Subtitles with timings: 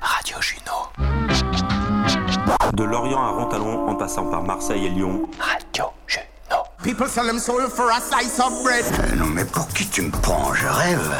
[0.00, 0.90] Radio Juno.
[2.74, 5.22] De Lorient à Rontalon en passant par Marseille et Lyon.
[5.38, 6.62] Radio Juno.
[6.82, 8.84] People sell them soul for a slice of bread.
[8.84, 10.52] Euh, non mais pour qui tu me prends?
[10.54, 11.14] Je rêve.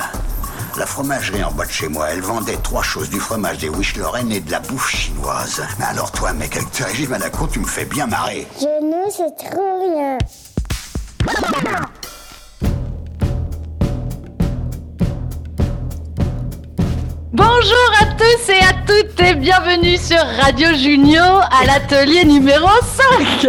[0.77, 3.95] La fromagerie en bas de chez moi, elle vendait trois choses, du fromage, des wish
[3.97, 5.63] Lorraine et de la bouffe chinoise.
[5.79, 8.49] Mais alors toi, mec, avec tes régimes à la con, tu me fais bien marrer.
[8.59, 10.12] Je ne sais trop rien.
[19.17, 22.69] Toutes et bienvenue sur Radio Junio à l'atelier numéro
[23.41, 23.49] 5.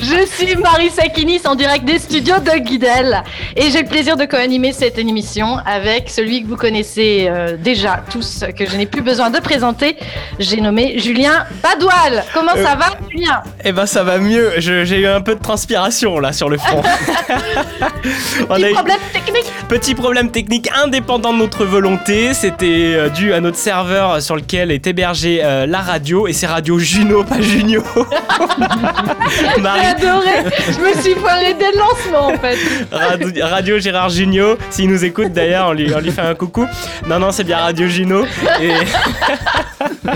[0.00, 3.22] Je suis Marie Sakinis en direct des studios de Guidel
[3.56, 8.02] et j'ai le plaisir de co-animer cette émission avec celui que vous connaissez euh, déjà
[8.10, 9.96] tous, que je n'ai plus besoin de présenter.
[10.38, 12.24] J'ai nommé Julien Badoil.
[12.34, 13.42] Comment ça va Julien?
[13.64, 16.82] Eh ben ça va mieux, j'ai eu un peu de transpiration là sur le front.
[18.48, 19.52] On Petit a eu problème technique?
[19.68, 24.70] Petit problème technique indépendant de notre volonté, c'était euh, dû à notre serveur sur lequel
[24.70, 27.84] est hébergée euh, la radio et c'est Radio Juno, pas Junio.
[29.54, 30.44] J'ai Marie, adoré.
[30.66, 32.58] Je me suis foirée dès le lancement en fait.
[32.90, 36.66] Radio, Radio Gérard Junio, s'il nous écoute d'ailleurs, on lui, on lui fait un coucou.
[37.06, 38.24] Non, non, c'est bien Radio Juno.
[38.60, 38.70] Et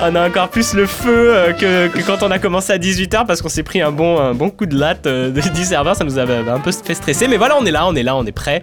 [0.00, 3.26] on a encore plus le feu euh, que, que quand on a commencé à 18h
[3.26, 5.94] parce qu'on s'est pris un bon, un bon coup de latte euh, de- du serveur.
[5.94, 7.28] Ça nous avait un peu fait stresser.
[7.28, 8.62] Mais voilà, on est là, on est là, on est prêt.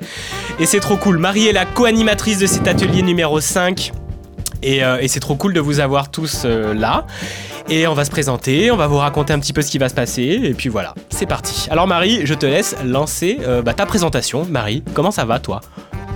[0.59, 1.19] Et c'est trop cool.
[1.19, 3.91] Marie est la co-animatrice de cet atelier numéro 5.
[4.63, 7.05] Et, euh, et c'est trop cool de vous avoir tous euh, là.
[7.69, 9.89] Et on va se présenter, on va vous raconter un petit peu ce qui va
[9.89, 10.39] se passer.
[10.43, 11.67] Et puis voilà, c'est parti.
[11.69, 14.45] Alors Marie, je te laisse lancer euh, bah, ta présentation.
[14.49, 15.61] Marie, comment ça va toi?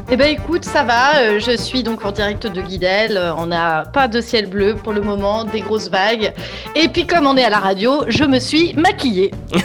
[0.10, 1.18] Eh ben écoute, ça va.
[1.18, 3.18] euh, je suis donc en direct de Guidel.
[3.18, 6.32] euh, On n'a pas de ciel bleu pour le moment, des grosses vagues.
[6.76, 9.32] Et puis comme on est à la radio, je me suis maquillée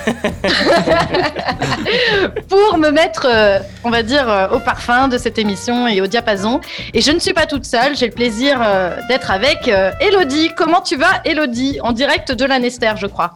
[2.48, 6.60] pour me mettre, euh, on va dire, au parfum de cette émission et au diapason.
[6.92, 7.96] Et je ne suis pas toute seule.
[7.96, 8.60] J'ai le plaisir
[9.08, 9.70] d'être avec
[10.00, 10.50] Elodie.
[10.56, 11.78] Comment tu vas, Elodie?
[11.82, 13.34] En direct de la Nester, je crois.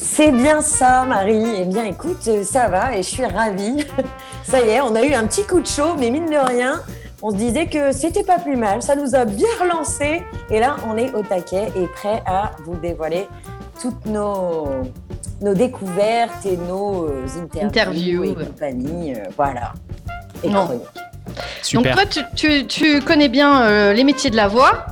[0.00, 1.44] C'est bien ça, Marie.
[1.60, 3.84] Eh bien, écoute, euh, ça va et je suis ravie.
[4.44, 6.80] Ça y est, on a eu un petit coup de chaud, mais mine de rien,
[7.20, 8.80] on se disait que c'était pas plus mal.
[8.82, 10.22] Ça nous a bien relancé.
[10.50, 13.28] Et là, on est au taquet et prêt à vous dévoiler
[13.78, 14.68] toutes nos,
[15.42, 17.26] nos découvertes et nos euh,
[17.62, 18.24] interviews, Interviews.
[18.24, 19.14] et compagnie.
[19.14, 19.72] euh, voilà.
[20.42, 20.64] Et Non.
[20.64, 20.82] chroniques.
[21.62, 21.94] Super.
[21.94, 24.86] Donc toi, tu, tu- tu connais bien euh, les métiers de la voix.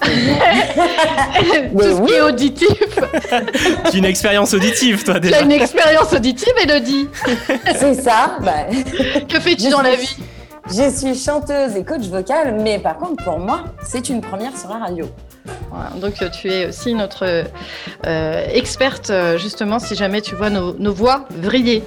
[1.72, 2.68] Tout ce qui est auditif.
[3.90, 5.36] Tu as une expérience auditive toi Tu déjà.
[5.38, 7.08] as une expérience auditive, Elodie.
[7.76, 8.36] C'est ça.
[8.40, 8.66] Bah,
[9.28, 10.16] Que fais-tu dans la vie?
[10.72, 14.68] Je suis chanteuse et coach vocal, mais par contre, pour moi, c'est une première sur
[14.68, 15.06] la radio.
[15.70, 17.44] Voilà, Donc euh, tu es aussi notre
[18.06, 21.82] euh, experte, euh, justement, si jamais tu vois nos, nos voix vriller.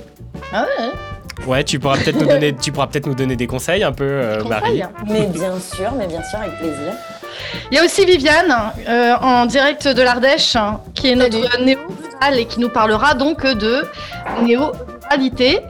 [0.52, 3.84] Ah ouais, Ouais, tu pourras peut-être nous donner, tu pourras peut-être nous donner des conseils
[3.84, 4.44] un peu, euh.
[4.44, 4.82] Marie.
[5.08, 6.94] Mais bien sûr, mais bien sûr, avec plaisir.
[7.72, 8.56] Il y a aussi Viviane,
[8.88, 13.46] euh, en direct de l'Ardèche, hein, qui est notre néo-rurale et qui nous parlera donc
[13.46, 13.84] de
[14.42, 15.62] néo-ruralité.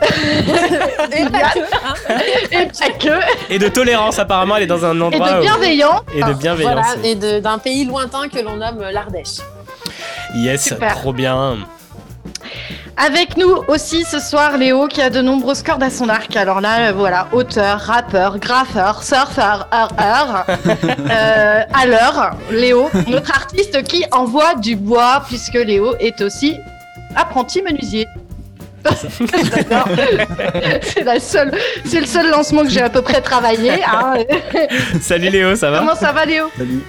[0.02, 1.58] et pas que.
[2.54, 3.52] Et pas que.
[3.52, 6.00] Et de tolérance apparemment, elle est dans un Et endroit de où- bienveillant.
[6.14, 6.72] et de bienveillance.
[6.94, 9.38] Voilà, et de- d'un pays lointain que l'on nomme l'Ardèche.
[10.34, 10.94] Yes, Super.
[10.94, 11.58] trop bien.
[13.02, 16.36] Avec nous aussi ce soir Léo qui a de nombreuses cordes à son arc.
[16.36, 20.46] Alors là, euh, voilà, auteur, rappeur, graffeur, surfeur, heure, heure.
[21.10, 26.56] Euh, à l'heure, Léo, notre artiste qui envoie du bois puisque Léo est aussi
[27.16, 28.06] apprenti menuisier.
[30.82, 31.52] C'est la seule,
[31.84, 33.82] c'est le seul lancement que j'ai à peu près travaillé.
[33.84, 34.14] hein.
[35.00, 35.78] Salut Léo, ça va?
[35.80, 36.46] Comment ça va Léo?
[36.56, 36.82] Salut.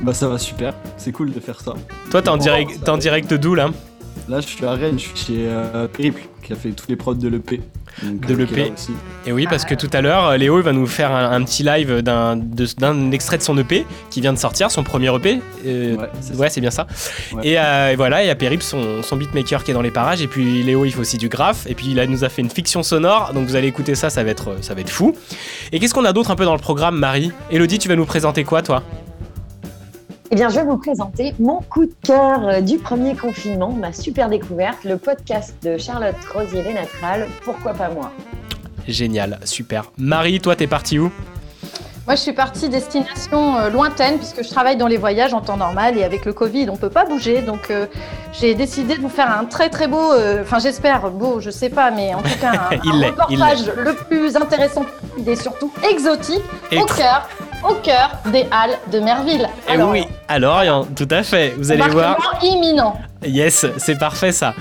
[0.00, 1.74] Bah ça va super, c'est cool de faire ça.
[2.10, 3.68] Toi, t'es en direct, t'es en direct d'où là?
[4.28, 6.96] Là je suis à Rennes, je suis chez euh, Périple qui a fait tous les
[6.96, 7.60] prods de l'EP.
[8.02, 8.72] De l'EP.
[9.26, 11.42] Et oui, parce que tout à l'heure, euh, Léo il va nous faire un, un
[11.44, 15.14] petit live d'un de- d'un extrait de son EP qui vient de sortir, son premier
[15.14, 15.40] EP.
[15.64, 16.86] Euh, Ouais, c'est ouais, c'est bien ça.
[17.32, 17.48] Ouais.
[17.48, 19.90] Et, euh, et voilà, il y a Périp, son, son beatmaker qui est dans les
[19.90, 20.20] parages.
[20.22, 21.66] Et puis Léo, il fait aussi du graphe.
[21.68, 23.32] Et puis il a- nous a fait une fiction sonore.
[23.32, 25.16] Donc vous allez écouter ça, ça va être, ça va être fou.
[25.72, 27.32] Et qu'est-ce qu'on a d'autre un peu dans le programme, Marie?
[27.50, 28.82] Elodie, tu vas nous présenter quoi, toi?
[30.30, 33.92] Eh bien, je vais vous présenter mon coup de cœur euh, du premier confinement, ma
[33.92, 38.10] super découverte, le podcast de Charlotte Rosier Lénatral, Pourquoi pas moi?
[38.88, 39.92] Génial, super.
[39.98, 41.12] Marie, toi, t'es parti où?
[42.06, 45.56] Moi, je suis partie destination euh, lointaine puisque je travaille dans les voyages en temps
[45.56, 47.42] normal et avec le Covid, on peut pas bouger.
[47.42, 47.86] Donc, euh,
[48.32, 51.68] j'ai décidé de vous faire un très très beau, euh, enfin j'espère beau, je sais
[51.68, 55.30] pas, mais en tout cas un, Il un l'est, il reportage le plus intéressant possible
[55.30, 57.28] et surtout exotique Et au cœur,
[57.62, 59.48] au cœur des Halles de Merville.
[59.72, 61.54] Eh oui, à Lorient, tout à fait.
[61.58, 62.16] Vous allez voir.
[62.42, 62.98] imminent.
[63.24, 64.54] Yes, c'est parfait ça.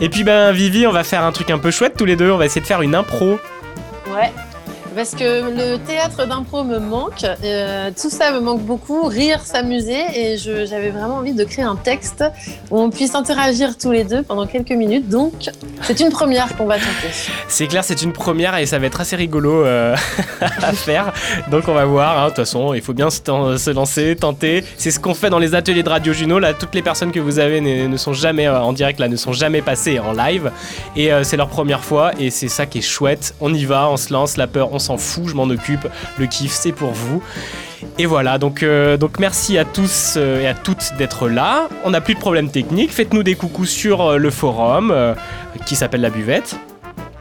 [0.00, 2.30] Et puis ben Vivi, on va faire un truc un peu chouette tous les deux.
[2.30, 3.38] On va essayer de faire une impro.
[4.14, 4.32] Ouais.
[4.94, 10.00] Parce que le théâtre d'impro me manque, euh, tout ça me manque beaucoup, rire, s'amuser,
[10.14, 12.24] et j'avais vraiment envie de créer un texte
[12.70, 15.08] où on puisse interagir tous les deux pendant quelques minutes.
[15.08, 15.32] Donc,
[15.82, 17.10] c'est une première qu'on va tenter.
[17.48, 19.94] C'est clair, c'est une première et ça va être assez rigolo euh,
[20.40, 21.12] à faire.
[21.50, 22.18] Donc on va voir.
[22.18, 22.24] hein.
[22.24, 24.64] De toute façon, il faut bien se, se lancer, tenter.
[24.76, 26.38] C'est ce qu'on fait dans les ateliers de Radio Juno.
[26.38, 29.16] Là, toutes les personnes que vous avez ne, sont jamais euh, en direct, là, ne
[29.16, 30.50] sont jamais passées en live.
[30.96, 33.34] Et euh, c'est leur première fois et c'est ça qui est chouette.
[33.40, 34.36] On y va, on se lance.
[34.36, 35.86] La peur, on s'en fout, je m'en occupe.
[36.18, 37.22] Le kiff, c'est pour vous.
[37.98, 41.68] Et voilà, donc, euh, donc merci à tous euh, et à toutes d'être là.
[41.84, 42.92] On n'a plus de problèmes techniques.
[42.92, 44.94] Faites-nous des coucous sur euh, le forum
[45.66, 46.56] qui s'appelle La Buvette.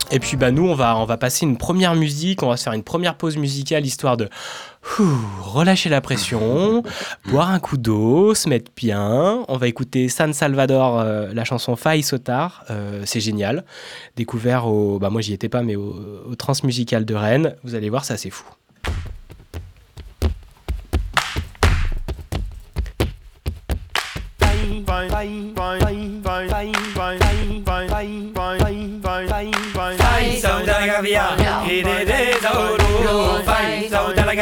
[0.09, 2.63] Et puis bah nous on va on va passer une première musique, on va se
[2.63, 4.29] faire une première pause musicale histoire de
[5.41, 6.83] relâcher la pression,
[7.29, 9.43] boire un coup d'eau, se mettre bien.
[9.47, 13.65] On va écouter San Salvador, euh, la chanson Faille Sotar, euh, c'est génial.
[14.15, 15.95] Découvert au bah moi j'y étais pas mais au,
[16.29, 17.55] au Transmusical de Rennes.
[17.63, 18.45] Vous allez voir ça c'est fou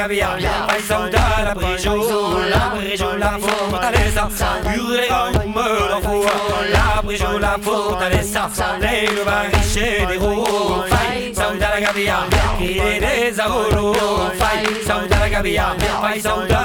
[0.08, 0.38] caviar,
[0.68, 6.26] paisson de la brijo, la brijo, la fortaleza, la foi,
[6.72, 8.50] la brijo, la fortaleza,
[8.80, 12.28] les riche des roues, paisson de la caviar,
[12.60, 13.96] il est des arrolos,
[14.38, 16.65] paisson de la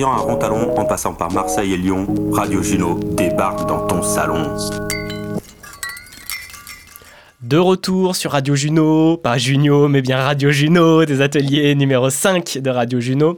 [0.00, 4.56] Lorient à Rontalon, en passant par Marseille et Lyon, Radio Juno débarque dans ton salon.
[7.42, 12.60] De retour sur Radio Juno, pas Junio, mais bien Radio Juno, des ateliers numéro 5
[12.62, 13.36] de Radio Juno.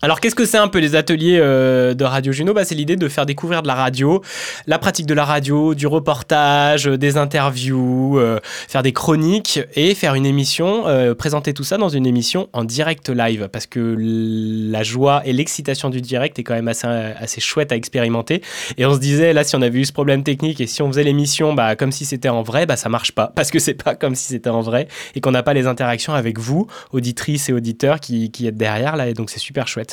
[0.00, 2.54] Alors qu'est-ce que c'est un peu les ateliers euh, de Radio Juno?
[2.54, 4.22] Bah, C'est l'idée de faire découvrir de la radio,
[4.68, 8.38] la pratique de la radio, du reportage, euh, des interviews, euh,
[8.68, 10.84] faire des chroniques et faire une émission,
[11.18, 15.90] présenter tout ça dans une émission en direct live parce que la joie et l'excitation
[15.90, 18.42] du direct est quand même assez, assez chouette à expérimenter.
[18.76, 20.88] Et on se disait là si on avait eu ce problème technique et si on
[20.88, 23.74] faisait l'émission bah, comme si c'était en vrai, bah, ça marche pas parce que c'est
[23.74, 27.48] pas comme si c'était en vrai et qu'on n'a pas les interactions avec vous, auditrices
[27.48, 29.87] et auditeurs qui, qui êtes derrière là et donc c'est super chouette.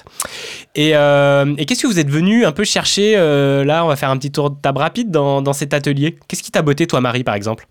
[0.75, 3.95] Et, euh, et qu'est-ce que vous êtes venu un peu chercher euh, là On va
[3.95, 6.17] faire un petit tour de table rapide dans, cet atelier.
[6.27, 7.67] Qu'est-ce qui t'a botté toi Marie par exemple?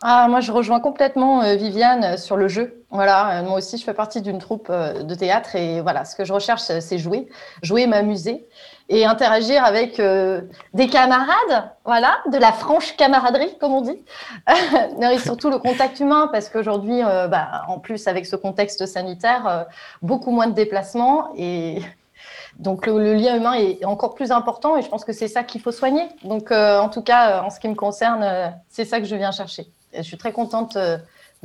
[0.00, 2.84] Ah, moi, je rejoins complètement euh, Viviane sur le jeu.
[2.90, 6.32] Voilà, moi aussi, je fais partie d'une troupe de théâtre et voilà, ce que je
[6.32, 7.28] recherche, c'est jouer,
[7.62, 8.46] jouer, m'amuser
[8.88, 10.40] et interagir avec euh,
[10.72, 14.02] des camarades, voilà, de la franche camaraderie, comme on dit.
[15.12, 19.46] et surtout le contact humain, parce qu'aujourd'hui, euh, bah, en plus, avec ce contexte sanitaire,
[19.46, 19.64] euh,
[20.00, 21.82] beaucoup moins de déplacements et
[22.58, 25.60] donc le, lien humain est encore plus important et je pense que c'est ça qu'il
[25.60, 26.08] faut soigner.
[26.24, 29.32] Donc euh, en tout cas, en ce qui me concerne, c'est ça que je viens
[29.32, 29.66] chercher.
[29.94, 30.98] Je suis très contente de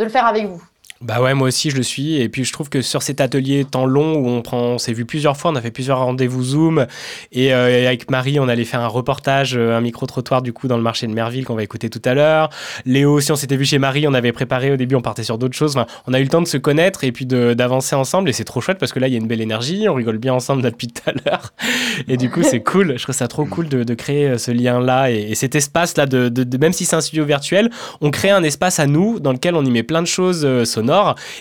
[0.03, 0.63] le faire avec vous.
[1.03, 2.21] Bah ouais, moi aussi je le suis.
[2.21, 4.93] Et puis je trouve que sur cet atelier temps long où on prend, on s'est
[4.93, 6.87] vu plusieurs fois, on a fait plusieurs rendez-vous Zoom.
[7.33, 10.77] Et euh, avec Marie, on allait faire un reportage, euh, un micro-trottoir du coup dans
[10.77, 12.49] le marché de Merville qu'on va écouter tout à l'heure.
[12.85, 15.37] Léo aussi, on s'était vu chez Marie, on avait préparé au début, on partait sur
[15.37, 15.75] d'autres choses.
[15.75, 18.29] Enfin, on a eu le temps de se connaître et puis d'avancer ensemble.
[18.29, 20.19] Et c'est trop chouette parce que là, il y a une belle énergie, on rigole
[20.19, 21.53] bien ensemble depuis tout à l'heure.
[22.07, 22.97] Et du coup, c'est cool.
[22.97, 26.57] Je trouve ça trop cool de, créer euh, ce lien-là et, et cet espace-là, de,
[26.57, 27.69] même si c'est un studio virtuel,
[28.01, 30.65] on crée un espace à nous dans lequel on y met plein de choses euh,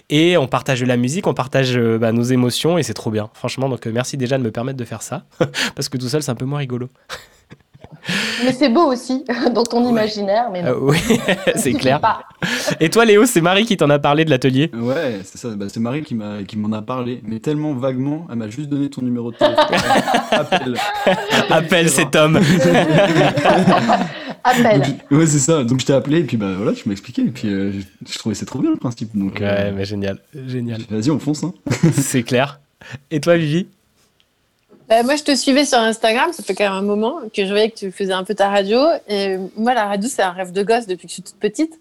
[0.09, 3.11] et on partage de la musique, on partage euh, bah, nos émotions et c'est trop
[3.11, 3.30] bien.
[3.35, 5.25] Franchement, donc euh, merci déjà de me permettre de faire ça
[5.75, 6.88] parce que tout seul, c'est un peu moins rigolo.
[8.44, 10.49] Mais c'est beau aussi, dans ton imaginaire.
[10.52, 10.71] Mais non.
[10.71, 10.99] Euh, oui,
[11.56, 12.00] c'est clair.
[12.80, 14.71] Et toi, Léo, c'est Marie qui t'en a parlé de l'atelier?
[14.75, 15.49] Ouais, c'est ça.
[15.50, 18.26] Bah, c'est Marie qui m'a qui m'en a parlé, mais tellement vaguement.
[18.30, 19.66] Elle m'a juste donné ton numéro de téléphone.
[20.30, 20.76] Appelle.
[21.50, 22.40] Appelle cet homme.
[24.44, 24.82] Appelle.
[25.11, 25.64] Ouais, c'est ça.
[25.64, 28.12] Donc je t'ai appelé et puis bah voilà, tu m'as expliqué et puis euh, je,
[28.12, 29.16] je trouvais c'est trop bien le principe.
[29.16, 30.80] Donc Ouais, euh, mais génial, génial.
[30.90, 31.44] vas-y, on fonce.
[31.44, 31.54] Hein.
[31.92, 32.61] c'est clair.
[33.11, 33.66] Et toi, Vivi?
[34.90, 37.50] Euh, moi, je te suivais sur Instagram, ça fait quand même un moment que je
[37.50, 38.78] voyais que tu faisais un peu ta radio.
[39.08, 41.78] Et moi, la radio, c'est un rêve de gosse depuis que je suis toute petite.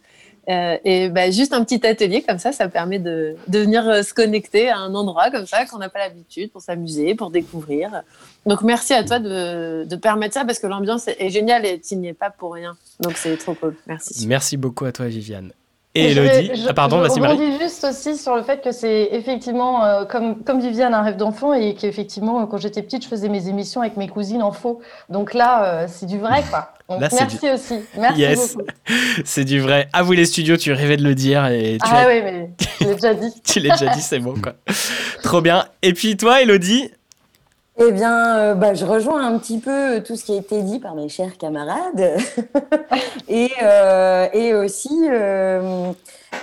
[0.50, 4.02] Euh, et bah, juste un petit atelier comme ça, ça permet de, de venir euh,
[4.02, 8.02] se connecter à un endroit comme ça qu'on n'a pas l'habitude pour s'amuser, pour découvrir.
[8.46, 11.96] Donc merci à toi de, de permettre ça parce que l'ambiance est géniale et tu
[11.96, 12.76] n'y es pas pour rien.
[13.00, 13.76] Donc c'est trop cool.
[13.86, 14.28] Merci.
[14.28, 15.52] Merci beaucoup à toi, Viviane.
[15.94, 17.36] Et je- Elodie je- Ah, pardon, je vas-y, Marie.
[17.38, 21.18] rebondis juste aussi sur le fait que c'est effectivement, euh, comme, comme Viviane, un rêve
[21.18, 24.54] d'enfant et qu'effectivement, euh, quand j'étais petite, je faisais mes émissions avec mes cousines en
[24.54, 24.80] faux.
[25.10, 26.70] Donc là, euh, c'est du vrai, quoi.
[26.90, 27.76] Donc Là, merci du- aussi.
[27.98, 28.68] Merci Yes, beaucoup.
[29.26, 29.88] c'est du vrai.
[29.92, 32.86] À vous les studios, tu rêvais de le dire et tu Ah oui, mais je
[32.88, 33.34] l'ai déjà dit.
[33.46, 34.54] tu l'as déjà dit, c'est bon quoi.
[35.24, 35.66] Trop bien.
[35.82, 36.90] Et puis toi, Elodie
[37.84, 40.78] Eh bien, euh, bah, je rejoins un petit peu tout ce qui a été dit
[40.78, 42.16] par mes chers camarades.
[43.28, 45.92] et, euh, et aussi, euh,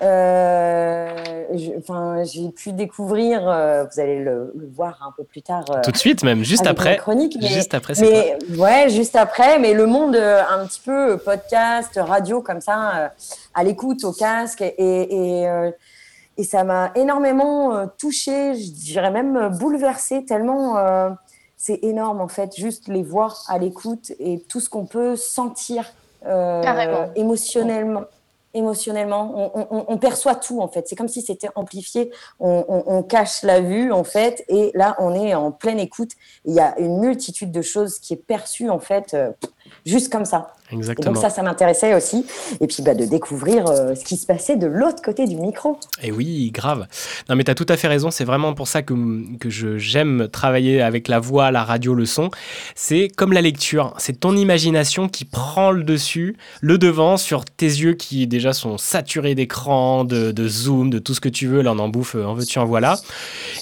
[0.03, 5.65] euh, j'ai pu découvrir, vous allez le, le voir un peu plus tard.
[5.85, 6.97] Tout de suite même, juste après.
[6.97, 9.61] chronique, mais, Juste après, mais ouais, juste après.
[9.61, 13.13] Mais le monde un petit peu podcast, radio comme ça,
[13.55, 15.47] à l'écoute, au casque, et, et,
[16.37, 21.11] et ça m'a énormément touchée, je dirais même bouleversée, tellement euh,
[21.59, 25.93] c'est énorme en fait, juste les voir à l'écoute et tout ce qu'on peut sentir
[26.25, 26.63] euh,
[27.17, 28.05] émotionnellement.
[28.55, 30.89] Émotionnellement, on, on- on perçoit tout en fait.
[30.89, 32.11] C'est comme si c'était amplifié.
[32.41, 36.13] On cache la vue en fait, et là on est en pleine écoute.
[36.47, 39.31] Il y a une multitude de choses qui est perçue en fait, euh,
[39.85, 40.55] juste comme ça.
[40.71, 41.13] Et Exactement.
[41.15, 42.27] donc ça, ça m'intéressait aussi.
[42.61, 45.79] Et puis bah, de découvrir euh, ce qui se passait de l'autre côté du micro.
[46.03, 46.87] Et oui, grave.
[47.29, 48.11] Non, mais tu as tout à fait raison.
[48.11, 48.95] C'est vraiment pour ça que,
[49.39, 52.31] que je- j'aime travailler avec la voix, la radio, le son.
[52.75, 53.95] C'est comme la lecture.
[53.99, 58.77] C'est ton imagination qui prend le dessus, le devant sur tes yeux qui déjà sont
[58.79, 61.63] saturés d'écran, de, de zoom, de tout ce que tu veux.
[61.63, 62.99] Là, on en bouffe, euh, en veux-tu, en voilà.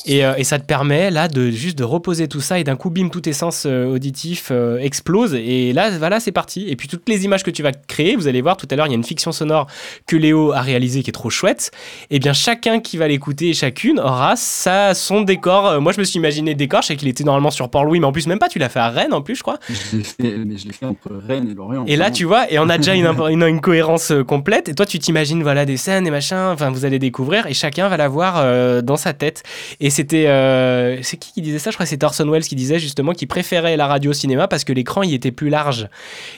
[0.06, 2.76] Et, euh, et ça te permet là de juste de reposer tout ça et d'un
[2.76, 5.34] coup, bim, tous tes sens euh, auditifs explosent.
[5.34, 6.66] Et là, voilà, c'est parti.
[6.68, 8.86] Et puis toutes les images que tu vas créer, vous allez voir tout à l'heure,
[8.86, 9.66] il y a une fiction sonore
[10.06, 11.70] que Léo a réalisée qui est trop chouette.
[12.10, 15.66] Et bien chacun qui va l'écouter, chacune aura sa, son décor.
[15.66, 16.82] Euh, moi, je me suis imaginé le décor.
[16.82, 18.80] Je sais qu'il était normalement sur Port-Louis, mais en plus, même pas, tu l'as fait
[18.80, 19.58] à Rennes en plus, je crois.
[19.68, 21.84] Je l'ai fait, mais je l'ai fait entre Rennes et Lorient.
[21.86, 24.68] Et là, tu vois, et on a déjà une, imp- une, une cohérence euh, complète.
[24.68, 26.52] Et toi, tu t'imagines, voilà, des scènes et machin.
[26.52, 29.42] Enfin, vous allez découvrir et chacun va l'avoir euh, dans sa tête.
[29.80, 30.26] Et c'était.
[30.28, 31.70] euh, c'est qui qui disait ça?
[31.70, 34.48] Je crois que c'était Orson Welles qui disait justement qu'il préférait la radio au cinéma
[34.48, 35.88] parce que l'écran y était plus large.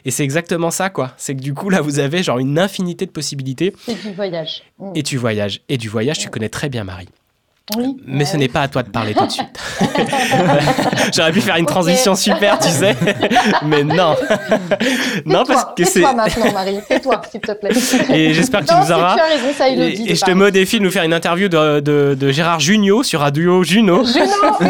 [0.05, 1.13] Et c'est exactement ça, quoi.
[1.17, 3.73] C'est que du coup, là, vous avez genre une infinité de possibilités.
[3.85, 4.63] C'est du voyage.
[4.79, 4.93] Mm.
[4.95, 5.61] Et tu voyages.
[5.69, 7.09] Et du voyage, tu connais très bien Marie.
[7.77, 7.97] Oui.
[8.07, 8.39] Mais ce Ouais.
[8.39, 9.59] n'est pas à toi de parler tout de suite.
[11.15, 12.97] J'aurais pu faire une transition super, tu sais.
[13.65, 14.15] Mais non.
[15.27, 16.01] non, parce que c'est.
[16.01, 16.79] tais-toi maintenant, Marie.
[16.89, 17.71] Tais-toi, s'il te plaît.
[18.15, 19.17] Et j'espère que tu nous auras.
[19.69, 22.31] Et, et je te mets au défi de nous faire une interview de, de, de
[22.31, 24.05] Gérard Junio sur Radio Juno.
[24.05, 24.25] Juno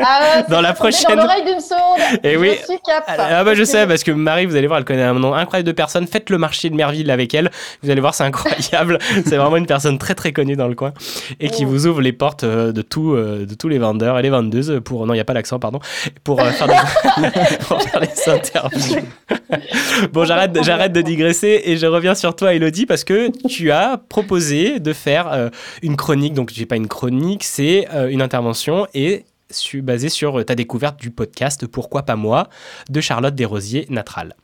[0.00, 2.20] ah, Dans la prochaine- Dans l'oreille d'une sourde.
[2.22, 2.52] Et oui.
[2.60, 3.04] Je suis cap.
[3.08, 5.66] Ah bah je sais parce que Marie vous allez voir elle connaît un nom incroyable
[5.66, 7.50] de personnes faites le marché de Merville avec elle
[7.82, 10.92] vous allez voir c'est incroyable c'est vraiment une personne très très connue dans le coin
[11.40, 11.68] et qui Oh.
[11.68, 12.12] vous ouvre les
[12.42, 15.06] euh, de, tout, euh, de tous les vendeurs et les vendeuses pour.
[15.06, 15.80] Non, il n'y a pas l'accent, pardon.
[16.24, 17.58] Pour, euh, faire, des...
[17.66, 17.78] pour
[18.26, 19.02] interviews.
[20.12, 24.80] bon, j'arrête, de digresser et je reviens sur toi, Elodie, parce que tu as proposé
[24.80, 25.50] de faire
[25.82, 26.34] une chronique.
[26.34, 29.24] Donc, j'ai pas une chronique, c'est une intervention et
[29.82, 32.48] basée sur ta découverte du podcast Pourquoi pas moi
[32.88, 34.34] de Charlotte Desrosiers Natral.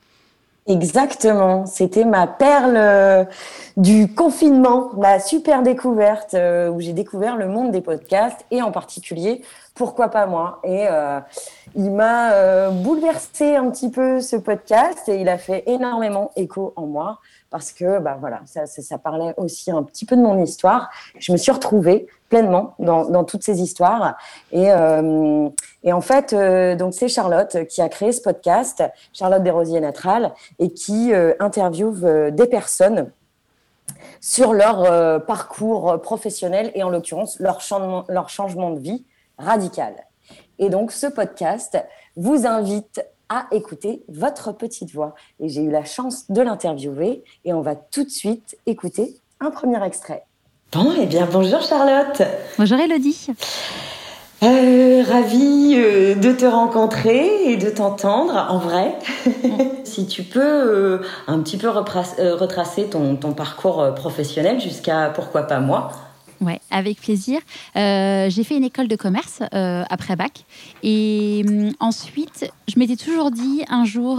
[0.68, 3.24] Exactement, c'était ma perle euh,
[3.76, 8.72] du confinement, ma super découverte euh, où j'ai découvert le monde des podcasts et en
[8.72, 9.42] particulier
[9.76, 10.58] pourquoi pas moi.
[10.64, 11.20] Et euh,
[11.76, 16.86] il m'a bouleversé un petit peu ce podcast et il a fait énormément écho en
[16.86, 17.20] moi
[17.50, 20.90] parce que bah voilà, ça, ça, ça parlait aussi un petit peu de mon histoire.
[21.18, 24.16] Je me suis retrouvée pleinement dans, dans toutes ces histoires
[24.52, 25.48] et euh,
[25.84, 30.34] et en fait, euh, donc c'est Charlotte qui a créé ce podcast, Charlotte Desrosiers Natral,
[30.58, 33.12] et qui euh, interviewe des personnes
[34.20, 37.60] sur leur parcours professionnel et en l'occurrence leur
[38.08, 39.04] leur changement de vie
[39.38, 39.94] radical.
[40.58, 41.78] Et donc ce podcast
[42.16, 45.14] vous invite à écouter votre petite voix.
[45.40, 49.50] Et j'ai eu la chance de l'interviewer et on va tout de suite écouter un
[49.50, 50.25] premier extrait.
[50.72, 52.22] Bon, eh bien bonjour Charlotte.
[52.58, 53.28] Bonjour Elodie.
[54.42, 58.96] Euh, ravie euh, de te rencontrer et de t'entendre en vrai.
[59.84, 65.60] si tu peux euh, un petit peu retracer ton, ton parcours professionnel jusqu'à pourquoi pas
[65.60, 65.92] moi.
[66.40, 67.40] Ouais, avec plaisir.
[67.76, 70.44] Euh, j'ai fait une école de commerce euh, après bac.
[70.82, 74.18] Et hum, ensuite, je m'étais toujours dit un jour,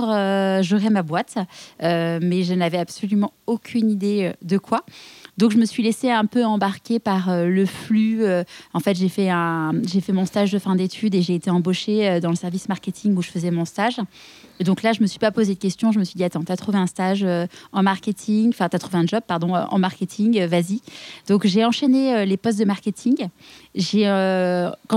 [0.62, 1.36] j'aurai ma boîte.
[1.82, 4.84] Mais je n'avais absolument aucune idée de quoi.
[5.38, 8.24] Donc, je me suis laissée un peu embarquer par euh, le flux.
[8.24, 9.32] Euh, en fait, j'ai fait,
[10.12, 13.22] mon stage de fin d'études et j'ai été embauchée euh, dans le service marketing où
[13.22, 14.00] je faisais mon stage.
[14.60, 15.91] Et donc là, je me suis pas posé de questions.
[15.91, 17.24] Je me suis dit, attends, tu as trouvé un stage
[17.72, 20.82] en marketing, enfin, tu as trouvé un job, pardon, en marketing, vas-y.
[21.27, 23.27] Donc j'ai enchaîné les postes de marketing.
[23.75, 23.79] Quand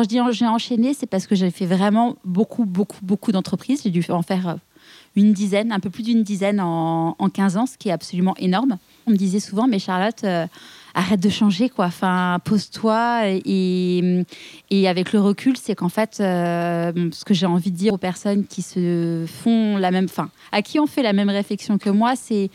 [0.02, 3.82] je dis j'ai enchaîné, c'est parce que j'ai fait vraiment beaucoup, beaucoup, beaucoup d'entreprises.
[3.84, 4.56] J'ai dû en faire
[5.14, 8.34] une dizaine, un peu plus d'une dizaine en, en 15 ans, ce qui est absolument
[8.38, 8.78] énorme.
[9.10, 10.46] On me disait souvent, mais Charlotte, euh,
[10.94, 11.86] arrête de changer, quoi.
[11.86, 13.22] Enfin, pose-toi.
[13.44, 14.24] Et,
[14.70, 17.98] et avec le recul, c'est qu'en fait, euh, ce que j'ai envie de dire aux
[17.98, 21.90] personnes qui se font la même, enfin, à qui on fait la même réflexion que
[21.90, 22.50] moi, c'est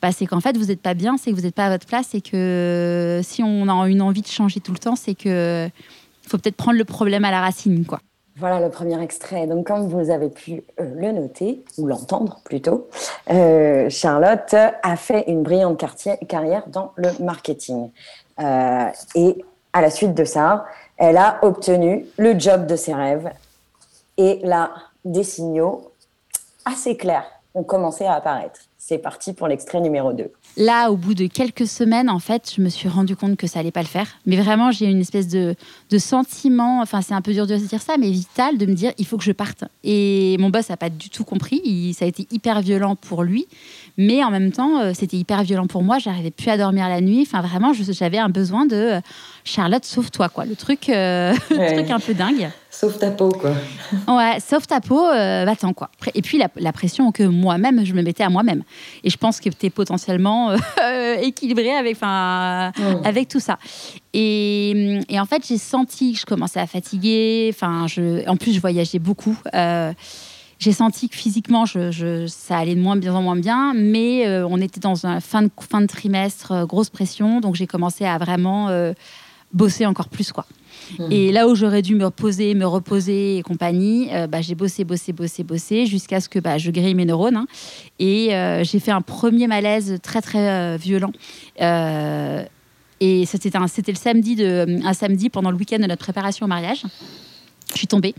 [0.00, 1.86] bah, c'est qu'en fait, vous n'êtes pas bien, c'est que vous n'êtes pas à votre
[1.86, 5.68] place et que si on a une envie de changer tout le temps, c'est que
[6.28, 7.98] faut peut-être prendre le problème à la racine, quoi.
[8.38, 9.48] Voilà le premier extrait.
[9.48, 12.88] Donc, comme vous avez pu euh, le noter, ou l'entendre plutôt,
[13.30, 15.84] euh, Charlotte a fait une brillante
[16.28, 17.90] carrière dans le marketing.
[18.38, 23.28] Euh, et à la suite de ça, elle a obtenu le job de ses rêves.
[24.16, 24.70] Et là,
[25.04, 25.90] des signaux
[26.64, 28.60] assez clairs ont commencé à apparaître.
[28.78, 30.32] C'est parti pour l'extrait numéro 2.
[30.56, 33.60] Là, au bout de quelques semaines, en fait, je me suis rendu compte que ça
[33.60, 34.08] allait pas le faire.
[34.26, 35.54] Mais vraiment, j'ai une espèce de,
[35.90, 38.92] de sentiment, enfin, c'est un peu dur de dire ça, mais vital, de me dire,
[38.98, 39.64] il faut que je parte.
[39.84, 41.94] Et mon boss n'a pas du tout compris.
[41.96, 43.46] Ça a été hyper violent pour lui.
[43.98, 45.98] Mais en même temps, euh, c'était hyper violent pour moi.
[45.98, 47.22] J'arrivais plus à dormir la nuit.
[47.22, 49.00] Enfin, vraiment, j'avais un besoin de
[49.48, 50.44] Charlotte, sauve-toi, quoi.
[50.44, 52.50] Le truc, euh, le truc un peu dingue.
[52.70, 53.52] Sauve ta peau, quoi.
[54.06, 55.90] Ouais, sauf ta peau, euh, va-t'en quoi.
[56.14, 58.62] Et puis la, la pression que moi-même, je me mettais à moi-même.
[59.02, 62.72] Et je pense que tu es potentiellement euh, équilibré avec, enfin,
[63.04, 63.58] avec tout ça.
[64.12, 67.50] Et, et en fait, j'ai senti que je commençais à fatiguer.
[67.52, 69.36] Enfin, je, en plus, je voyageais beaucoup.
[69.54, 69.92] Euh,
[70.58, 74.26] j'ai senti que physiquement, je, je- ça allait de moins bien en moins bien, mais
[74.26, 77.68] euh, on était dans un fin de, fin de trimestre, euh, grosse pression, donc j'ai
[77.68, 78.92] commencé à vraiment euh,
[79.52, 80.46] bosser encore plus, quoi.
[81.10, 84.84] Et là où j'aurais dû me reposer, me reposer et compagnie, euh, bah, j'ai bossé,
[84.84, 87.36] bossé, bossé, bossé, jusqu'à ce que bah, je grille mes neurones.
[87.36, 87.46] hein.
[87.98, 91.12] et euh, j'ai fait un premier malaise très, très euh, violent.
[93.00, 96.46] Et c'était un, c'était le samedi, de, un samedi pendant le week-end de notre préparation
[96.46, 96.82] au mariage.
[97.72, 98.14] Je suis tombée.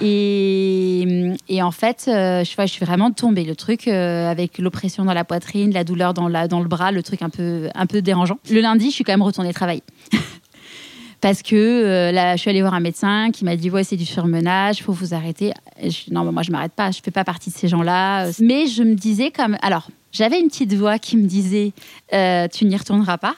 [0.00, 3.44] et, et en fait, euh, je, je suis vraiment tombée.
[3.44, 6.92] Le truc euh, avec l'oppression dans la poitrine, la douleur dans, la, dans le bras,
[6.92, 8.38] le truc un peu, un peu dérangeant.
[8.50, 9.82] Le lundi, je suis quand même retournée travailler.
[11.20, 13.96] Parce que euh, là, je suis allée voir un médecin qui m'a dit Ouais, c'est
[13.96, 15.52] du surmenage, il faut vous arrêter.
[15.82, 18.30] Je, non, mais moi, je m'arrête pas, je fais pas partie de ces gens-là.
[18.40, 19.56] Mais je me disais comme.
[19.62, 21.72] Alors, j'avais une petite voix qui me disait
[22.12, 23.34] Euh, Tu n'y retourneras pas.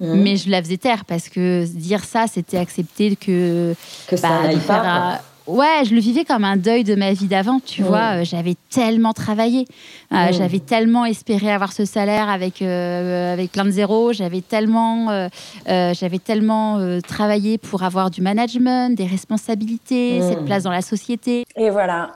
[0.00, 0.22] Mhm.
[0.22, 3.74] Mais je la faisais taire parce que dire ça, c'était accepter que.
[4.08, 7.26] Que ça bah, n'aille pas, Ouais, je le vivais comme un deuil de ma vie
[7.26, 7.88] d'avant, tu Mhm.
[7.88, 8.20] vois.
[8.20, 9.64] Euh, J'avais tellement travaillé,
[10.12, 10.32] Euh, Mhm.
[10.34, 14.12] j'avais tellement espéré avoir ce salaire avec euh, avec plein de zéros.
[14.12, 15.28] J'avais tellement, euh,
[15.68, 20.82] euh, j'avais tellement euh, travaillé pour avoir du management, des responsabilités, cette place dans la
[20.82, 21.44] société.
[21.56, 22.12] Et voilà,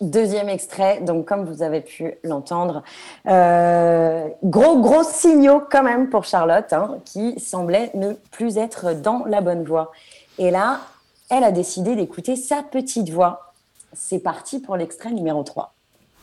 [0.00, 2.82] Deuxième extrait, donc comme vous avez pu l'entendre,
[3.26, 9.24] euh, gros gros signaux quand même pour Charlotte, hein, qui semblait ne plus être dans
[9.26, 9.92] la bonne voie.
[10.38, 10.80] Et là,
[11.28, 13.52] elle a décidé d'écouter sa petite voix.
[13.92, 15.74] C'est parti pour l'extrait numéro 3.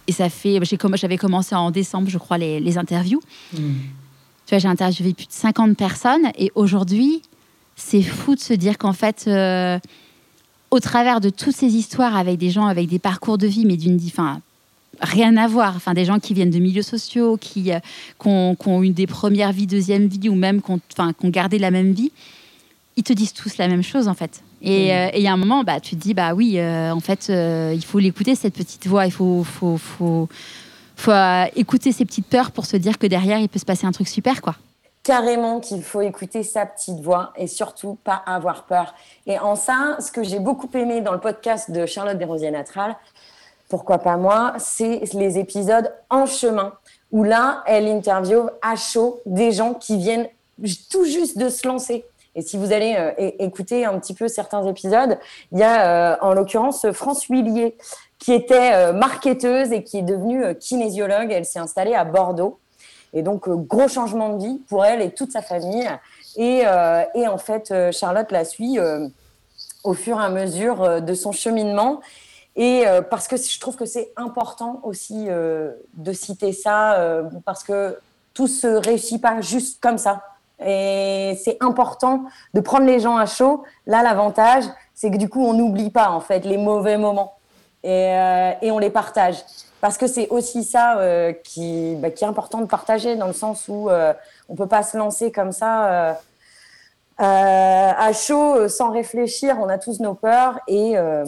[0.08, 0.60] Et ça fait,
[0.96, 3.22] j'avais commencé en décembre, je crois, les, les interviews.
[3.54, 3.62] Tu
[4.50, 7.22] vois, j'ai interviewé plus de 50 personnes et aujourd'hui,
[7.76, 9.78] c'est fou de se dire qu'en fait, euh,
[10.72, 13.78] au travers de toutes ces histoires avec des gens avec des parcours de vie, mais
[13.78, 14.42] d'une, enfin,
[15.02, 17.80] rien à voir, enfin, des gens qui viennent de milieux sociaux, qui, euh,
[18.22, 21.14] qui ont, qui ont eu des premières vies, deuxième vie, ou même qui ont, enfin,
[21.14, 22.12] qui ont gardé la même vie,
[22.98, 24.44] ils te disent tous la même chose en fait.
[24.62, 26.92] Et euh, et il y a un moment, bah, tu te dis, bah oui, euh,
[26.92, 30.28] en fait, euh, il faut l'écouter, cette petite voix, il faut, faut, faut,
[30.96, 33.86] faut euh, écouter ses petites peurs pour se dire que derrière, il peut se passer
[33.86, 34.56] un truc super, quoi.
[35.08, 38.94] Carrément qu'il faut écouter sa petite voix et surtout pas avoir peur.
[39.26, 42.98] Et en ça, ce que j'ai beaucoup aimé dans le podcast de Charlotte Desrosiers Natral,
[43.70, 46.74] pourquoi pas moi, c'est les épisodes en chemin
[47.14, 50.28] où là, elle interviewe à chaud des gens qui viennent
[50.92, 52.04] tout juste de se lancer.
[52.36, 55.18] Et si vous allez euh, écouter un petit peu certains épisodes,
[55.54, 57.78] il y a euh, en l'occurrence France Huillier
[58.20, 61.32] qui était euh, marketeuse et qui est devenue kinésiologue.
[61.32, 62.60] Elle s'est installée à Bordeaux.
[63.14, 65.88] Et donc, euh, gros changement de vie pour elle et toute sa famille.
[66.36, 68.80] Et, euh, et en fait, euh, Charlotte la suit
[69.84, 72.02] au fur et à mesure de son cheminement.
[72.56, 78.00] Et parce que je trouve que c'est important aussi de citer ça, parce que
[78.34, 80.24] tout se réussit pas juste comme ça.
[80.66, 82.24] Et c'est important
[82.56, 83.64] de prendre les gens à chaud.
[83.86, 84.64] Là, l'avantage,
[84.96, 87.38] c'est que du coup, on n'oublie pas en fait les mauvais moments
[87.84, 89.44] et, euh, et on les partage.
[89.80, 93.34] Parce que c'est aussi ça euh, qui, bah, qui est important de partager, dans le
[93.34, 94.14] sens où euh,
[94.50, 96.14] on peut pas se lancer comme ça euh,
[97.20, 99.58] à chaud, sans réfléchir.
[99.60, 101.26] On a tous nos peurs et, euh,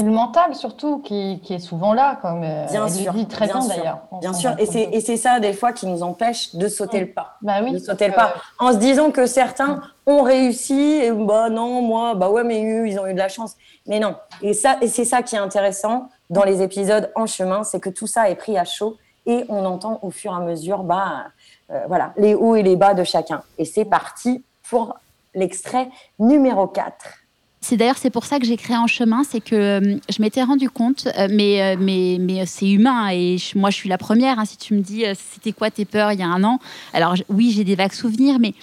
[0.00, 3.18] Et le mental surtout, qui, qui est souvent là, comme euh, bien elle sûr, le
[3.18, 3.98] dit très bien bien, sûr, d'ailleurs.
[4.20, 4.94] Bien sûr, et c'est compte.
[4.94, 7.78] et c'est ça des fois qui nous empêche de sauter le pas, Bah oui, de
[7.78, 12.30] sauter le pas, en se disant que certains ont réussi et bah non moi bah
[12.30, 14.16] ouais mais eux ils ont eu de la chance, mais non.
[14.40, 17.90] Et ça et c'est ça qui est intéressant dans les épisodes en chemin, c'est que
[17.90, 21.26] tout ça est pris à chaud et on entend au fur et à mesure bah
[21.70, 23.42] euh, voilà les hauts et les bas de chacun.
[23.58, 24.96] Et c'est parti pour
[25.34, 27.19] l'extrait numéro 4.
[27.62, 30.42] C'est d'ailleurs c'est pour ça que j'ai créé en chemin, c'est que euh, je m'étais
[30.42, 33.88] rendu compte, euh, mais euh, mais mais euh, c'est humain et je- moi je suis
[33.90, 34.38] la première.
[34.38, 36.58] hein, si tu me dis c'était quoi tes peurs il y a un an,
[36.94, 38.54] alors oui j'ai des vagues souvenirs, mais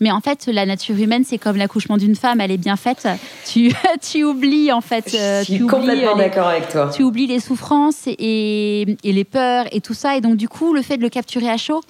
[0.00, 3.08] mais en fait la nature humaine c'est comme l'accouchement d'une femme, elle est bien faite.
[3.46, 3.72] Tu
[4.12, 5.04] tu oublies en fait.
[5.10, 6.90] Je suis tu oublies, complètement les- d'accord avec toi.
[6.94, 10.48] Tu oublies les souffrances et, et, et les peurs et tout ça et donc du
[10.48, 11.80] coup le fait de le capturer à chaud.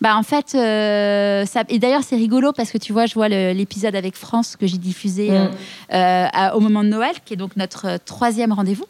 [0.00, 1.62] Bah en fait, euh, ça...
[1.68, 4.78] et d'ailleurs c'est rigolo parce que tu vois, je vois l'épisode avec France que j'ai
[4.78, 5.50] diffusé euh, Mm.
[5.94, 8.86] euh, à- au moment de Noël, qui est donc notre euh, troisième rendez-vous.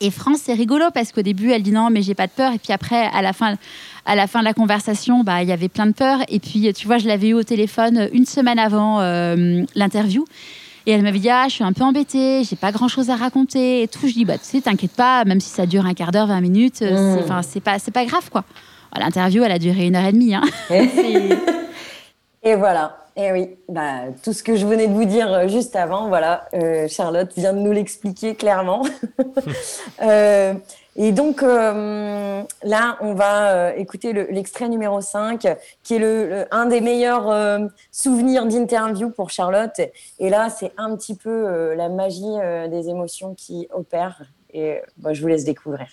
[0.00, 2.52] Et France, c'est rigolo parce qu'au début, elle dit non, mais j'ai pas de peur.
[2.52, 3.56] Et puis après, à la fin,
[4.04, 6.18] à la fin de la conversation, bah, il y avait plein de peur.
[6.28, 10.24] Et puis, tu vois, je l'avais eu au téléphone une semaine avant euh, l'interview.
[10.86, 13.14] Et elle m'avait dit, ah, je suis un peu embêtée, j'ai pas grand chose à
[13.16, 14.08] raconter et tout.
[14.08, 16.40] Je dis, bah, tu sais, t'inquiète pas, même si ça dure un quart d'heure, 20
[16.40, 17.42] minutes, euh, Mm.
[17.44, 18.42] c'est- pas, c'est pas grave, quoi.
[18.92, 20.34] Voilà, L'interview, elle a duré une heure et demie.
[20.34, 20.42] Hein.
[22.44, 22.96] Et voilà.
[23.14, 26.48] Et oui, bah, tout ce que je venais de vous dire euh, juste avant, voilà,
[26.54, 28.82] euh, Charlotte vient de nous l'expliquer clairement.
[30.02, 30.54] Euh,
[30.96, 35.46] et donc euh, là, on va euh, écouter le- l'extrait numéro 5,
[35.84, 37.60] qui est le, le- un des meilleurs euh,
[37.92, 39.80] souvenirs d'interview pour Charlotte.
[40.18, 44.22] Et là, c'est un petit peu euh, la magie euh, des émotions qui opère.
[44.52, 45.86] Et bah, je vous laisse découvrir.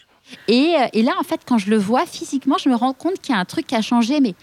[0.48, 3.20] Et, euh, et là, en fait, quand je le vois physiquement, je me rends compte
[3.22, 4.36] qu'il y a un truc qui a changé, mais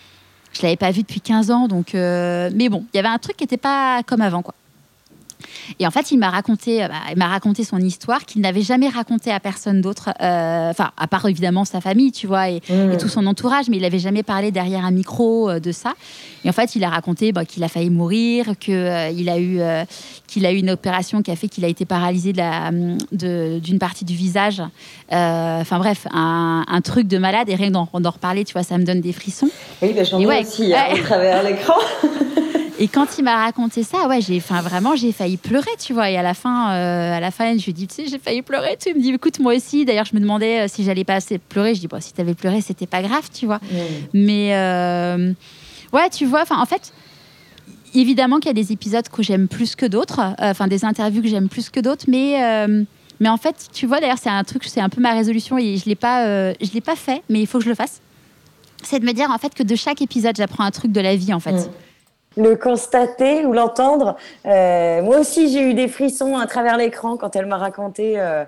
[0.53, 1.69] je l'avais pas vu depuis 15 ans.
[1.69, 4.55] Donc, euh, mais bon, il y avait un truc qui n'était pas comme avant, quoi.
[5.81, 8.63] Et en fait, il m'a raconté, euh, bah, il m'a raconté son histoire qu'il n'avait
[8.63, 10.11] jamais raconté à personne d'autre.
[10.23, 12.93] euh, Enfin, à part évidemment sa famille, tu vois, et, Mm.
[12.93, 15.95] et tout son entourage, mais il n'avait jamais parlé derrière un micro euh, de ça.
[16.45, 19.39] Et en fait, il a raconté bah, qu'il a failli mourir, que euh, il a
[19.39, 19.61] eu,
[20.27, 22.71] qu'il a eu une opération qui a fait qu'il a été paralysé de la-
[23.13, 24.63] de- d'une partie du visage.
[25.11, 27.49] Enfin bref, un, un truc de malade.
[27.49, 29.49] Et rien d'en d'en reparler, tu vois, ça me donne des frissons.
[29.83, 31.01] Oui, bah, j'en ai ouais, aussi hein, ouais.
[31.01, 31.75] à travers l'écran.
[32.79, 36.11] Et quand il m'a raconté ça, ouais, j'ai, enfin vraiment, j'ai failli pleurer, tu vois.
[36.11, 38.43] Et à la fin, euh, à la fin, je lui dis, tu sais, j'ai failli
[38.43, 38.77] pleurer.
[38.79, 39.85] Tu il me dis, écoute, moi aussi.
[39.85, 41.75] D'ailleurs, je me demandais euh, si j'allais pas assez pleurer.
[41.75, 43.61] Je dis, bon, si t'avais pleuré, c'était pas grave, tu vois.
[44.13, 45.33] Mais euh,
[45.93, 46.93] ouais, tu vois, enfin, en fait.
[47.95, 51.23] Évidemment qu'il y a des épisodes que j'aime plus que d'autres, euh, enfin des interviews
[51.23, 52.67] que j'aime plus que d'autres, mais
[53.21, 55.79] mais en fait, tu vois, d'ailleurs, c'est un truc, c'est un peu ma résolution et
[55.79, 58.03] je l'ai pas, je l'ai pas fait, mais il faut que je le fasse.
[58.83, 61.17] C'est de me dire en fait que de chaque épisode, j'apprends un truc de la
[61.17, 61.71] vie, en fait.
[62.37, 64.17] Le constater ou l'entendre.
[64.45, 68.45] Euh, moi aussi, j'ai eu des frissons à travers l'écran quand elle m'a raconté euh,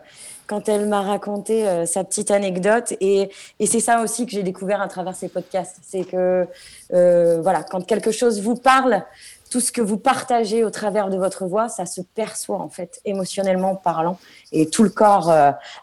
[0.46, 2.94] quand elle m'a raconté euh, sa petite anecdote.
[3.01, 3.29] Et,
[3.61, 5.77] et c'est ça aussi que j'ai découvert à travers ces podcasts.
[5.83, 6.46] C'est que,
[6.90, 9.03] voilà, quand quelque chose vous parle,
[9.51, 13.01] tout ce que vous partagez au travers de votre voix, ça se perçoit en fait,
[13.05, 14.18] émotionnellement parlant.
[14.53, 15.31] Et tout le corps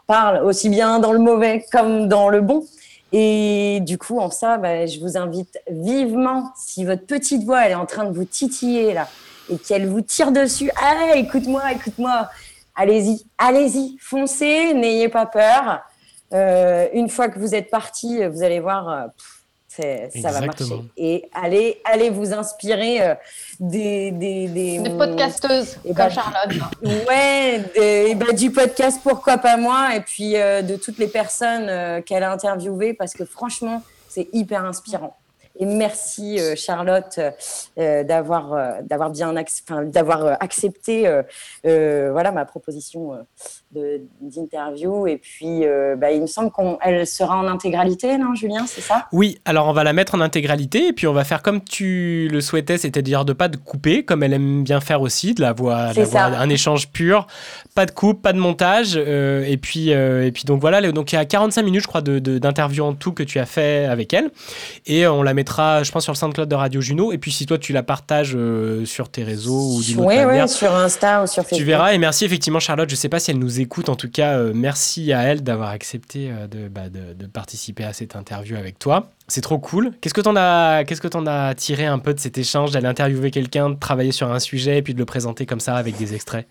[0.07, 2.65] parle aussi bien dans le mauvais comme dans le bon.
[3.11, 7.71] Et du coup, en ça, bah, je vous invite vivement, si votre petite voix elle
[7.71, 9.07] est en train de vous titiller là,
[9.49, 12.29] et qu'elle vous tire dessus, ah, écoute-moi, écoute-moi,
[12.75, 15.81] allez-y, allez-y, foncez, n'ayez pas peur.
[16.33, 19.07] Euh, une fois que vous êtes parti, vous allez voir, euh,
[19.75, 20.63] ça va marcher.
[20.97, 23.15] Et allez, allez vous inspirer euh,
[23.59, 26.53] des, des, des, Des podcasteuses Et comme bah, Charlotte.
[27.07, 31.67] Ouais, et bah, du podcast Pourquoi pas moi, et puis euh, de toutes les personnes
[31.69, 35.15] euh, qu'elle a interviewées, parce que franchement, c'est hyper inspirant.
[35.57, 37.17] Et merci euh, Charlotte
[37.77, 41.23] euh, d'avoir euh, d'avoir bien ac- enfin, d'avoir accepté euh,
[41.65, 43.17] euh, voilà ma proposition euh,
[44.21, 45.07] d'interview.
[45.07, 49.07] Et puis euh, bah, il me semble qu'elle sera en intégralité non Julien c'est ça?
[49.11, 52.27] Oui, alors on va la mettre en intégralité et puis on va faire comme tu
[52.31, 55.53] le souhaitais, c'est-à-dire de pas de couper, comme elle aime bien faire aussi, de la
[55.53, 57.27] voix, de un échange pur,
[57.73, 58.93] pas de coupe, pas de montage.
[58.95, 61.87] euh, et puis euh, et puis donc voilà, donc il y a 45 minutes je
[61.87, 64.29] crois de- de- d'interview en tout que tu as fait avec elle.
[64.85, 67.11] Et on la mettra, je pense sur le SoundCloud de Radio Juno.
[67.11, 68.37] Et puis si toi tu la partages
[68.85, 71.57] sur tes réseaux ou d'une autre oui manière, sur Insta ou sur Facebook.
[71.59, 71.93] tu verras.
[71.93, 74.53] Et merci effectivement Charlotte, je sais pas si elle nous écoute, en tout cas euh,
[74.55, 79.09] merci à elle d'avoir accepté euh, de, bah, de participer à cette interview avec toi.
[79.27, 79.91] C'est trop cool.
[80.01, 82.85] Qu'est-ce que t'en as, qu'est-ce que t'en as tiré un peu de cet échange, d'aller
[82.85, 85.97] interviewer quelqu'un, de travailler sur un sujet et puis de le présenter comme ça avec
[85.97, 86.47] des extraits?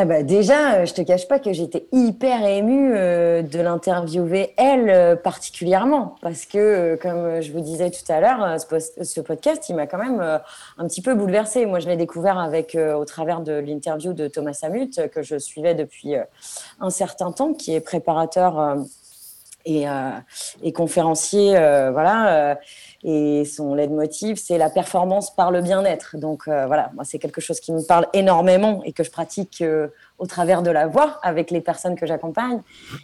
[0.00, 4.54] Ah bah déjà, euh, je te cache pas que j'étais hyper émue euh, de l'interviewer
[4.56, 9.74] elle euh, particulièrement parce que comme je vous disais tout à l'heure, ce, podcast, il
[9.74, 11.66] m'a quand même un petit peu bouleversée.
[11.66, 15.74] Moi, je l'ai découvert avec au travers de l'interview de Thomas Samut que je suivais
[15.74, 16.14] depuis
[16.80, 18.76] un certain temps, qui est préparateur
[19.64, 19.86] et,
[20.62, 21.50] et conférencier,
[21.90, 22.56] voilà.
[23.04, 26.16] Euh, et son leitmotiv, c'est la performance par le bien-être.
[26.16, 29.60] Donc euh, voilà, moi c'est quelque chose qui me parle énormément et que je pratique
[29.60, 32.60] euh, au travers de la voix avec les personnes que j'accompagne.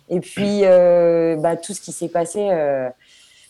[0.08, 2.50] Et puis euh, bah, tout ce qui s'est passé.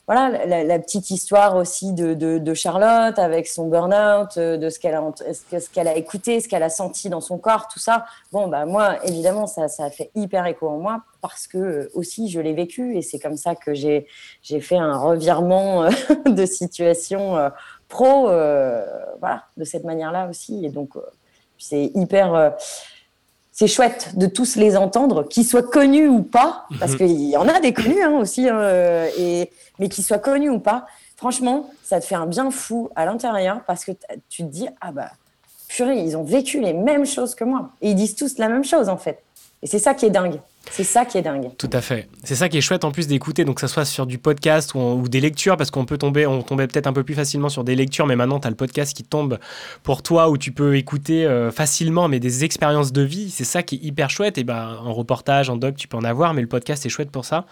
[0.07, 4.69] Voilà, la, la petite histoire aussi de, de, de Charlotte avec son burn-out, euh, de
[4.69, 7.39] ce qu'elle a, ce que- ce qu'elle a écouté, ce qu'elle a senti dans son
[7.39, 8.05] corps, tout ça.
[8.31, 11.91] Bon, bah, moi, évidemment, ça, ça a fait hyper écho en moi parce que euh,
[11.95, 14.07] aussi je l'ai vécu et c'est comme ça que j'ai,
[14.43, 15.91] j'ai fait un revirement euh,
[16.27, 17.37] de situation
[17.89, 18.85] pro, euh,
[19.21, 20.65] voilà, de cette manière-là aussi.
[20.67, 20.91] Et donc,
[21.59, 22.55] c'est hyper.
[23.57, 26.99] C'est chouette de tous les entendre, qu'ils soient connus ou pas, parce Mhm.
[26.99, 30.51] qu'il y en a des connus hein, aussi, hein, euh, et, mais qu'ils soient connus
[30.51, 30.87] ou pas,
[31.17, 33.93] franchement, ça te fait un bien fou à l'intérieur parce que
[34.29, 35.09] tu te dis, ah bah,
[35.69, 37.71] purée, ils ont vécu les mêmes choses que moi.
[37.81, 39.23] Et ils disent tous la même chose en fait.
[39.63, 40.41] Et c'est ça qui est dingue.
[40.71, 41.51] C'est ça qui est dingue.
[41.57, 42.09] Tout à fait.
[42.25, 44.75] C'est ça qui est chouette en plus d'écouter, donc que ça soit sur du podcast
[44.75, 47.65] ou, des lectures, parce qu'on peut tomber, on tombait peut-être un peu plus facilement sur
[47.65, 49.39] des lectures, mais maintenant tu as le podcast qui tombe
[49.83, 53.31] pour toi où tu peux écouter euh, facilement, mais des expériences de vie.
[53.31, 54.39] C'est ça qui est hyper chouette.
[54.39, 57.11] Et ben en reportage, en doc, tu peux en avoir, mais le podcast est chouette
[57.11, 57.47] pour ça.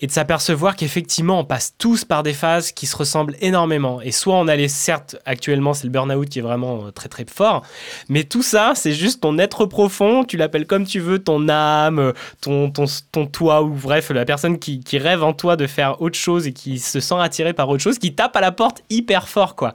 [0.00, 4.00] Et de s'apercevoir qu'effectivement, on passe tous par des phases qui se ressemblent énormément.
[4.00, 7.08] Et soit on a les, certes, actuellement, c'est le burn-out qui est vraiment euh, très
[7.08, 7.62] très fort,
[8.08, 11.98] mais tout ça, c'est juste ton être profond, tu l'appelles comme tu veux, ton âme,
[11.98, 15.66] euh, ton, ton, ton toi, ou bref, la personne qui, qui rêve en toi de
[15.66, 18.52] faire autre chose et qui se sent attiré par autre chose, qui tape à la
[18.52, 19.72] porte hyper fort, quoi.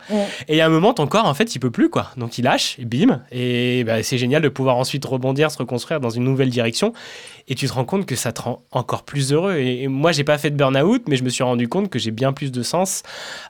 [0.48, 2.12] Et a un moment, ton corps, en fait, il peut plus, quoi.
[2.18, 3.22] Donc il lâche, et bim.
[3.32, 6.94] Et bah, c'est génial de pouvoir ensuite rebondir, se reconstruire dans une nouvelle direction.
[7.48, 9.56] Et tu te rends compte que ça te rend encore plus heureux.
[9.56, 12.00] Et, et moi, j'ai pas fait de burn-out, mais je me suis rendu compte que
[12.00, 13.04] j'ai bien plus de sens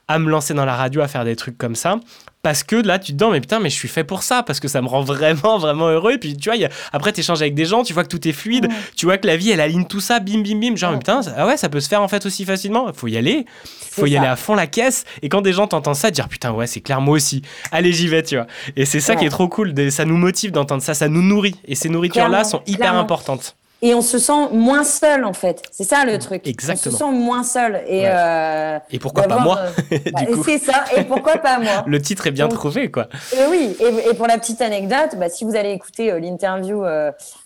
[0.08, 1.97] à me lancer dans la radio, à faire des trucs comme ça.
[2.43, 4.60] Parce que là, tu te dis, mais putain, mais je suis fait pour ça, parce
[4.62, 6.13] que ça me rend vraiment, vraiment heureux.
[6.13, 8.08] Et puis, tu vois, y a- après, tu échanges avec des gens, tu vois que
[8.10, 10.76] tout est fluide, tu vois que la vie, elle aligne tout ça, bim, bim, bim.
[10.78, 12.91] Genre, mais putain, ça- ah ouais, ça peut se faire en fait aussi facilement.
[12.93, 13.45] Faut y aller,
[13.91, 14.19] faut y ça.
[14.19, 15.04] aller à fond la caisse.
[15.23, 17.41] Et quand des gens t'entendent ça, dire, putain, ouais, c'est clair, moi aussi.
[17.71, 18.47] Allez, j'y vais, tu vois.
[18.78, 19.73] Et c'est ça qui est trop cool.
[19.91, 21.56] Ça nous motive d'entendre ça, ça nous nourrit.
[21.65, 23.00] Et ces nourritures-là Clairement, sont hyper clairement.
[23.02, 23.58] importantes.
[23.83, 25.61] Et on se sent moins seul en fait.
[25.71, 26.47] C'est ça le truc.
[26.47, 26.95] Exactement.
[26.95, 27.83] On se sent moins seul.
[27.87, 28.09] Et, Ouais.
[28.11, 29.59] euh, Et pourquoi pas moi,
[29.91, 30.21] euh, bah.
[30.43, 30.85] C'est ça.
[30.95, 33.07] Et pourquoi pas moi Le titre est bien Donc- trouvé, quoi.
[33.35, 36.83] Euh, oui, et, et pour la petite anecdote, bah, si vous allez écouter euh, l'interview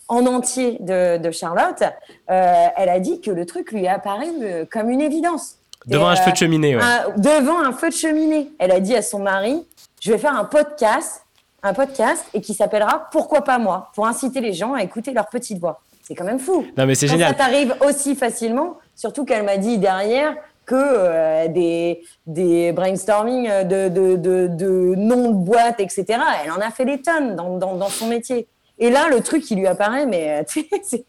[0.08, 1.82] en entier de, de Charlotte,
[2.28, 4.26] elle a dit que le truc lui est apparu
[4.70, 5.56] comme une évidence.
[5.86, 6.82] Devant Et, un feu de cheminée, ouais.
[6.82, 8.50] un- devant un feu de cheminée.
[8.58, 9.66] Elle a dit à son mari,
[10.00, 11.24] je vais faire un podcast,
[11.62, 15.26] un podcast, et qui s'appellera Pourquoi pas moi, pour inciter les gens à écouter leur
[15.28, 15.80] petite voix.
[16.12, 16.66] C'est quand même fou.
[16.76, 17.30] Non, mais c'est génial.
[17.30, 20.34] ça t'arrive aussi facilement, surtout qu'elle m'a dit derrière
[20.66, 26.04] que euh, des, des brainstorming de, de, de, de noms de boîtes, etc.,
[26.44, 28.46] elle en a fait des tonnes dans, dans, dans son métier.
[28.78, 31.06] Et là, le truc qui lui apparaît, mais euh, c'est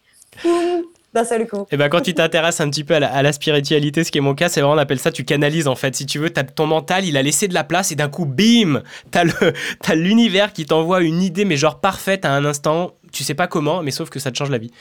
[1.14, 1.66] d'un seul coup.
[1.70, 4.20] Et ben quand tu t'intéresses un petit peu à la, à la spiritualité, ce qui
[4.20, 5.96] est mon cas, c'est vraiment on appelle ça tu canalises en fait.
[5.96, 8.82] Si tu veux, ton mental, il a laissé de la place et d'un coup, bim,
[9.12, 9.26] t'as
[9.96, 12.94] l'univers qui t'envoie une idée mais genre parfaite à un instant.
[13.14, 14.72] Tu sais pas comment, mais sauf que ça te change la vie.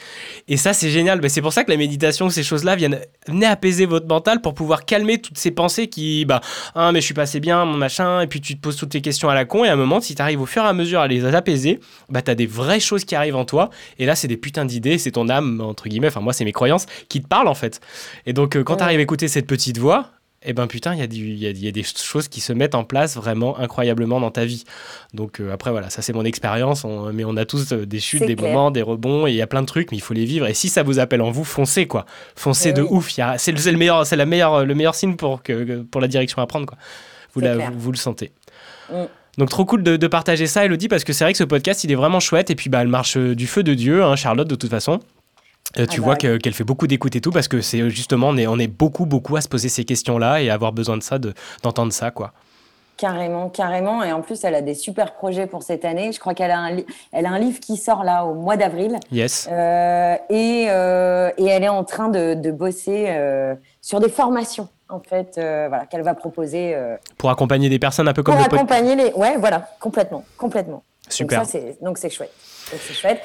[0.48, 1.20] Et ça, c'est génial.
[1.20, 4.54] Mais c'est pour ça que la méditation, ces choses-là viennent venez apaiser votre mental pour
[4.54, 6.40] pouvoir calmer toutes ces pensées qui, bah,
[6.74, 8.22] ah, mais je suis pas assez bien, mon machin.
[8.22, 9.64] Et puis tu te poses toutes tes questions à la con.
[9.64, 11.78] Et à un moment, si tu arrives au fur et à mesure à les apaiser,
[12.08, 13.68] bah, t'as des vraies choses qui arrivent en toi.
[13.98, 14.96] Et là, c'est des putains d'idées.
[14.96, 16.08] C'est ton âme, entre guillemets.
[16.08, 17.80] Enfin, moi, c'est mes croyances qui te parlent, en fait.
[18.24, 20.10] Et donc, euh, quand tu arrives à écouter cette petite voix,
[20.44, 22.52] eh ben putain, il y, a du- y, a, y a des choses qui se
[22.52, 24.64] mettent en place vraiment incroyablement dans ta vie.
[25.14, 28.00] Donc euh, après, voilà, ça c'est mon expérience, on- mais on a tous euh, des
[28.00, 28.50] chutes, des clair.
[28.52, 30.46] moments, des rebonds, et il y a plein de trucs, mais il faut les vivre.
[30.46, 32.06] Et si ça vous appelle en vous, foncez quoi.
[32.36, 33.10] Foncez Eh de ouf.
[33.38, 36.66] C'est le, meilleur, la meilleure, le meilleur signe pour, que, pour la direction à prendre.
[36.66, 36.78] Quoi.
[37.34, 38.32] Vous, la- vous le sentez.
[38.90, 39.04] Mm.
[39.38, 41.84] Donc trop cool de, de partager ça, Elodie, parce que c'est vrai que ce podcast,
[41.84, 42.50] il est vraiment chouette.
[42.50, 45.00] Et puis, bah, elle marche euh, du feu de Dieu, hein, Charlotte, de toute façon.
[45.78, 47.80] Euh, tu Ah vois bah, que- qu'elle fait beaucoup d'écoute et tout, parce que c'est
[47.80, 50.54] euh, justement, on est, on est beaucoup, beaucoup à se poser ces questions-là et à
[50.54, 52.32] avoir besoin de ça, de- d'entendre ça, quoi.
[52.98, 54.04] Carrément, carrément.
[54.04, 56.12] Et en plus, elle a des super projets pour cette année.
[56.12, 56.76] Je crois qu'elle a, un
[57.10, 58.96] elle a un livre qui sort là au mois d'avril.
[59.10, 59.48] Yes.
[59.50, 63.08] Euh, et, euh, et elle est en train de, de bosser
[63.80, 68.06] sur des formations, en fait, euh, voilà, qu'elle va proposer euh, Pour accompagner des personnes
[68.08, 69.12] un peu comme pour le accompagner les.
[69.14, 70.84] Ouais, voilà, complètement, complètement.
[71.08, 71.40] Super.
[71.40, 72.32] Donc c'est donc c'est chouette.
[72.70, 73.22] Donc c'est chouette.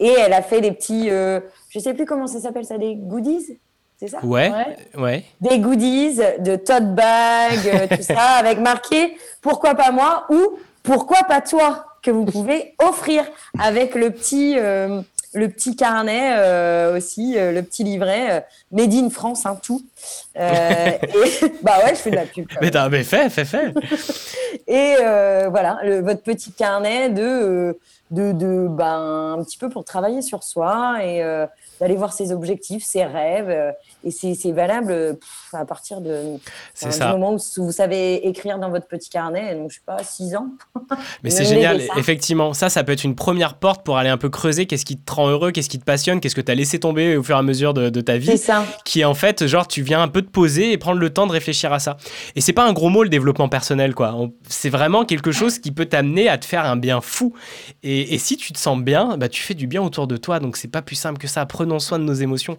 [0.00, 1.38] Et elle a fait des petits, euh,
[1.72, 3.58] je sais plus comment ça s'appelle ça, des goodies,
[3.98, 4.18] c'est ça?
[4.24, 4.52] Ouais,
[4.98, 5.24] ouais.
[5.40, 10.26] Des goodies, de tote bag, euh, tout ça, avec marqué pourquoi pas moi?
[10.30, 11.86] ou pourquoi pas toi?
[12.02, 13.24] que vous pouvez offrir
[13.60, 14.54] avec le petit.
[14.58, 15.00] euh,
[15.34, 19.80] le petit carnet euh, aussi, euh, le petit livret, euh, Made in France, hein, tout.
[20.38, 22.46] Euh, et, bah ouais, je fais de la pub.
[22.60, 23.72] Mais, t'as- mais fais, fais, fais.
[24.66, 27.72] Et euh, voilà, le- votre petit carnet de, euh,
[28.12, 31.46] de, de ben, un petit peu pour travailler sur soi et euh,
[31.80, 33.48] d'aller voir ses objectifs, ses rêves.
[33.48, 33.72] euh,
[34.04, 36.36] et c'est c'est valable pff, à partir de
[36.82, 40.02] enfin, du moment où vous savez écrire dans votre petit carnet, donc je sais pas,
[40.02, 40.48] 6 ans.
[41.22, 42.52] Mais c'est génial, effectivement.
[42.54, 45.12] Ça, ça peut être une première porte pour aller un peu creuser qu'est-ce qui te
[45.12, 47.38] rend heureux, qu'est-ce qui te passionne, qu'est-ce que tu as laissé tomber au fur et
[47.38, 48.26] à mesure de, de ta vie.
[48.26, 48.64] C'est ça.
[48.84, 51.26] Qui est en fait, genre, tu viens un peu te poser et prendre le temps
[51.26, 51.96] de réfléchir à ça.
[52.36, 54.14] Et c'est pas un gros mot, le développement personnel, quoi.
[54.48, 57.32] C'est vraiment quelque chose qui peut t'amener à te faire un bien fou.
[57.82, 60.40] Et, et si tu te sens bien, bah, tu fais du bien autour de toi.
[60.40, 61.44] Donc, c'est pas plus simple que ça.
[61.46, 62.56] Prenons soin de nos émotions.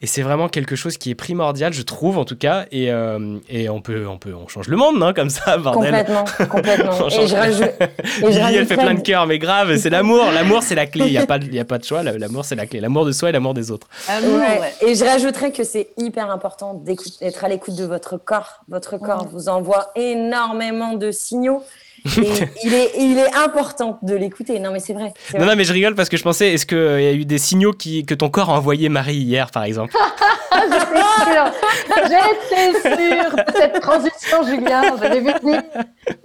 [0.00, 2.66] Et c'est vraiment quelque chose qui est primordial, je trouve, en tout cas.
[2.72, 5.90] Et, euh, et on peut, on peut, on change le monde, non, comme ça, bordel.
[5.90, 7.08] Complètement, complètement.
[7.14, 8.56] Et je rajoute.
[8.58, 10.24] elle fait plein de cœurs, mais grave, c'est l'amour.
[10.32, 11.06] L'amour, c'est la clé.
[11.06, 12.02] Il n'y a, pas y a pas de choix.
[12.02, 12.80] L'amour, c'est la clé.
[12.80, 13.88] L'amour de soi et l'amour des autres.
[14.08, 14.72] Ouais.
[14.86, 18.64] Et je rajouterais que c'est hyper important d'être à l'écoute de votre corps.
[18.68, 21.62] Votre corps vous envoie énormément de signaux.
[22.04, 22.30] Et
[22.64, 24.58] il, est, il est important de l'écouter.
[24.60, 25.12] Non, mais c'est vrai.
[25.32, 25.46] Non, vrai.
[25.46, 27.72] non, mais je rigole parce que je pensais, est-ce qu'il y a eu des signaux
[27.72, 29.96] qui, que ton corps a envoyé Marie hier, par exemple?
[32.04, 34.82] J'étais sûre de cette transition, Julien.
[35.00, 35.62] J'avais vu venir.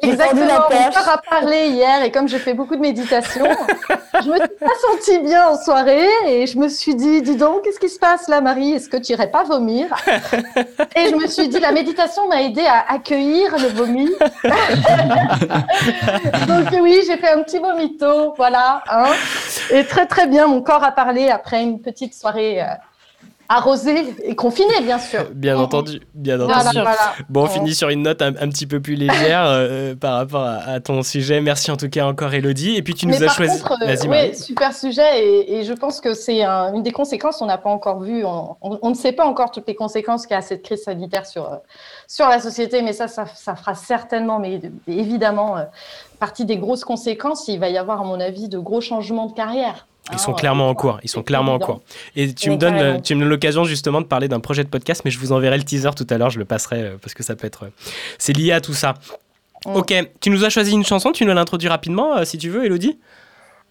[0.01, 0.45] Exactement.
[0.45, 3.45] Mon corps a parlé hier et comme j'ai fait beaucoup de méditation,
[4.13, 7.63] je me suis pas sentie bien en soirée et je me suis dit, dis donc,
[7.63, 8.73] qu'est-ce qui se passe là, Marie?
[8.73, 9.87] Est-ce que tu irais pas vomir?
[10.95, 14.09] Et je me suis dit, la méditation m'a aidé à accueillir le vomi.
[16.47, 18.81] Donc oui, j'ai fait un petit vomito, voilà.
[18.89, 19.05] hein.
[19.71, 22.65] Et très très bien, mon corps a parlé après une petite soirée euh,
[23.49, 25.25] arrosée et confinée, bien sûr.
[25.33, 26.69] Bien entendu, bien entendu.
[26.79, 26.95] voilà.
[27.29, 27.49] Bon, on Ouais.
[27.49, 30.79] finit sur une note un, un petit peu plus légère euh, par rapport à, à
[30.79, 31.41] ton sujet.
[31.41, 32.75] Merci en tout cas encore, Elodie.
[32.75, 33.61] Et puis tu nous as choisi.
[33.81, 34.35] euh, Marie.
[34.35, 37.41] super sujet et, et je pense que c'est un- une des conséquences.
[37.41, 40.27] On n'a pas encore vu, on, on- on ne sait pas encore toutes les conséquences
[40.27, 41.55] qu'a cette crise sanitaire sur euh,
[42.07, 45.63] sur la société, mais ça, ça, ça fera certainement, mais évidemment, euh,
[46.19, 47.47] partie des grosses conséquences.
[47.47, 49.87] Il va y avoir, à mon avis, de gros changements de carrière.
[50.11, 50.99] Ils sont clairement en cours.
[51.03, 51.81] Ils sont clairement en cours.
[52.15, 53.01] Et tu me donnes, carrément.
[53.01, 55.57] tu me donnes l'occasion justement de parler d'un projet de podcast, mais je vous enverrai
[55.57, 56.29] le teaser tout à l'heure.
[56.29, 57.65] Je le passerai euh, parce que ça peut être.
[57.65, 57.69] euh,
[58.17, 58.95] C'est lié à tout ça.
[59.65, 59.75] Mm.
[59.75, 61.11] Ok, tu nous as choisi une chanson.
[61.11, 62.97] Tu nous l'introduis rapidement, euh, si tu veux, Elodie.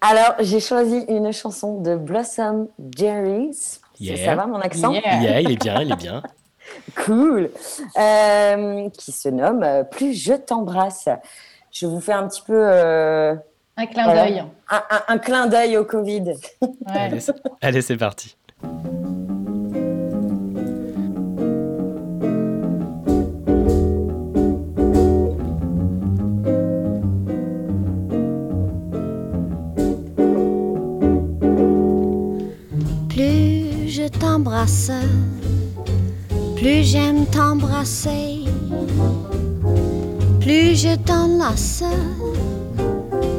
[0.00, 3.80] Alors, j'ai choisi une chanson de Blossom Jerry's.
[3.98, 4.24] Yeah.
[4.24, 6.22] Ça va, mon accent Yeah, il est bien, il est bien.
[7.06, 7.50] Cool.
[7.98, 11.08] Euh, qui se nomme Plus je t'embrasse.
[11.72, 12.52] Je vous fais un petit peu.
[12.54, 13.34] euh,
[13.78, 14.44] Un clin voilà, d'œil.
[14.70, 16.32] Un, un- un clin d'œil au Covid.
[16.86, 18.36] Allez, c'est- Allez, c'est parti.
[33.08, 34.90] Plus je t'embrasse,
[36.56, 38.44] plus j'aime t'embrasser.
[40.40, 41.82] Plus je t'enlace,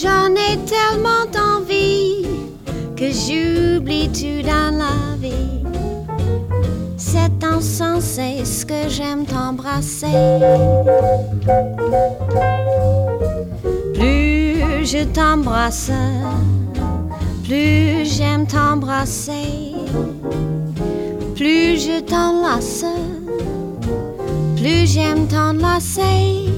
[0.00, 1.26] J'en ai tellement
[1.56, 2.24] envie
[2.94, 5.64] que j'oublie tout dans la vie.
[6.96, 10.06] C'est insensé ce que j'aime t'embrasser.
[13.94, 15.90] Plus je t'embrasse,
[17.42, 19.74] plus j'aime t'embrasser.
[21.34, 22.84] Plus je t'enlace,
[24.56, 26.57] plus j'aime t'enlacer.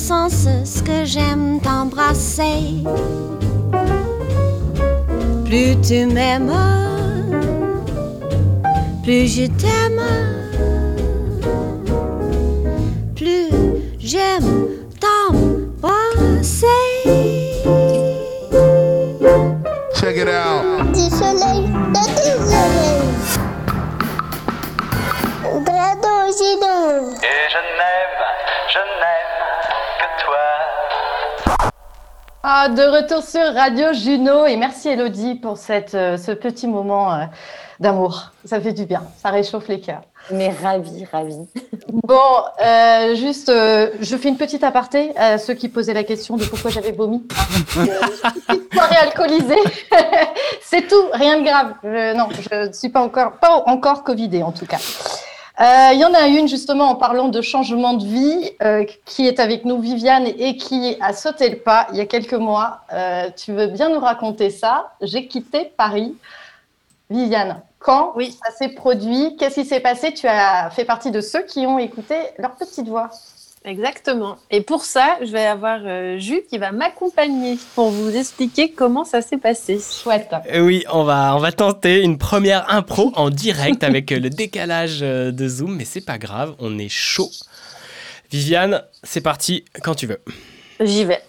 [0.00, 2.82] sens ce que j'aime t'embrasser.
[5.44, 6.52] Plus tu m'aimes,
[9.02, 10.02] plus je t'aime.
[13.14, 13.50] Plus
[13.98, 14.69] j'aime
[32.52, 37.14] Ah, de retour sur Radio Juno et merci Elodie pour cette, euh, ce petit moment
[37.14, 37.18] euh,
[37.78, 38.32] d'amour.
[38.44, 40.02] Ça fait du bien, ça réchauffe les cœurs.
[40.32, 41.36] Mais ravi, ravi.
[41.92, 42.16] Bon,
[42.60, 43.52] euh, juste,
[44.00, 47.20] je fais une petite aparté à ceux qui posaient la question de pourquoi j'avais vomi.
[47.28, 49.62] Petite soirée alcoolisée,
[50.60, 51.74] c'est tout, rien de grave.
[51.84, 54.78] Je- non, je ne suis pas encore, pas encore covidée en tout cas.
[55.60, 59.26] Euh, Il y en a une justement en parlant de changement de vie euh, qui
[59.26, 62.80] est avec nous, Viviane, et qui a sauté le pas il y a quelques mois.
[62.94, 64.92] Euh, tu veux bien nous raconter ça?
[65.02, 66.16] J'ai quitté Paris.
[67.10, 69.36] Viviane, quand ça s'est produit?
[69.36, 70.14] Qu'est-ce qui s'est passé?
[70.14, 73.10] Tu as fait partie de ceux qui ont écouté leur petite voix.
[73.64, 74.36] Exactement.
[74.50, 79.04] Et pour ça, je vais avoir euh, Jus qui va m'accompagner pour vous expliquer comment
[79.04, 79.78] ça s'est passé.
[79.78, 80.30] Chouette.
[80.50, 84.30] Euh, Oui, on va, on va tenter une première impro en direct avec euh, le
[84.30, 87.28] décalage euh, de Zoom, mais c'est pas grave, on est chaud.
[88.30, 90.22] Viviane, c'est parti quand tu veux.
[90.80, 91.20] J'y vais.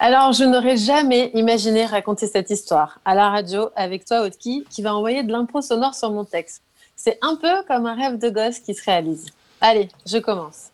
[0.00, 4.82] Alors, je n'aurais jamais imaginé raconter cette histoire à la radio avec toi, Otki, qui
[4.82, 6.62] va envoyer de l'impro sonore sur mon texte.
[6.96, 9.26] C'est un peu comme un rêve de gosse qui se réalise.
[9.60, 10.70] Allez, je commence.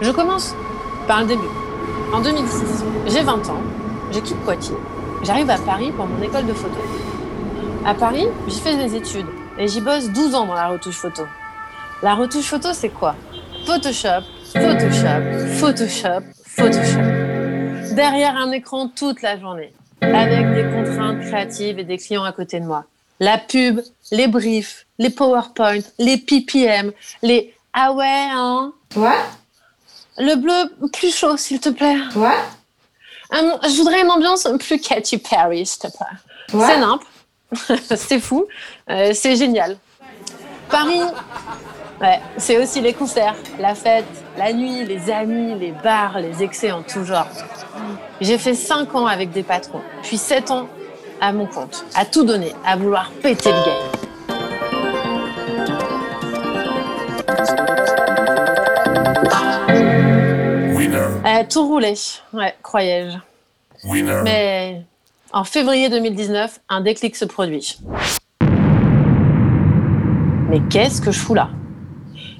[0.00, 0.54] Je commence
[1.06, 1.48] par le début.
[2.12, 3.60] En 2006, j'ai 20 ans,
[4.12, 4.76] je quitte Poitiers.
[5.22, 6.76] J'arrive à Paris pour mon école de photo.
[7.84, 9.26] À Paris, j'y fais des études
[9.58, 11.22] et j'y bosse 12 ans dans la retouche photo.
[12.02, 13.14] La retouche photo, c'est quoi?
[13.66, 14.22] Photoshop,
[14.52, 17.94] Photoshop, Photoshop, Photoshop.
[17.94, 22.58] Derrière un écran toute la journée, avec des contraintes créatives et des clients à côté
[22.58, 22.84] de moi.
[23.20, 23.80] La pub,
[24.10, 26.92] les briefs, les PowerPoint, les PPM,
[27.22, 28.72] les Ah ouais, hein?
[28.96, 29.10] Ouais.
[30.18, 31.96] Le bleu plus chaud, s'il te plaît.
[32.14, 32.38] Ouais.
[33.32, 36.58] je voudrais une ambiance plus Katy Perry, s'il te plaît.
[36.58, 36.66] Ouais.
[36.66, 37.02] C'est nimp.
[37.96, 38.46] c'est fou.
[38.90, 39.76] Euh, c'est génial.
[40.70, 41.02] Paris,
[42.00, 44.06] ouais, c'est aussi les concerts, la fête,
[44.38, 47.28] la nuit, les amis, les bars, les excès en tout genre.
[48.22, 50.68] J'ai fait 5 ans avec des patrons, puis 7 ans
[51.20, 53.92] à mon compte, à tout donner, à vouloir péter le game.
[61.44, 61.94] Tout roulait,
[62.32, 63.16] ouais, croyais-je.
[64.24, 64.82] Mais
[65.32, 67.78] en février 2019, un déclic se produit.
[70.48, 71.50] Mais qu'est-ce que je fous là?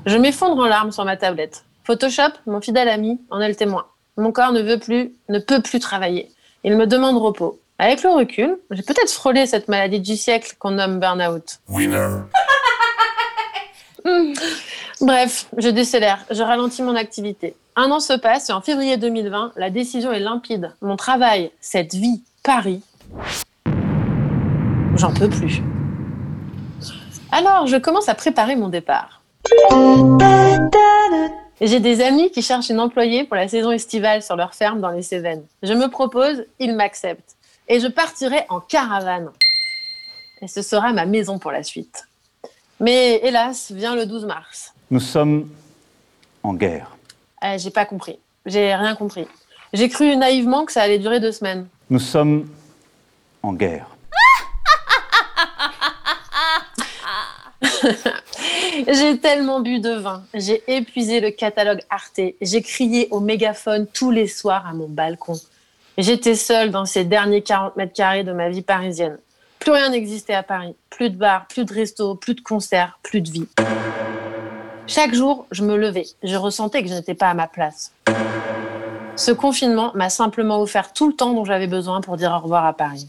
[0.06, 1.64] Je m'effondre en larmes sur ma tablette.
[1.84, 3.86] Photoshop, mon fidèle ami, en est le témoin.
[4.16, 6.30] Mon corps ne veut plus, ne peut plus travailler.
[6.64, 7.58] Il me demande repos.
[7.78, 11.58] Avec le recul, j'ai peut-être frôlé cette maladie du siècle qu'on nomme burn-out.
[14.04, 14.32] Hmm.
[15.00, 17.56] Bref, je décélère, je ralentis mon activité.
[17.74, 20.74] Un an se passe et en février 2020, la décision est limpide.
[20.82, 22.82] Mon travail, cette vie, Paris,
[24.96, 25.62] j'en peux plus.
[27.30, 29.22] Alors, je commence à préparer mon départ.
[31.62, 34.90] J'ai des amis qui cherchent une employée pour la saison estivale sur leur ferme dans
[34.90, 35.46] les Cévennes.
[35.62, 37.36] Je me propose, ils m'acceptent.
[37.68, 39.30] Et je partirai en caravane.
[40.42, 42.06] Et ce sera ma maison pour la suite.
[42.80, 44.74] Mais hélas, vient le 12 mars.
[44.90, 45.48] Nous sommes
[46.42, 46.91] en guerre.
[47.44, 48.18] Euh, j'ai pas compris.
[48.46, 49.26] J'ai rien compris.
[49.72, 51.66] J'ai cru naïvement que ça allait durer deux semaines.
[51.90, 52.48] Nous sommes
[53.42, 53.86] en guerre.
[58.88, 64.10] J'ai tellement bu de vin, j'ai épuisé le catalogue Arte, j'ai crié au mégaphone tous
[64.10, 65.34] les soirs à mon balcon.
[65.98, 69.18] J'étais seule dans ces derniers 40 mètres carrés de ma vie parisienne.
[69.58, 70.74] Plus rien n'existait à Paris.
[70.90, 73.46] Plus de bars, plus de restos, plus de concerts, plus de vie.
[74.94, 76.04] Chaque jour, je me levais.
[76.22, 77.92] Je ressentais que je n'étais pas à ma place.
[79.16, 82.66] Ce confinement m'a simplement offert tout le temps dont j'avais besoin pour dire au revoir
[82.66, 83.08] à Paris.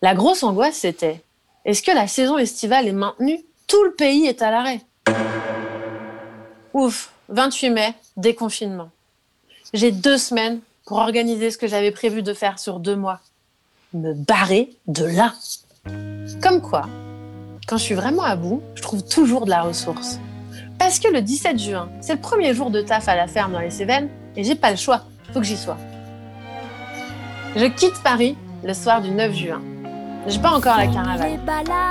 [0.00, 1.22] La grosse angoisse, c'était
[1.66, 3.44] est-ce que la saison estivale est maintenue?
[3.66, 4.80] Tout le pays est à l'arrêt.
[6.72, 8.88] Ouf, 28 mai, déconfinement.
[9.74, 13.20] J'ai deux semaines pour organiser ce que j'avais prévu de faire sur deux mois.
[13.92, 15.34] Me barrer de là.
[16.40, 16.86] Comme quoi,
[17.68, 20.18] quand je suis vraiment à bout, je trouve toujours de la ressource.
[20.78, 23.60] Parce que le 17 juin, c'est le premier jour de taf à la ferme dans
[23.60, 25.02] les Cévennes et j'ai pas le choix,
[25.34, 25.76] faut que j'y sois.
[27.54, 29.60] Je quitte Paris le soir du 9 juin.
[30.26, 31.38] J'ai pas encore la caravane.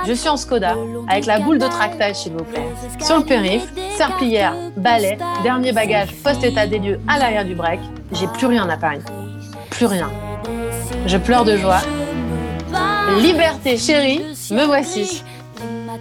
[0.06, 0.74] Je suis en Skoda,
[1.08, 2.66] avec la boule de tractage, s'il vous plaît.
[3.00, 3.66] Sur le périph,
[3.96, 7.80] serpillière, balai, dernier bagage post-état des lieux à l'arrière du break.
[8.12, 9.00] J'ai plus rien à Paris.
[9.70, 10.10] Plus rien.
[11.06, 11.80] Je pleure de joie.
[13.20, 15.24] Liberté chérie, me voici.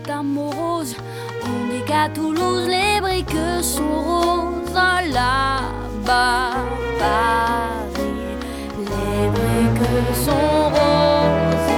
[0.10, 4.74] On dit qu'à Toulouse, les briques sont roses.
[5.12, 6.52] Là-bas,
[7.00, 8.38] Paris,
[8.78, 11.72] les briques sont roses.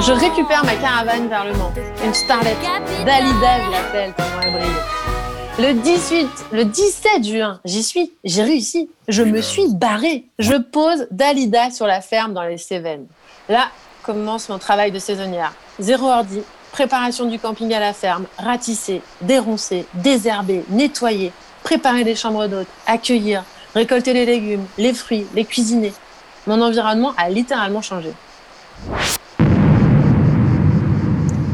[0.00, 1.72] je récupère ma caravane vers le Mans.
[2.04, 2.58] Une starlette,
[3.06, 5.11] Dalida, je l'appelle, tellement elle brille.
[5.58, 8.88] Le 18, le 17 juin, j'y suis, j'ai réussi.
[9.08, 10.24] Je me suis barrée.
[10.38, 13.06] Je pose Dalida sur la ferme dans les Cévennes.
[13.50, 13.68] Là
[14.02, 15.52] commence mon travail de saisonnière.
[15.78, 16.40] Zéro ordi,
[16.72, 21.32] préparation du camping à la ferme, ratisser, déroncer, désherber, nettoyer,
[21.62, 23.44] préparer les chambres d'hôtes, accueillir,
[23.74, 25.92] récolter les légumes, les fruits, les cuisiner.
[26.46, 28.12] Mon environnement a littéralement changé.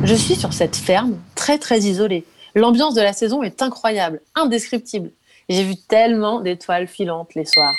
[0.04, 2.24] Je suis sur cette ferme très très isolée.
[2.58, 5.12] L'ambiance de la saison est incroyable, indescriptible.
[5.48, 7.76] J'ai vu tellement d'étoiles filantes les soirs.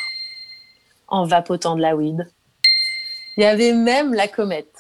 [1.10, 2.26] En vapotant de la weed.
[3.36, 4.74] Il y avait même la comète.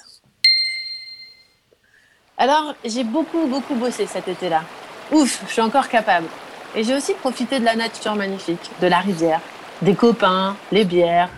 [2.38, 4.64] Alors, j'ai beaucoup, beaucoup bossé cet été-là.
[5.12, 6.28] Ouf, je suis encore capable.
[6.76, 9.42] Et j'ai aussi profité de la nature magnifique, de la rivière,
[9.82, 11.30] des copains, les bières,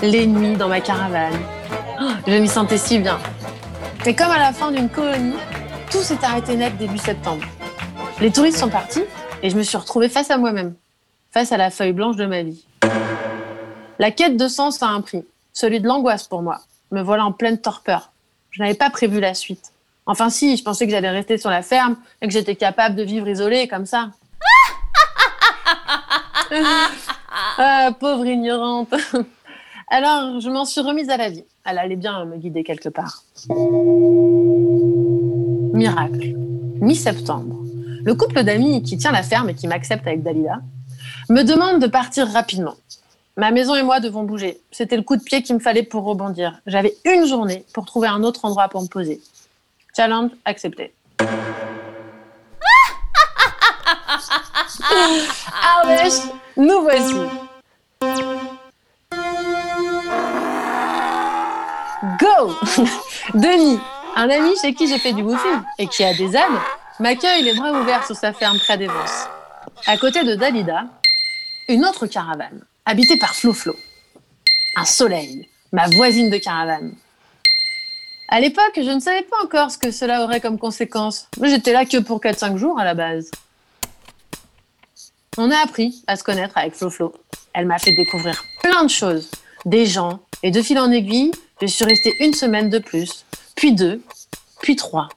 [0.00, 1.40] les nuits dans ma caravane.
[2.00, 3.18] Oh, je m'y sentais si bien.
[4.06, 5.34] Et comme à la fin d'une colonie,
[5.90, 7.44] tout s'est arrêté net début septembre.
[8.24, 9.04] Les touristes sont partis
[9.42, 10.74] et je me suis retrouvée face à moi-même,
[11.30, 12.64] face à la feuille blanche de ma vie.
[13.98, 16.60] La quête de sens a un prix, celui de l'angoisse pour moi.
[16.90, 18.12] Me voilà en pleine torpeur.
[18.50, 19.72] Je n'avais pas prévu la suite.
[20.06, 23.02] Enfin si, je pensais que j'allais rester sur la ferme et que j'étais capable de
[23.02, 24.08] vivre isolée comme ça.
[27.58, 28.94] ah, pauvre ignorante.
[29.88, 31.44] Alors, je m'en suis remise à la vie.
[31.66, 33.22] Elle allait bien me guider quelque part.
[35.74, 36.32] Miracle.
[36.80, 37.63] Mi-septembre.
[38.04, 40.60] Le couple d'amis qui tient la ferme et qui m'accepte avec Dalida
[41.30, 42.74] me demande de partir rapidement.
[43.36, 44.60] Ma maison et moi devons bouger.
[44.70, 46.60] C'était le coup de pied qu'il me fallait pour rebondir.
[46.66, 49.20] J'avais une journée pour trouver un autre endroit pour me poser.
[49.96, 50.92] Challenge accepté.
[54.86, 56.14] Ah wesh,
[56.56, 57.14] nous voici.
[62.20, 62.54] Go
[63.34, 63.78] Denis,
[64.16, 66.58] un ami chez qui j'ai fait du woofing et qui a des ânes,
[67.00, 69.28] m'accueille les bras ouverts sur sa ferme près Vosses.
[69.86, 70.86] À côté de Dalida,
[71.68, 73.74] une autre caravane, habitée par Flo-Flo.
[74.76, 76.94] Un soleil, ma voisine de caravane.
[78.28, 81.28] À l'époque, je ne savais pas encore ce que cela aurait comme conséquence.
[81.42, 83.30] J'étais là que pour 4-5 jours à la base.
[85.36, 87.12] On a appris à se connaître avec Flo-Flo.
[87.52, 89.30] Elle m'a fait découvrir plein de choses,
[89.64, 93.24] des gens, et de fil en aiguille, je suis restée une semaine de plus,
[93.54, 94.02] puis deux,
[94.60, 95.08] puis trois.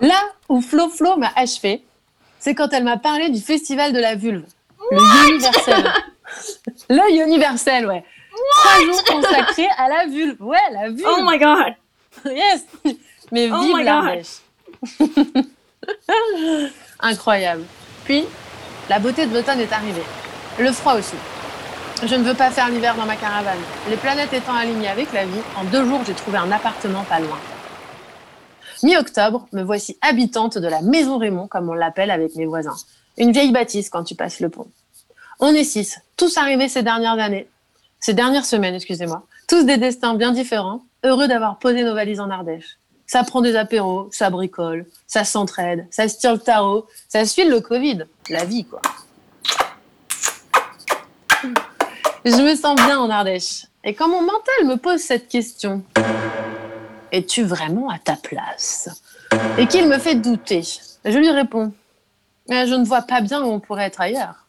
[0.00, 1.82] Là où Flo Flo m'a achevé,
[2.38, 4.44] c'est quand elle m'a parlé du festival de la vulve.
[4.90, 4.98] Le
[5.30, 5.92] universel.
[6.88, 8.04] L'œil universel, ouais.
[8.56, 10.36] trois jours consacrés à la vulve.
[10.40, 11.06] Ouais, la vulve.
[11.06, 11.74] Oh my god.
[12.26, 12.64] Yes.
[13.32, 14.40] Mais Oh vive l'Ardèche.
[17.00, 17.64] Incroyable.
[18.04, 18.24] Puis,
[18.88, 20.02] la beauté de l'automne est arrivée.
[20.58, 21.16] Le froid aussi.
[22.02, 23.58] Je ne veux pas faire l'hiver dans ma caravane.
[23.88, 27.20] Les planètes étant alignées avec la vie, en deux jours, j'ai trouvé un appartement pas
[27.20, 27.38] loin.
[28.82, 32.76] Mi-octobre, me voici habitante de la Maison Raymond, comme on l'appelle avec mes voisins.
[33.18, 34.68] Une vieille bâtisse quand tu passes le pont.
[35.38, 37.48] On est six, tous arrivés ces dernières années,
[37.98, 39.22] ces dernières semaines, excusez-moi.
[39.48, 42.78] Tous des destins bien différents, heureux d'avoir posé nos valises en Ardèche.
[43.06, 47.48] Ça prend des apéros, ça bricole, ça s'entraide, ça se tire le tarot, ça suit
[47.48, 48.04] le Covid.
[48.30, 48.80] La vie, quoi.
[52.24, 53.66] Je me sens bien en Ardèche.
[53.82, 55.82] Et quand mon mental me pose cette question,
[57.12, 58.88] es-tu vraiment à ta place
[59.58, 60.62] Et qu'il me fait douter,
[61.04, 61.72] je lui réponds,
[62.48, 64.46] Eh, je ne vois pas bien où on pourrait être ailleurs.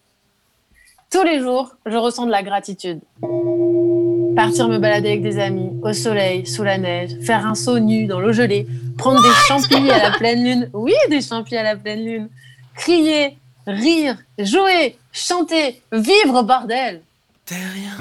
[1.12, 3.02] Tous les jours, je ressens de la gratitude.
[4.36, 8.06] Partir me balader avec des amis, au soleil, sous la neige, faire un saut nu
[8.08, 8.66] dans l'eau gelée,
[8.98, 10.70] prendre des champis à la pleine lune.
[10.74, 12.30] Oui, des champis à la pleine lune.
[12.76, 13.38] Crier,
[13.68, 17.02] rire, jouer, chanter, vivre, bordel.
[17.46, 17.98] T'es rien,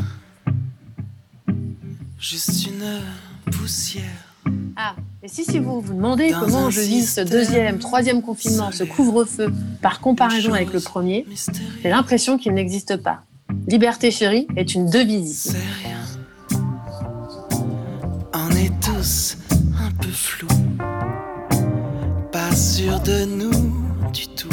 [2.18, 3.02] juste une
[3.50, 4.29] poussière.
[4.76, 8.70] Ah, et si, si vous vous demandez Dans comment je vis ce deuxième, troisième confinement,
[8.72, 11.26] ce couvre-feu, par comparaison avec le premier,
[11.82, 13.22] j'ai l'impression qu'il n'existe pas.
[13.66, 15.56] Liberté chérie est une devise.
[18.32, 19.36] On est tous
[19.78, 20.48] un peu flous,
[22.32, 23.50] pas sûrs de nous
[24.12, 24.48] du tout.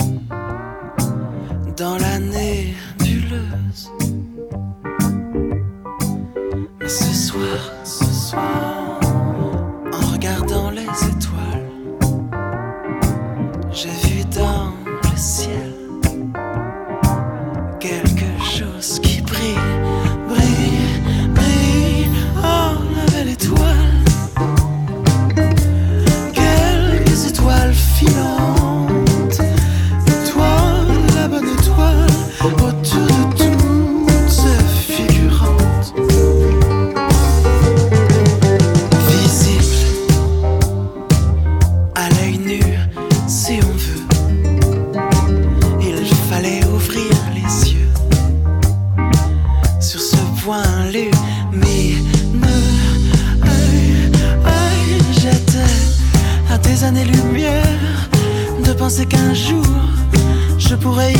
[1.77, 3.91] Dans la nébuleuse.
[6.79, 8.99] Mais ce soir, ce soir,
[10.85, 11.06] nobles
[58.97, 59.63] penser qu'un jour
[60.57, 61.13] je pourrais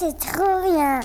[0.00, 1.00] c'est trop bien.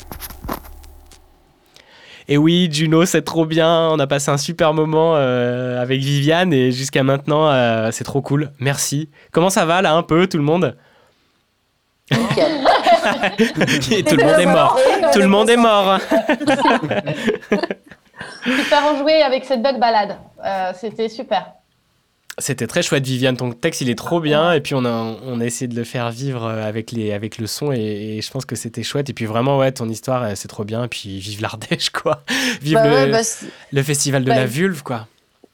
[2.28, 3.90] Et oui, Juno, c'est trop bien.
[3.90, 8.22] On a passé un super moment euh, avec Viviane et jusqu'à maintenant, euh, c'est trop
[8.22, 8.52] cool.
[8.60, 9.10] Merci.
[9.32, 10.78] Comment ça va là, un peu, tout le monde?
[13.92, 14.80] Et Tout le monde est mort.
[15.12, 16.00] Tout le monde est mort.
[18.46, 20.16] Super enjoué avec cette belle balade.
[20.44, 21.52] Euh, C'était super.
[22.38, 23.38] C'était très chouette, Viviane.
[23.38, 24.52] Ton texte, il est trop bien.
[24.52, 27.38] Et puis, on a, on a essayé de le faire vivre euh, avec, les, avec
[27.38, 27.72] le son.
[27.72, 29.10] Et, et je pense que c'était chouette.
[29.10, 30.84] Et puis, vraiment, ouais, ton histoire, euh, c'est trop bien.
[30.84, 32.24] Et puis, vive l'Ardèche, quoi.
[32.62, 33.22] Vive Bah le, ouais, bah,
[33.72, 35.08] le festival de bah, la vulve, quoi.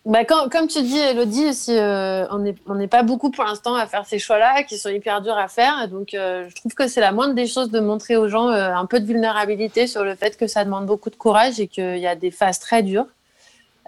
[0.04, 3.76] Bah, quand- comme tu dis, Elodie, si, euh, on n'est on pas beaucoup pour l'instant
[3.76, 5.88] à faire ces choix-là, qui sont hyper durs à faire.
[5.88, 8.74] Donc, euh, je trouve que c'est la moindre des choses de montrer aux gens euh,
[8.74, 12.00] un peu de vulnérabilité sur le fait que ça demande beaucoup de courage et qu'il
[12.00, 13.06] y a des phases très dures.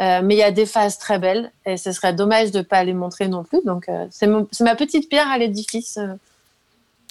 [0.02, 2.64] Euh, mais il y a des phases très belles et ce serait dommage de ne
[2.64, 3.62] pas les montrer non plus.
[3.64, 6.16] Donc, euh, c'est ma petite pierre à l'édifice euh,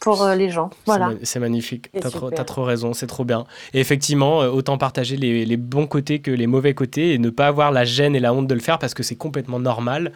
[0.03, 0.69] pour euh, les gens.
[0.85, 1.09] Voilà.
[1.11, 1.89] C'est ma- C'est magnifique.
[1.99, 2.11] T'as
[2.45, 3.45] trop, raison, c'est trop bien.
[3.73, 7.31] Et effectivement, euh, autant partager les, les bons côtés que les mauvais côtés et ne
[7.31, 10.13] pas avoir la gêne et la honte de le faire parce que c'est complètement normal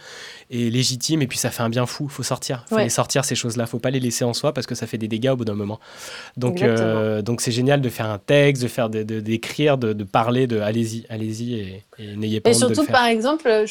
[0.51, 1.23] et légitime.
[1.23, 2.09] Et puis ça fait un bien fou.
[2.09, 2.65] Faut sortir.
[2.69, 2.85] Faut Ouais.
[2.85, 3.67] les sortir ces choses-là.
[3.67, 5.55] Faut pas les laisser en soi parce que ça fait des dégâts au bout d'un
[5.55, 5.79] moment.
[6.37, 9.93] Donc, euh, donc c'est génial de faire un texte, de faire, de- de- d'écrire, de,
[9.93, 10.47] de parler.
[10.49, 12.97] De allez-y, allez-y et, et n'ayez pas Et honte de le surtout, faire.
[13.01, 13.65] par exemple,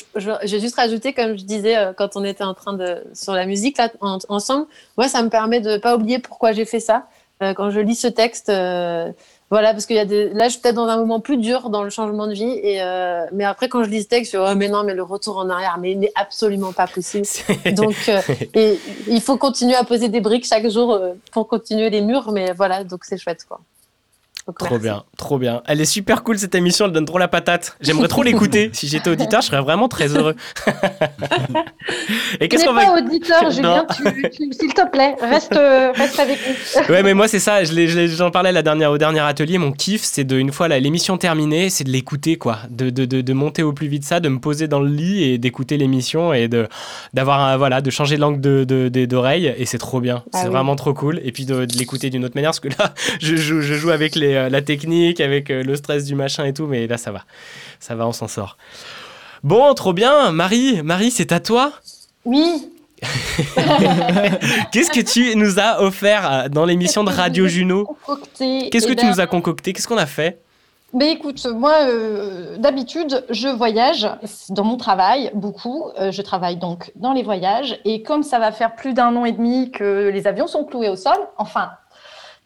[0.45, 3.78] j'ai juste rajouté, comme je disais quand on était en train de sur la musique
[3.78, 4.66] là en- ensemble,
[4.97, 7.08] moi ça me permet de pas oublier pourquoi j'ai fait ça
[7.43, 8.47] Euh, quand je lis ce texte.
[8.49, 9.12] euh,
[9.51, 11.70] voilà, parce qu'il y a des là, je suis peut-être dans un moment plus dur
[11.70, 14.38] dans le changement de vie, et euh, mais après quand je lis ce texte, je
[14.38, 17.28] suis oh mais non, mais le retour en arrière, mais il n'est absolument pas possible.
[17.76, 17.95] donc
[18.56, 20.97] et il faut continuer à poser des briques chaque jour
[21.34, 23.60] pour continuer les murs, mais voilà, donc c'est chouette quoi.
[24.48, 24.84] Donc, Trop merci.
[24.84, 25.64] bien, trop bien.
[25.66, 27.76] Elle est super cool cette émission, elle donne trop la patate.
[27.82, 28.70] J'aimerais trop l'écouter.
[28.74, 30.36] Si j'étais auditeur, je serais vraiment très heureux.
[32.39, 33.86] Et qu'est-ce qu'on va pas auditeur, Julien,
[34.32, 36.84] s'il te plaît, reste, euh, reste avec nous.
[36.93, 37.64] Ouais, mais moi, c'est ça.
[37.64, 39.58] je je J'en parlais la dernière, au dernier atelier.
[39.58, 42.60] Mon kiff, c'est de, une fois l'émission terminée, c'est de l'écouter, quoi.
[42.70, 45.24] De, de, de, de monter au plus vite ça, de me poser dans le lit
[45.24, 46.68] et d'écouter l'émission et de,
[47.14, 49.54] d'avoir, un- voilà, de changer l'angle de, d'oreille.
[49.58, 50.24] Et c'est trop bien.
[50.34, 50.54] Ah c'est oui.
[50.54, 51.20] vraiment trop cool.
[51.24, 53.89] Et puis de, de l'écouter d'une autre manière, parce que là, je joue, je joue
[53.89, 56.68] avec les, euh, la technique, avec euh, le stress du machin et tout.
[56.68, 57.24] Mais là, ça va.
[57.80, 58.58] Ça va, on s'en sort.
[59.44, 60.32] Bon, trop bien.
[60.32, 61.72] Marie, Marie, c'est à toi.
[62.26, 62.70] Oui,
[64.72, 67.98] Qu'est-ce que tu nous as offert euh, dans l'émission de Radio Juno.
[68.38, 69.74] Qu'est-ce que Eh tu ben, nous as concocté?
[69.74, 70.42] Qu'est-ce qu'on a fait?
[70.94, 74.08] Mais écoute, moi, euh, d'habitude, je voyage
[74.50, 75.90] dans mon travail beaucoup.
[76.00, 77.80] Euh, je travaille donc dans les voyages.
[77.84, 80.90] Et comme ça va faire plus d'un an et demi que les avions sont cloués
[80.90, 81.72] au sol, enfin,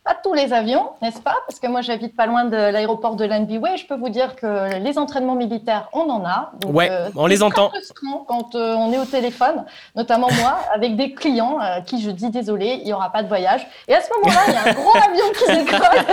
[0.10, 1.36] pas tous les avions, n'est-ce pas?
[1.48, 3.78] Parce que moi, j'habite pas loin de l'aéroport de Lanbyway.
[3.78, 6.52] Je peux vous dire que les entraînements militaires, on en a.
[6.62, 7.70] Donc, Ouais, euh, on les entend.
[7.70, 12.10] frustrant quand euh, on est au téléphone, notamment moi, avec des clients à qui je
[12.10, 13.68] dis désolé, il n'y aura pas de voyage.
[13.88, 16.06] Et à ce moment-là, il y a un gros avion qui décolle.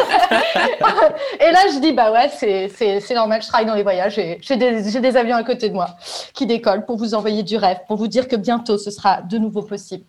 [1.41, 4.57] et là, je dis, bah ouais, c'est- normal, je travaille dans les voyages et j'ai
[4.57, 5.89] des, j'ai des avions à côté de moi
[6.35, 9.39] qui décollent pour vous envoyer du rêve, pour vous dire que bientôt ce sera de
[9.39, 10.05] nouveau possible.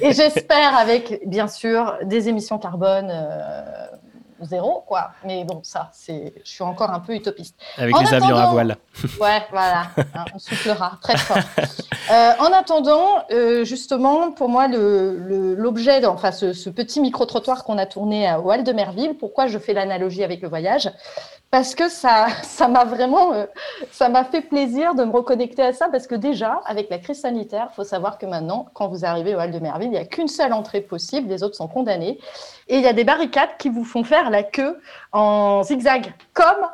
[0.00, 3.86] et j'espère avec, bien sûr, des émissions carbone euh,
[4.42, 5.10] zéro, quoi.
[5.24, 7.54] Mais bon, ça, c'est, je suis encore un peu utopiste.
[7.76, 8.76] Avec En les avions à voile.
[9.20, 9.82] Ouais, voilà,
[10.14, 11.36] hein, on soufflera très fort.
[12.10, 17.64] Euh, en attendant, euh, justement, pour moi, le- le- l'objet, enfin, ce, ce petit micro-trottoir
[17.64, 20.90] qu'on a tourné à- Hall de Merville, pourquoi je fais l'analogie avec le voyage?
[21.50, 23.46] Parce que ça ça m'a vraiment, euh,
[23.90, 27.20] ça m'a fait plaisir de me reconnecter à ça, parce que déjà, avec la crise
[27.20, 29.96] sanitaire, il faut savoir que maintenant, quand vous arrivez au Hall de Merville, il n'y
[29.98, 32.18] a qu'une seule entrée possible, les autres sont condamnés,
[32.68, 34.80] et il y a des barricades qui vous font faire la queue
[35.12, 36.66] en zigzag, comme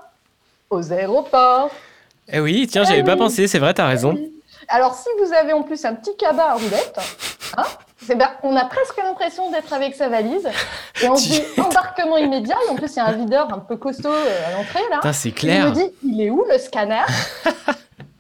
[0.71, 1.71] aux aéroports.
[2.29, 3.19] Eh oui, tiens, j'avais Eh pas oui.
[3.19, 4.15] pensé, c'est vrai, t'as raison.
[4.69, 6.99] Alors, si vous avez en plus un petit cabas à roulette,
[7.57, 7.65] hein,
[8.05, 10.49] c'est ben, on a presque l'impression d'être avec sa valise.
[11.03, 12.57] Et on se dit embarquement immédiat.
[12.67, 15.01] Et en plus, il y a un videur un peu costaud euh, à l'entrée, là.
[15.13, 15.67] C'est clair.
[15.67, 17.03] Il me dit, il est où le scanner?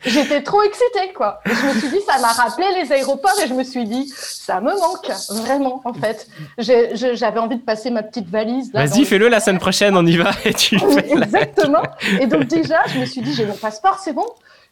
[0.05, 1.40] J'étais trop excitée, quoi.
[1.47, 4.12] Et je me suis dit, ça m'a rappelé les aéroports et je me suis dit,
[4.16, 5.11] ça me manque,
[5.42, 6.28] vraiment, en fait.
[6.59, 8.70] J'avais envie de passer ma petite valise.
[8.72, 10.76] Vas-y, le- fais-le la semaine prochaine, on y va et tu
[11.11, 11.82] exactement.
[12.20, 14.26] Et donc déjà, je me suis dit, j'ai mon passeport, c'est bon.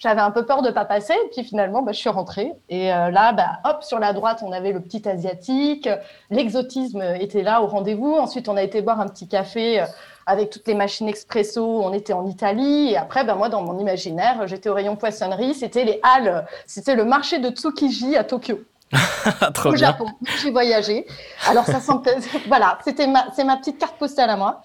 [0.05, 2.53] J'avais un peu peur de pas passer, et puis finalement, bah, je suis rentrée.
[2.69, 5.89] Et euh, là, bah, hop, sur la droite, on avait le petit asiatique.
[6.29, 8.15] L'exotisme était là au rendez-vous.
[8.15, 9.87] Ensuite, on a été boire un petit café euh,
[10.27, 11.65] avec toutes les machines expresso.
[11.65, 12.91] On était en Italie.
[12.91, 15.55] Et après, bah, moi, dans mon imaginaire, j'étais au rayon poissonnerie.
[15.55, 18.61] C'était les halles, c'était le marché de Tsukiji à Tokyo
[19.55, 19.77] Trop au.
[19.77, 20.07] Japon.
[20.43, 21.07] J'ai voyagé.
[21.49, 21.93] Alors ça sent...
[22.47, 23.25] voilà, c'était ma...
[23.35, 24.61] c'est ma petite carte postale à moi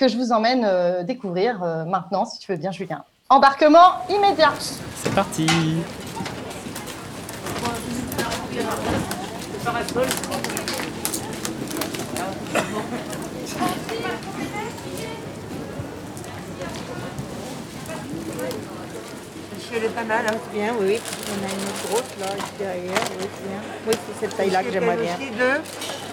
[0.00, 3.04] que je vous emmène euh, découvrir euh, maintenant, si tu veux bien, Julien.
[3.32, 4.52] Embarquement immédiat.
[4.58, 5.46] C'est parti.
[19.72, 20.98] Elle est pas mal, hein, c'est bien, oui.
[21.28, 23.60] On a une autre grosse là, ici derrière, oui, c'est bien.
[23.86, 25.16] Oui, c'est cette taille-là que j'aimerais bien.
[25.38, 26.09] deux.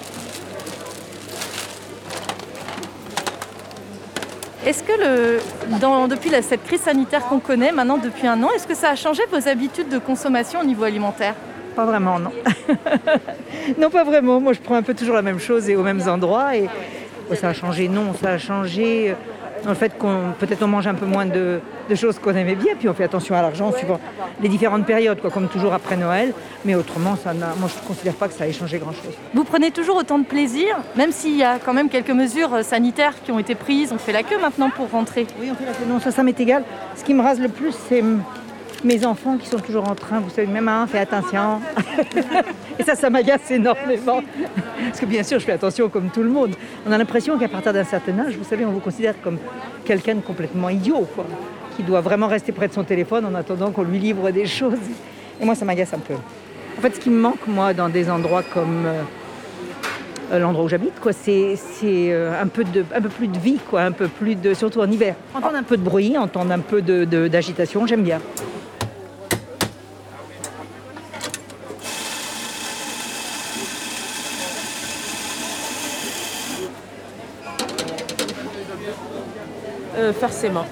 [4.68, 8.76] Est-ce que le, depuis cette crise sanitaire qu'on connaît maintenant depuis un an, est-ce que
[8.76, 11.36] ça a changé vos habitudes de consommation au niveau alimentaire?
[11.74, 12.32] Pas vraiment, non.
[13.80, 14.41] non, pas vraiment.
[14.41, 16.49] Moi, je prends un peu toujours la même chose et aux mêmes endroits.
[17.32, 19.15] Oh, ça a changé, non, ça a changé.
[19.63, 22.56] dans le fait qu'on peut-être on mange un peu moins de, de choses qu'on aimait
[22.56, 24.00] bien, puis on fait attention à l'argent suivant
[24.42, 26.34] les différentes périodes, quoi, comme toujours après Noël.
[26.66, 29.14] Mais autrement, ça moi je ne considère pas que ça ait changé grand-chose.
[29.34, 32.64] Vous prenez toujours autant de plaisir, même s'il y a quand même quelques mesures euh,
[32.64, 33.92] sanitaires qui ont été prises.
[33.94, 35.28] On fait la queue maintenant pour rentrer.
[35.40, 35.86] Oui, on fait la queue.
[35.88, 36.64] Non, ça, ça m'est égal.
[36.96, 38.04] Ce qui me rase le plus, c'est
[38.84, 40.20] mes enfants qui sont toujours en train.
[40.20, 41.62] Vous savez, même un fait attention.
[42.80, 44.22] Et ça, ça m'agace énormément.
[44.88, 46.56] Parce que bien sûr, je fais attention comme tout le monde.
[46.86, 49.38] On a l'impression qu'à partir d'un certain âge, vous savez, on vous considère comme
[49.84, 51.26] quelqu'un de complètement idiot, quoi.
[51.78, 54.73] Qui doit vraiment rester près de son téléphone en attendant qu'on lui livre des choses.
[55.39, 56.15] Et moi, ça m'agace un peu.
[56.15, 59.01] En fait, ce qui me manque, moi, dans des endroits comme euh,
[60.32, 63.38] euh, l'endroit où j'habite, quoi, c'est c'est, euh, un, peu de, un peu plus de
[63.38, 65.13] vie, quoi, un peu plus de, surtout en hiver.
[65.36, 68.19] Entendre un peu de bruit, entendre un peu de- de- d'agitation, j'aime bien.
[79.98, 80.66] Euh, forcément.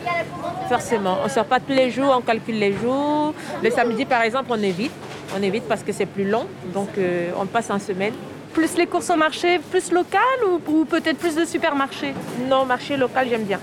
[0.69, 1.17] Forcément.
[1.21, 3.33] On ne sort pas tous les jours, on calcule les jours.
[3.63, 4.91] Le samedi, par exemple, on évite.
[5.37, 6.45] On évite parce que c'est plus long.
[6.73, 8.13] Donc, euh, on passe en semaine.
[8.53, 12.13] Plus les courses au marché, plus local ou, ou peut-être plus de supermarchés?
[12.47, 13.59] Non, marché local, j'aime bien.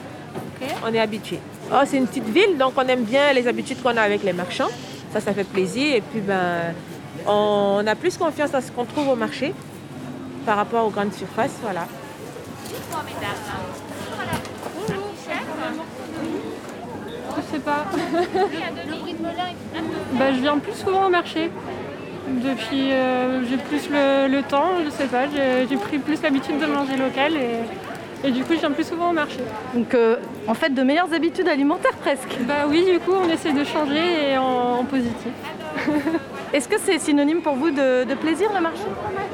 [0.85, 1.39] On est habitué.
[1.73, 4.33] Oh, c'est une petite ville, donc on aime bien les habitudes qu'on a avec les
[4.33, 4.69] marchands.
[5.13, 5.97] Ça, ça fait plaisir.
[5.97, 6.75] Et puis, ben,
[7.27, 9.55] on a plus confiance à ce qu'on trouve au marché
[10.45, 11.57] par rapport aux grandes surfaces.
[11.63, 11.87] Voilà.
[17.53, 17.85] Sais pas.
[20.15, 21.51] bah, je viens plus souvent au marché.
[22.29, 26.59] Depuis, euh, j'ai plus le, le temps, je sais pas, j'ai j'ai pris plus l'habitude
[26.59, 29.41] de manger local et, et du coup je viens plus souvent au marché.
[29.75, 32.39] Donc euh, en fait de meilleures habitudes alimentaires presque.
[32.43, 35.33] Bah oui, du coup on essaie de changer et en, en positif.
[36.55, 38.85] Est-ce que c'est synonyme pour vous de, de plaisir le marché?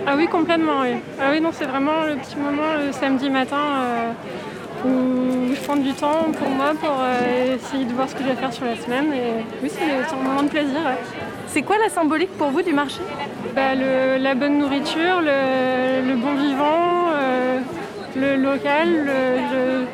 [0.06, 0.94] Ah oui, complètement, oui.
[1.20, 4.10] Ah oui, non, c'est vraiment le petit moment le samedi matin euh,
[4.84, 8.28] où je prends du temps pour moi pour euh, essayer de voir ce que je
[8.28, 9.12] vais faire sur la semaine.
[9.12, 10.78] Et oui, c'est un moment de plaisir.
[10.84, 10.98] ouais.
[11.48, 13.00] C'est quoi la symbolique pour vous du marché?
[13.54, 17.58] Bah, le- La bonne nourriture, le, le bon vivant, euh,
[18.16, 19.20] le local, le,
[19.52, 19.86] le-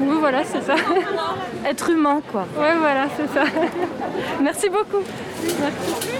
[0.00, 0.74] Oui, voilà, c'est ça.
[1.66, 2.46] Être humain, quoi.
[2.58, 3.44] Ouais, voilà, c'est ça.
[4.40, 5.02] Merci beaucoup.
[5.60, 6.17] Merci.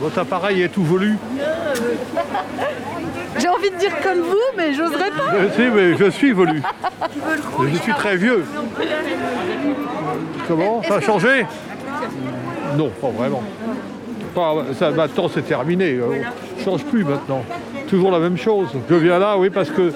[0.00, 1.16] Votre appareil est tout volu.
[3.38, 5.32] J'ai envie de dire comme vous, mais j'oserais pas.
[5.42, 6.62] Je sais, mais je suis velu.
[7.70, 8.44] Je suis très vieux.
[10.48, 11.46] Comment Ça a changé
[12.76, 13.42] Non, pas vraiment.
[14.34, 15.94] Pas- ça, maintenant, c'est terminé.
[15.98, 16.22] euh,
[16.58, 17.42] Ça change plus maintenant.
[17.88, 18.68] Toujours la même chose.
[18.88, 19.92] Je viens là, oui, parce que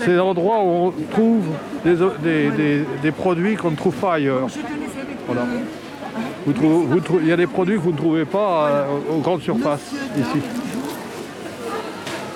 [0.00, 1.44] c'est l'endroit où on trouve
[1.84, 4.46] des, des- des- des produits qu'on ne trouve pas ailleurs.
[5.26, 5.42] Voilà.
[6.46, 8.84] Vous trouvez- vous trouvez- Il y a des produits que vous ne trouvez pas euh,
[9.16, 10.40] aux grandes surfaces ici.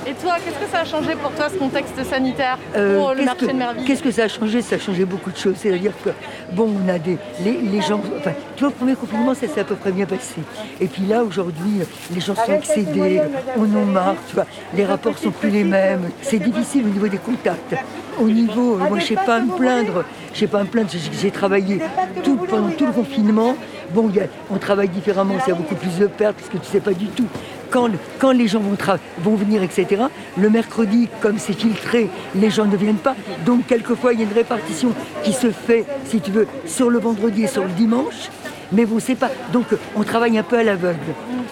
[0.06, 3.16] Et toi, qu'est-ce que ça a changé pour toi ce contexte sanitaire Euh, pour le
[3.16, 3.84] qu'est-ce marché que- de Merville?
[3.84, 4.61] Qu'est-ce que ça a changé?
[4.62, 5.54] Ça a changé beaucoup de choses.
[5.58, 6.11] C'est-à-dire que,
[6.52, 7.16] bon, on a des.
[7.44, 8.00] Les, les gens.
[8.18, 10.40] Enfin, tu vois, le premier confinement, ça s'est à peu près bien passé.
[10.80, 11.82] Et puis là, aujourd'hui,
[12.12, 13.20] les gens sont excédés,
[13.56, 14.46] on en marre, tu vois.
[14.74, 16.11] Les rapports sont plus les mêmes.
[16.22, 17.76] C'est difficile au niveau des contacts.
[18.20, 18.74] Au niveau.
[18.82, 20.04] euh, Moi, je sais pas à me plaindre.
[20.34, 20.88] Je sais pas à me plaindre.
[20.90, 21.80] J'ai j'ai travaillé
[22.24, 23.54] tout, pendant tout le confinement.
[23.95, 24.11] Bon,
[24.51, 27.26] on travaille différemment, a beaucoup plus de pertes parce que tu sais pas du tout.
[27.70, 27.88] Quand,
[28.18, 28.76] quand les gens vont,
[29.18, 30.03] vont venir, etc.,
[30.36, 33.14] le mercredi, comme c'est filtré, les gens ne viennent pas.
[33.47, 36.99] Donc, quelquefois, il y a une répartition qui se fait, si tu veux, sur le
[36.99, 38.30] vendredi et sur le dimanche.
[38.72, 39.30] Mais bon, c'est pas.
[39.52, 40.98] Donc, euh, on travaille un peu à l'aveugle.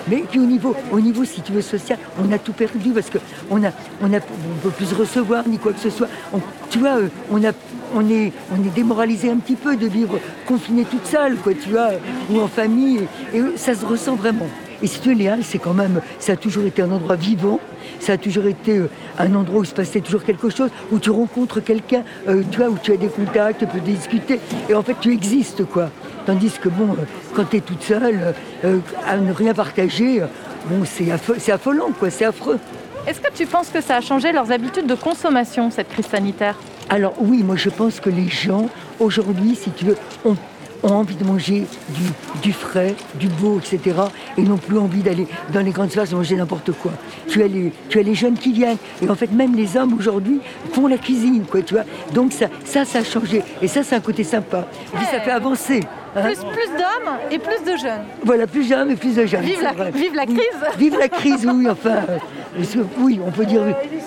[0.08, 3.10] Mais puis au niveau, au niveau, si tu veux, social, on a tout perdu parce
[3.10, 3.18] que
[3.50, 6.08] on a, on a, on peut plus recevoir ni quoi que ce soit.
[6.32, 6.40] On-
[6.70, 7.50] tu vois, euh, on a,
[7.94, 11.70] on est, on est démoralisé un petit peu de vivre confiné toute seule, quoi, tu
[11.70, 11.90] vois,
[12.30, 13.00] ou en famille.
[13.34, 14.46] Et, et ça se ressent vraiment.
[14.80, 17.58] Et si tu veux, les c'est quand même, ça a toujours été un endroit vivant.
[18.00, 18.88] Ça a toujours été euh,
[19.18, 22.68] un endroit où se passait toujours quelque chose, où tu rencontres quelqu'un, euh, tu vois,
[22.68, 24.38] où tu as des contacts, tu peux discuter,
[24.68, 25.90] et en fait tu existes, quoi.
[26.28, 27.04] Tandis que bon, euh,
[27.34, 28.32] quand tu es toute seule, euh,
[28.66, 30.20] euh, à ne rien partager,
[30.66, 32.58] bon, c'est affo- c'est affolant, quoi, c'est affreux.
[33.06, 36.54] Est-ce que tu penses que ça a changé leurs habitudes de consommation, cette crise sanitaire?
[36.90, 38.68] Alors oui, moi je pense que les gens,
[39.00, 40.36] aujourd'hui, si tu veux, ont,
[40.82, 42.02] ont envie de manger du,
[42.42, 43.96] du frais, du beau, etc.
[44.36, 46.92] Et n'ont plus envie d'aller dans les grandes surfaces manger n'importe quoi.
[47.28, 48.76] Tu as, les, tu as les jeunes qui viennent.
[49.00, 50.40] Et en fait, même les hommes aujourd'hui
[50.74, 51.84] font la cuisine, quoi, tu vois.
[52.12, 53.42] Donc ça, ça, ça a changé.
[53.62, 54.66] Et ça, c'est un côté sympa.
[54.92, 55.80] Et puis ça fait avancer.
[56.14, 58.02] Plus, plus d'hommes et plus de jeunes.
[58.24, 59.42] Voilà, plus d'hommes et plus de jeunes.
[59.42, 59.90] Vive la- vrai.
[59.92, 60.34] vive la Oui.
[60.34, 60.76] crise.
[60.78, 61.90] Vive la crise, oui, enfin.
[62.09, 62.18] euh,
[62.56, 63.62] parce que, oui, on peut dire.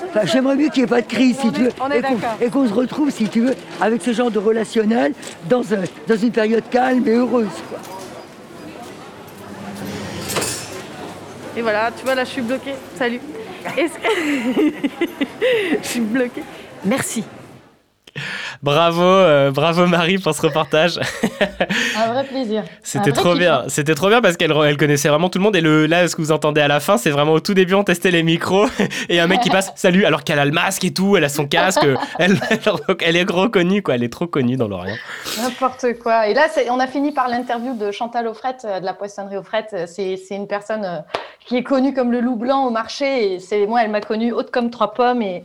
[0.09, 1.71] Enfin, J'aimerais mieux qu'il n'y ait pas de crise, si tu veux.
[1.79, 2.01] on est
[2.41, 5.13] et qu'on- se retrouve, si tu veux, avec ce genre de relationnel
[5.47, 7.47] dans, un- dans une période calme et heureuse.
[7.69, 7.79] Quoi.
[11.57, 12.75] Et voilà, tu vois, là, je suis bloquée.
[12.97, 13.19] Salut.
[13.63, 13.69] Que...
[15.83, 16.43] je suis bloquée.
[16.85, 17.23] Merci.
[18.63, 20.99] Bravo, euh, bravo Marie pour ce reportage.
[21.97, 22.63] Un vrai plaisir.
[22.83, 23.63] C'était trop bien.
[23.67, 25.55] C'était trop bien parce qu'elle elle connaissait vraiment tout le monde.
[25.55, 27.73] Et le, là, ce que vous entendez à la fin, c'est vraiment au tout début,
[27.73, 28.67] on testait les micros.
[29.09, 31.29] Et un mec qui passe, salut, alors qu'elle a le masque et tout, elle a
[31.29, 31.85] son casque.
[32.19, 32.59] elle, elle,
[32.99, 33.95] elle est reconnue, quoi.
[33.95, 34.95] Elle est trop connue dans l'Orient.
[35.41, 36.27] N'importe quoi.
[36.27, 39.69] Et là, on a fini par l'interview de Chantal Offrette, euh, de la poissonnerie Offrette.
[39.73, 41.03] Euh, C'est une personne
[41.45, 43.33] qui est connue comme le loup blanc au marché.
[43.33, 45.21] Et c'est moi, elle m'a connue haute comme trois pommes.
[45.21, 45.43] Et,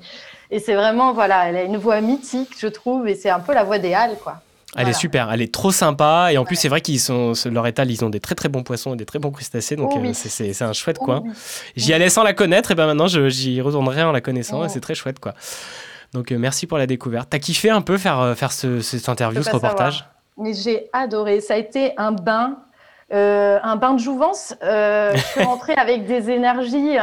[0.51, 3.07] et c'est vraiment, voilà, elle a une voix mythique, je trouve.
[3.09, 4.37] Et c'est un peu la voix des Halles, quoi.
[4.79, 6.29] Elle est super, elle est trop sympa.
[6.33, 8.63] Et en plus, c'est vrai qu'ils sont, leur étal, ils ont des très très bons
[8.63, 9.75] poissons et des très bons crustacés.
[9.75, 10.15] Donc, Oh euh, oui.
[10.15, 11.23] c'est- un chouette Oh coin.
[11.25, 11.31] oui.
[11.77, 12.73] J'y allais sans la connaître.
[12.73, 14.61] Et ben maintenant, j'y retournerai en la connaissant.
[14.61, 14.65] Oh.
[14.67, 15.33] Et c'est très chouette, quoi.
[16.13, 17.29] Donc, euh, merci pour la découverte.
[17.31, 20.11] T'as kiffé un peu faire, euh, faire ce, cette interview, ce reportage savoir.
[20.37, 21.41] Mais j'ai adoré.
[21.41, 22.59] Ça a été un bain,
[23.15, 24.55] euh, un bain de jouvence.
[24.63, 26.97] Euh, je suis rentrée avec des énergies,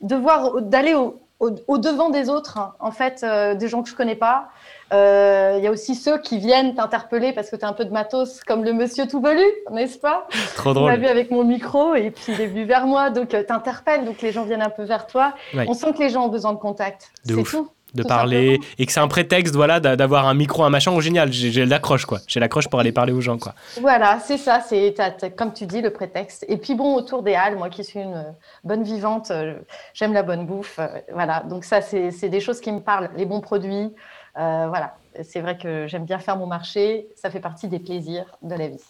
[0.00, 2.58] de voir, d'aller au, au- au devant des autres.
[2.58, 2.74] hein.
[2.80, 4.48] En fait, euh, des gens que je connais pas.
[4.92, 7.84] Euh, Il y a aussi ceux qui viennent t'interpeller parce que tu as un peu
[7.84, 10.26] de matos, comme le monsieur tout velu, n'est-ce pas?
[10.56, 10.90] Trop On drôle.
[10.90, 14.04] l'a vu avec mon micro et puis il est venu vers moi, donc euh, t'interpelles,
[14.04, 15.34] donc les gens viennent un peu vers toi.
[15.54, 15.64] Ouais.
[15.68, 17.10] On sent que les gens ont besoin de contact.
[17.24, 17.68] C'est tout.
[17.94, 18.74] De tout parler simplement.
[18.78, 21.64] et que c'est un prétexte voilà d'a- d'avoir un micro un machin oh, génial j'ai
[21.66, 24.94] l'accroche quoi j'ai l'accroche pour aller parler aux gens quoi Voilà, c'est ça, c'est
[25.36, 26.44] comme tu dis le prétexte.
[26.48, 28.30] Et puis bon, autour des halles, moi qui suis une euh,
[28.64, 29.54] bonne vivante, euh,
[29.94, 31.40] j'aime la bonne bouffe, euh, voilà.
[31.48, 33.90] Donc ça, c'est des choses qui me parlent, les bons produits,
[34.38, 34.94] euh, voilà.
[35.22, 38.68] C'est vrai que j'aime bien faire mon marché, ça fait partie des plaisirs de la
[38.68, 38.84] vie.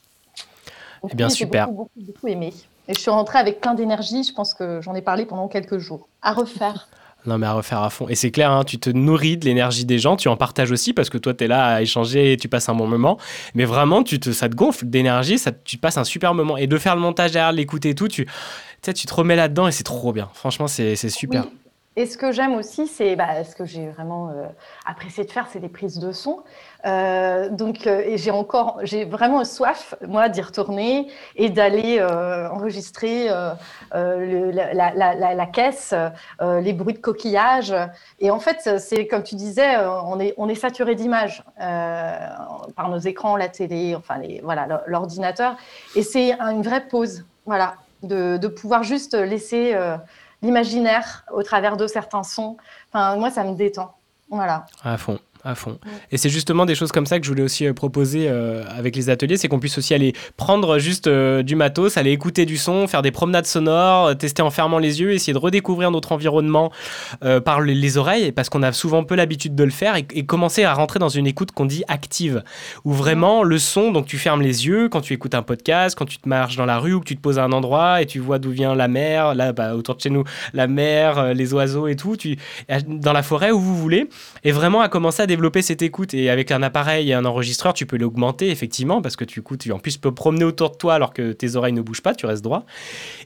[1.03, 1.69] Donc Eh bien, oui, super.
[1.69, 2.53] Beaucoup, beaucoup, beaucoup aimé.
[2.89, 4.23] Et je suis rentrée avec plein d'énergie.
[4.25, 6.09] Je pense que j'en ai parlé pendant quelques jours.
[6.23, 6.89] À refaire.
[7.27, 8.07] non mais à refaire à fond.
[8.09, 10.93] Et c'est clair hein, tu te nourris de l'énergie des gens tu en partages aussi
[10.93, 13.19] parce que toi tu es là à échanger et tu passes un bon moment.
[13.55, 16.57] Mais vraiment tu te ça te gonfle d'énergie tu passes un super moment.
[16.57, 18.27] Et de faire le montage derrière l'écouter et tout tu
[18.83, 20.29] tu te remets là-dedans et c'est trop bien.
[20.35, 21.45] Franchement c'est c'est super.
[21.97, 24.47] Et ce que j'aime aussi, c'est bah, ce que j'ai vraiment euh,
[24.87, 26.45] apprécié de faire, c'est des prises de son.
[26.87, 33.29] Euh, donc, euh, j'ai encore, j'ai vraiment soif, moi, d'y retourner et d'aller enregistrer
[33.93, 35.93] la, caisse,
[36.41, 37.75] les bruits de coquillage.
[38.21, 39.77] Et en fait, c'est comme tu disais,
[40.07, 45.57] on est, saturé d'images par nos écrans, la télé, enfin, voilà, l'ordinateur.
[45.97, 47.75] Et c'est un- une vraie pause, voilà,
[48.05, 49.75] de, pouvoir juste laisser
[50.43, 52.57] l'imaginaire au travers de certains sons.
[52.89, 53.95] Enfin, moi, ça me détend.
[54.31, 54.67] Voilà.
[54.85, 55.79] À fond, à fond.
[56.11, 58.97] Et c'est justement des choses comme ça que je voulais aussi euh, proposer euh, avec
[58.97, 62.57] les ateliers, c'est qu'on puisse aussi aller prendre juste euh, du matos, aller écouter du
[62.57, 66.71] son, faire des promenades sonores, tester en fermant les yeux, essayer de redécouvrir notre environnement
[67.45, 70.25] par les, les oreilles, parce qu'on a souvent peu l'habitude de le faire, et, et
[70.25, 72.43] commencer à rentrer dans une écoute qu'on dit active,
[72.85, 76.07] où vraiment le son, donc tu fermes les yeux quand tu écoutes un podcast, quand
[76.07, 78.07] tu te marches dans la rue ou que tu te poses à un endroit et
[78.07, 81.55] tu vois d'où vient la mer, là bah, autour de chez nous, la mer, les
[81.55, 82.37] oiseaux et tout, tu,
[82.87, 84.09] dans la forêt où vous voulez,
[84.45, 86.13] et vraiment à commencer à développer cette écoute.
[86.15, 89.61] Et avec un appareil et un enregistreur, tu peux l'augmenter effectivement, parce que tu écoutes,
[89.61, 92.15] tu en plus peux promener autour de toi alors que tes oreilles ne bougent pas,
[92.15, 92.65] tu restes droit.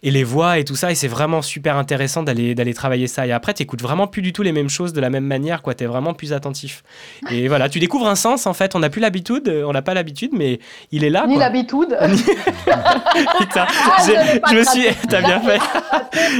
[0.03, 3.27] Et les voix et tout ça, et c'est vraiment super intéressant d'aller d'aller travailler ça.
[3.27, 5.63] Et après, tu écoutes vraiment plus du tout les mêmes choses de la même manière,
[5.63, 5.75] quoi.
[5.75, 6.83] Tu es vraiment plus attentif.
[7.31, 8.75] Et voilà, tu découvres un sens en fait.
[8.75, 10.61] On n'a plus l'habitude, euh, on n'a pas l'habitude, mais
[10.93, 11.27] il est là.
[11.27, 11.97] Ni l'habitude.
[13.39, 14.03] Putain, Ah,
[14.51, 15.59] je me suis, t'as bien fait.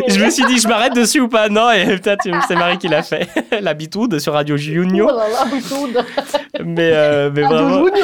[0.09, 1.49] je me suis dit, je m'arrête dessus ou pas?
[1.49, 3.29] Non, et putain, c'est Marie qui l'a fait.
[3.61, 5.11] L'habitude sur Radio Junior.
[5.13, 5.54] Oh là là,
[6.65, 7.85] Mais, euh, mais vraiment.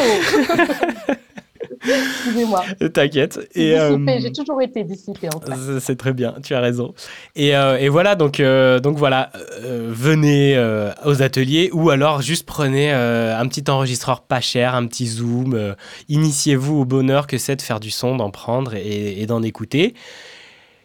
[1.82, 2.62] Excusez-moi.
[2.92, 3.40] t'inquiète.
[3.54, 5.52] Et, euh, J'ai toujours été dissipée en fait.
[5.56, 6.92] c'est- c'est très bien, tu as raison.
[7.36, 9.30] Et, euh, et voilà, donc, euh, donc voilà,
[9.62, 10.58] venez
[11.06, 15.74] aux ateliers ou alors juste prenez un petit enregistreur pas cher, un petit zoom.
[16.08, 19.94] Initiez-vous au bonheur que c'est de faire du son, d'en prendre et, et d'en écouter.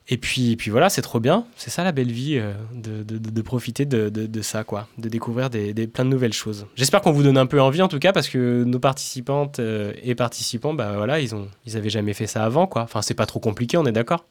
[0.08, 1.46] Et puis, et puis voilà, c'est trop bien.
[1.56, 4.64] C'est ça la belle vie, euh, de, de- de- de profiter de, de- de ça,
[4.64, 4.88] quoi.
[5.00, 6.68] De découvrir des, des- plein de nouvelles choses.
[6.76, 9.94] J'espère qu'on vous donne un peu envie, en tout cas, parce que nos participantes euh,
[10.04, 12.84] et participants, bah voilà, ils, ont, ils avaient jamais fait ça avant, quoi.
[12.84, 14.26] Enfin, c'est pas trop compliqué, on est d'accord?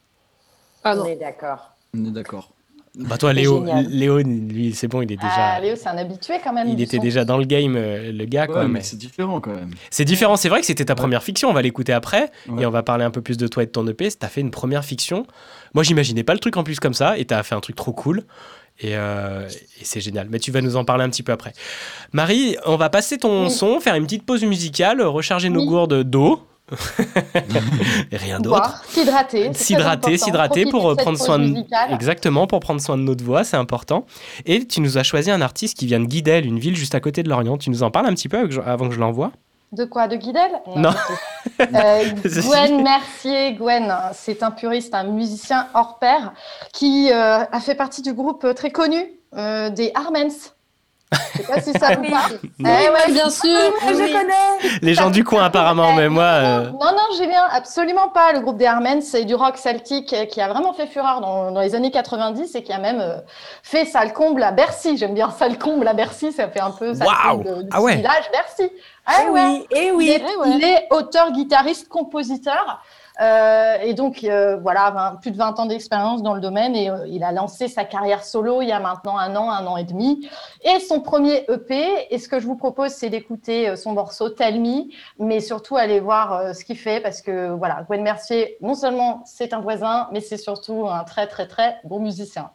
[0.85, 1.72] On est d'accord.
[1.97, 2.51] On est d'accord.
[2.97, 3.64] Bah toi, Léo.
[3.89, 5.27] Léo, lui, c'est bon, il est déjà...
[5.37, 6.68] Ah, Léo, c'est un habitué quand même.
[6.68, 7.03] Il était son.
[7.03, 8.59] déjà dans le game, euh, le gars, quoi.
[8.61, 9.70] Ouais, mais mais- c'est différent quand même.
[9.91, 12.62] C'est différent, c'est vrai que c'était ta première fiction, on va l'écouter après, Ouais.
[12.62, 14.43] et on va parler un peu plus de toi et de ton EP, t'as fait
[14.43, 15.27] une première fiction.
[15.75, 17.93] Moi j'imaginais pas le truc en plus comme ça, et t'as fait un truc trop
[17.93, 18.25] cool,
[18.81, 19.49] et, euh,
[19.81, 20.29] et c'est génial.
[20.31, 21.53] Mais tu vas nous en parler un petit peu après.
[22.12, 23.51] Marie, on va passer ton Oui.
[23.51, 26.41] son, faire une petite pause musicale, recharger nos gourdes d'eau.
[28.12, 28.83] rien d'autre.
[28.89, 29.53] S'hydrater.
[29.53, 30.25] S'hydrater, important.
[30.25, 34.07] s'hydrater pour prendre soin de exactement pour prendre soin de notre voix, c'est important.
[34.47, 37.01] Et tu nous as choisi un artiste qui vient de Guidel, une ville juste à
[37.01, 37.59] côté de Lorient.
[37.59, 39.33] Tu nous en parles un petit peu avant que je l'envoie?
[39.75, 40.91] De quoi De Guidel Non.
[41.61, 42.05] Euh.
[42.25, 46.33] Gwen Mercier, Gwen, c'est un puriste, un musicien hors pair
[46.72, 49.05] qui euh, a fait partie du groupe très connu
[49.37, 50.55] euh, des Armens.
[51.13, 52.39] Je sais pas si ça vous parle.
[52.43, 53.51] Oui, oui, bien sûr.
[53.87, 54.13] Oui, je Oui.
[54.13, 54.79] connais.
[54.83, 56.25] Les gens du coin, apparemment, mais moi.
[56.25, 58.33] euh, Non, non, j'ai bien, absolument pas.
[58.33, 61.61] Le groupe des Armens, c'est du rock celtique qui a vraiment fait fureur dans, dans
[61.61, 63.17] les années 90 et qui a même euh,
[63.63, 64.97] fait salle comble à Bercy.
[64.97, 67.97] J'aime bien salle comble à Bercy, ça fait un peu comble de- du Ah ouais.
[67.97, 68.73] village Bercy.
[69.07, 69.41] Ah Eh ouais.
[69.41, 70.07] oui, eh oui.
[70.07, 72.81] Il est, il est auteur, guitariste, compositeur.
[73.21, 76.75] Euh, et donc, euh, voilà, plus de 20 ans d'expérience dans le domaine.
[76.75, 79.67] Et euh, il a lancé sa carrière solo il y a maintenant un an, un
[79.67, 80.29] an et demi.
[80.62, 82.12] Et son premier EP.
[82.12, 84.85] Et ce que je vous propose, c'est d'écouter son morceau Tell Me,
[85.19, 87.01] mais surtout aller voir ce qu'il fait.
[87.01, 91.27] Parce que, voilà, Gwen Mercier, non seulement c'est un voisin, mais c'est surtout un très,
[91.27, 92.51] très, très bon musicien.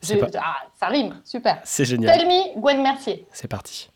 [0.00, 1.58] C'est Je- ah, ça rime, super.
[1.64, 2.16] C'est génial.
[2.18, 3.26] Tell Me, Gwen Mercier.
[3.32, 3.88] C'est parti.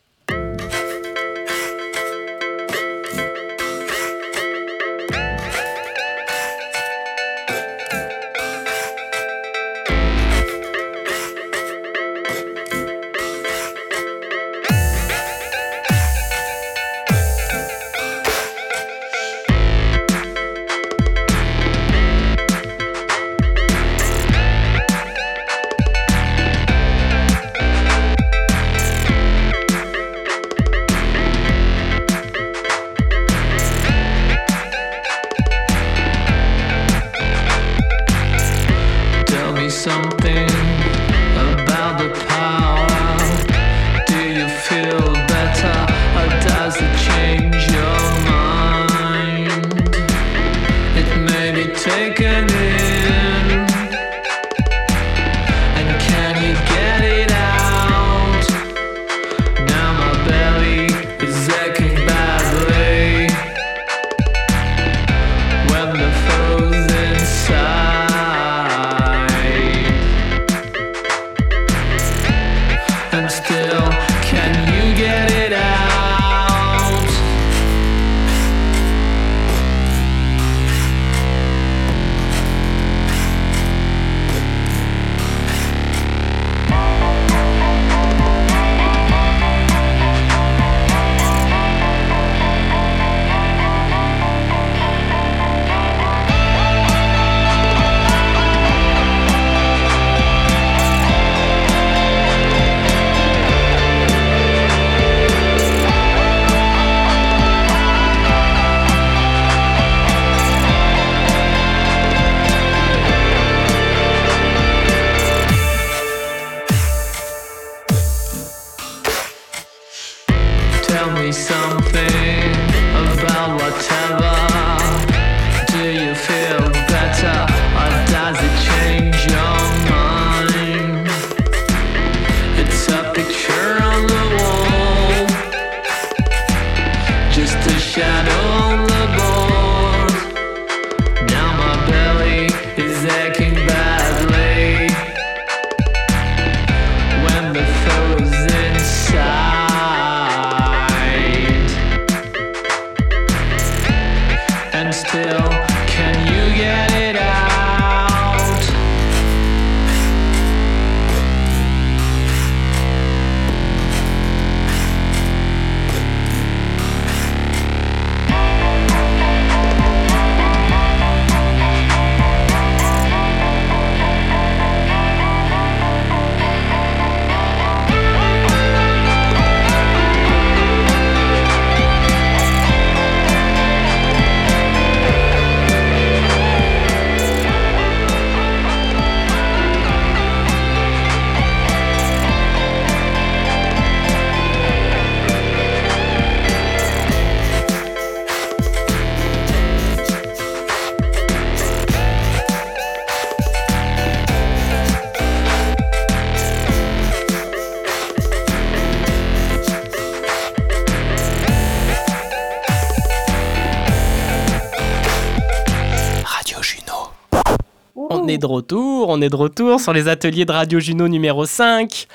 [218.29, 221.47] On est de retour, on est de retour sur les ateliers de Radio Juno numéro
[221.47, 222.07] 5.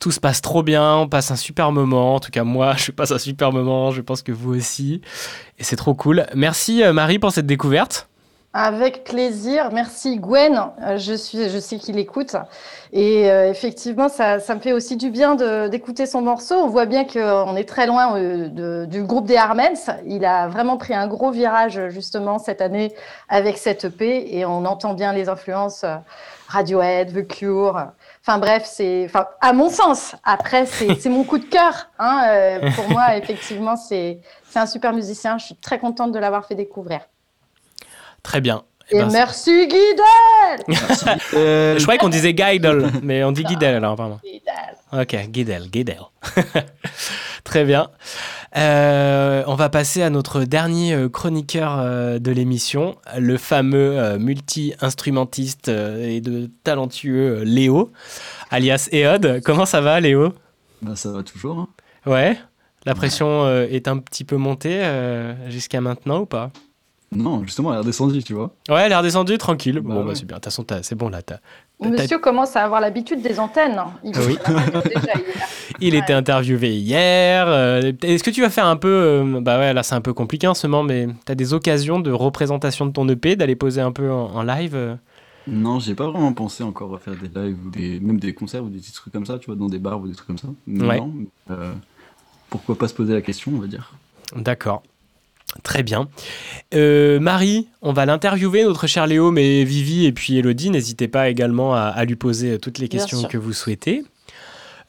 [0.00, 2.14] Tout se passe trop bien, on passe un super moment.
[2.14, 3.90] En tout cas, moi, je passe un super moment.
[3.90, 5.02] Je pense que vous aussi.
[5.58, 6.24] Et c'est trop cool.
[6.34, 8.08] Merci euh, Marie pour cette découverte.
[8.52, 9.70] Avec plaisir.
[9.72, 10.60] Merci Gwen.
[10.82, 12.34] Euh, Je, suis, je sais qu'il écoute.
[12.92, 15.36] Et euh, effectivement, ça, ça me fait aussi du bien
[15.68, 16.56] d'écouter son morceau.
[16.56, 19.90] On voit bien qu'on est très loin euh, de- du groupe des Armens.
[20.04, 22.92] Il a vraiment pris un gros virage justement cette année
[23.28, 25.94] avec cette EP et on entend bien les influences euh,
[26.48, 27.80] Radiohead, The Cure.
[28.26, 30.16] Enfin bref, c'est, enfin, à mon sens.
[30.24, 31.88] Après, c'est mon coup de cœur.
[32.00, 32.24] hein.
[32.26, 34.18] Euh, pour moi, effectivement, c'est
[34.56, 35.38] un super musicien.
[35.38, 36.98] Je suis très contente de l'avoir fait découvrir.
[38.22, 38.62] Très bien.
[38.92, 40.76] Eh Et ben, merci Guidel
[41.32, 44.18] Je croyais qu'on disait Guidel, mais on dit Guidel alors, pardon.
[44.92, 46.00] Ok, Guidel, Guidel.
[47.44, 47.88] Très bien.
[48.56, 55.68] Euh, on va passer à notre dernier euh, chroniqueur euh, de l'émission, le fameux multi-instrumentiste
[55.68, 57.92] et de talentueux Léo,
[58.50, 59.40] alias Eod.
[59.44, 60.34] Comment ça va, Léo?
[60.82, 61.58] Bah, ça va toujours.
[61.60, 61.68] hein.
[62.06, 62.36] Ouais
[62.86, 64.82] La pression est un petit peu montée
[65.48, 66.50] jusqu'à maintenant ou pas?
[67.12, 68.52] Non, justement, elle est redescendue, tu vois.
[68.68, 69.80] Ouais, elle est redescendue, tranquille.
[69.80, 70.36] bon, bah, c'est bien.
[70.36, 71.22] De toute façon, c'est bon là.
[71.22, 71.40] t'as-
[71.82, 73.80] Monsieur commence à avoir l'habitude des antennes.
[74.04, 74.38] Il Oui.
[75.80, 77.46] Il était interviewé hier.
[77.48, 78.88] euh, Est-ce que tu vas faire un peu.
[78.88, 81.54] euh, bah ouais, là c'est un peu compliqué en ce moment, mais tu as des
[81.54, 84.94] occasions de représentation de ton EP, d'aller poser un peu en, en live euh?
[85.48, 88.62] Non, j'ai pas vraiment pensé encore à faire des lives ou des, même des concerts
[88.62, 90.38] ou des petits trucs comme ça, tu vois, dans des bars ou des trucs comme
[90.38, 90.48] ça.
[90.66, 90.98] Mais Ouais.
[91.00, 91.12] non,
[91.50, 91.72] euh,
[92.50, 93.92] pourquoi pas se poser la question, on va dire.
[94.36, 94.82] D'accord.
[95.62, 96.08] Très bien.
[96.74, 101.28] Euh, Marie, on va l'interviewer, notre cher Léo, mais Vivi et puis Elodie, n'hésitez pas
[101.28, 104.04] également à, à lui poser euh, toutes les questions que vous souhaitez.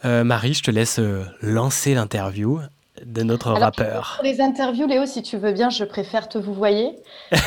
[0.06, 1.00] Euh, Marie, je te laisse
[1.42, 2.60] lancer l'interview
[3.06, 4.14] de notre Alors, rappeur.
[4.18, 6.98] Pour les interviews, Léo, si tu veux bien, je préfère te vous voyer.
[7.32, 7.38] Pas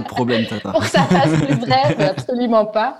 [0.00, 0.70] de problème, Tata.
[0.70, 2.98] pour que ça fasse plus bref, absolument pas.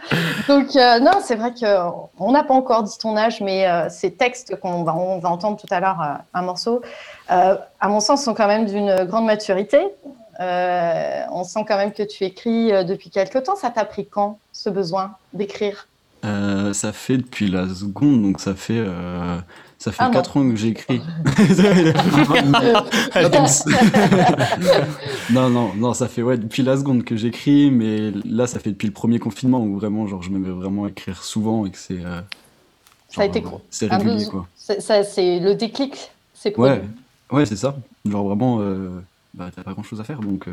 [0.49, 4.13] Donc, euh, non, c'est vrai qu'on n'a pas encore dit ton âge, mais euh, ces
[4.13, 6.83] textes qu'on va, on va entendre tout à l'heure, euh, un morceau,
[7.31, 9.81] euh, à mon sens, sont quand même d'une grande maturité.
[10.41, 13.57] Euh, on sent quand même que tu écris euh, depuis quelque temps.
[13.57, 15.87] Ça t'a pris quand, ce besoin d'écrire?
[16.25, 19.39] Euh, ça fait depuis la seconde, donc ça fait, euh,
[19.83, 20.13] ça fait Un an.
[20.13, 21.01] 4 ans que j'écris.
[25.33, 28.71] non, non, non, ça fait ouais, depuis la seconde que j'écris, mais là, ça fait
[28.71, 31.71] depuis le premier confinement où vraiment, genre, je me mets vraiment à écrire souvent et
[31.71, 32.05] que c'est.
[32.05, 32.21] euh,
[33.09, 33.61] Ça a été gros.
[33.71, 34.47] C'est régulier, quoi.
[34.55, 36.57] c'est- ça, C'est le déclic, c'est.
[36.57, 36.83] Ouais,
[37.33, 37.75] ouais, c'est ça.
[38.05, 38.89] Genre vraiment, euh,
[39.35, 40.53] bah, t'as pas grand chose à faire, donc euh,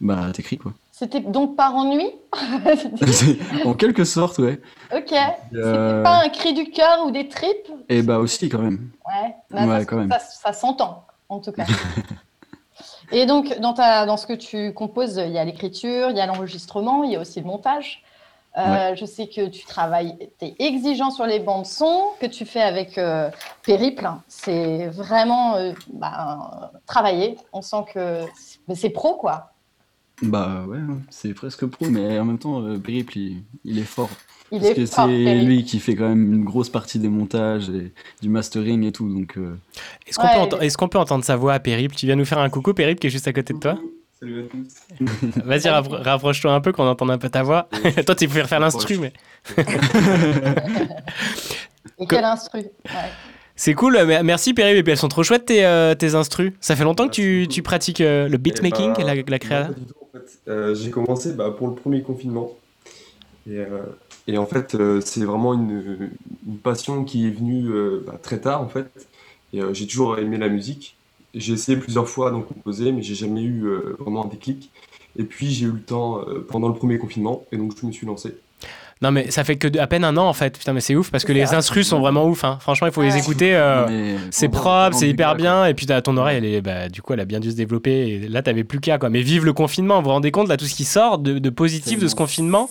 [0.00, 0.72] bah, t'écris, quoi.
[0.92, 2.10] C'était donc par ennui
[3.64, 4.60] en quelque sorte, ouais.
[4.94, 5.12] Ok.
[5.12, 5.22] Euh,
[5.52, 7.70] C'était pas un cri du cœur ou des tripes?
[7.88, 8.90] Et bah aussi, quand même.
[9.06, 10.10] Ouais, bah, Ouais, ça, quand même.
[10.10, 11.64] ça- ça s'entend, en tout cas.
[13.12, 16.20] Et donc, dans, ta, dans ce que tu composes, il y a l'écriture, il y
[16.20, 18.02] a l'enregistrement, il y a aussi le montage.
[18.56, 22.44] Euh, Je sais que tu travailles, tu es exigeant sur les bandes son, que tu
[22.44, 23.30] fais avec euh,
[23.62, 24.08] Périple.
[24.26, 27.36] C'est vraiment euh, bah, travailler.
[27.52, 28.24] On sent que
[28.74, 29.52] c'est pro, quoi.
[30.22, 33.82] Bah ouais, hein, c'est presque pro, mais en même temps, euh, Périple, il, il est
[33.84, 34.10] fort.
[34.50, 35.44] Il Parce est que fort, c'est Périple.
[35.46, 39.08] lui qui fait quand même une grosse partie des montages et du mastering et tout,
[39.12, 39.36] donc...
[39.36, 39.54] euh,
[40.06, 42.24] Est-ce qu'on peut, enten- est-ce qu'on peut entendre sa voix à Périple Tu viens nous
[42.24, 43.78] faire un coucou, Périple, qui est juste à côté de toi
[44.18, 45.04] Salut à tous.
[45.44, 47.68] Vas-y, rappro- rapproche-toi un peu, qu'on entende un peu ta voix.
[48.06, 49.12] toi, tu peux faire l'instru, mais.
[52.00, 52.72] Et quel instru ouais.
[53.60, 56.52] C'est cool, mais- merci Périple, et puis elles sont trop chouettes tes, euh, tes instrus.
[56.60, 59.62] Ça fait longtemps que tu, tu pratiques euh, le beatmaking, Eh la, ben, la créa
[59.64, 60.38] en fait.
[60.46, 62.56] Euh, J'ai commencé bah, pour le premier confinement.
[63.50, 63.80] Et, euh,
[64.28, 66.10] et en fait, euh, c'est vraiment une,
[66.46, 68.86] une passion qui est venue euh, bah, très tard, en fait.
[69.52, 70.96] Et euh, j'ai toujours aimé la musique.
[71.34, 74.70] J'ai essayé plusieurs fois d'en composer, mais j'ai jamais eu euh, vraiment un déclic.
[75.18, 77.90] Et puis j'ai eu le temps euh, pendant le premier confinement, et donc je me
[77.90, 78.36] suis lancé.
[79.00, 80.58] Non, mais ça fait que à peine un an en fait.
[80.58, 82.42] Putain, mais c'est ouf parce que les instrus sont vraiment ouf.
[82.44, 82.58] hein.
[82.60, 83.54] Franchement, il faut les écouter.
[83.54, 85.66] euh, c'est propre, c'est hyper bien.
[85.66, 87.56] Et puis t'as ton oreille, elle est, bah, du coup, elle a bien dû se
[87.56, 88.08] développer.
[88.08, 89.08] Et là, t'avais plus qu'à quoi.
[89.10, 89.98] Mais vive le confinement.
[89.98, 92.68] Vous vous rendez compte là tout ce qui sort de, de positif de ce confinement?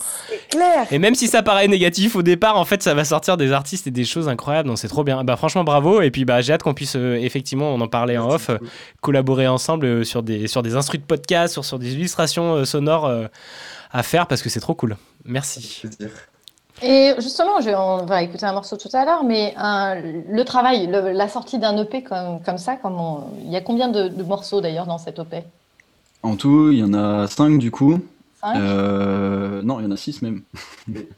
[0.49, 3.51] Claire Et même si ça paraît négatif au départ, en fait, ça va sortir des
[3.51, 4.67] artistes et des choses incroyables.
[4.67, 5.23] Donc c'est trop bien.
[5.23, 6.01] Bah franchement, bravo.
[6.01, 8.57] Et puis bah j'ai hâte qu'on puisse euh, effectivement, on en parlait en off, euh,
[9.01, 12.65] collaborer ensemble euh, sur des sur des instrus de podcast, sur sur des illustrations euh,
[12.65, 13.27] sonores euh,
[13.91, 14.97] à faire parce que c'est trop cool.
[15.25, 15.83] Merci.
[16.83, 20.85] Et justement, je- on va écouter un morceau tout à l'heure, mais un- le travail,
[20.87, 24.07] le- la sortie d'un EP comme, comme ça, comme on- il y a combien de,
[24.09, 25.43] de morceaux d'ailleurs dans cet EP
[26.21, 27.99] En tout, il y en a 5 du coup.
[28.41, 28.55] Cinq?
[28.57, 30.43] Euh, non, il y en a 6 même.
[30.87, 30.99] Mais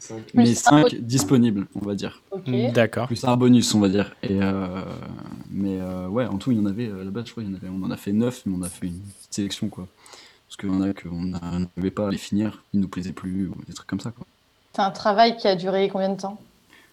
[0.52, 1.02] un 5 bonus.
[1.02, 2.22] disponibles, on va dire.
[2.74, 3.08] D'accord.
[3.08, 4.16] Plus un bonus, on va dire.
[4.24, 4.66] Et euh,
[5.52, 7.52] mais euh, ouais, en tout, il y en avait, euh, là-bas, je crois, il y
[7.52, 9.88] en avait, on en a fait 9, mais on a fait une petite sélection, quoi.
[10.50, 13.14] Parce qu'il y en a qu'on n'a- n'arrivait pas à les finir, ils nous plaisaient
[13.14, 14.26] plus, ou des trucs comme ça, quoi.
[14.76, 16.40] C'est un travail qui a duré combien de temps?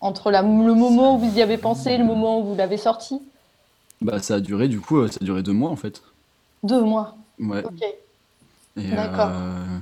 [0.02, 2.76] Entre la- le moment où vous y avez pensé et le moment où vous l'avez
[2.76, 3.18] sorti?
[4.02, 6.02] Bah, ça a duré, du coup, euh, ça a duré deux mois, en fait.
[6.62, 7.16] Deux mois?
[7.38, 7.64] Ouais.
[7.64, 7.82] Ok.
[8.76, 9.30] D'accord.
[9.30, 9.78] euh,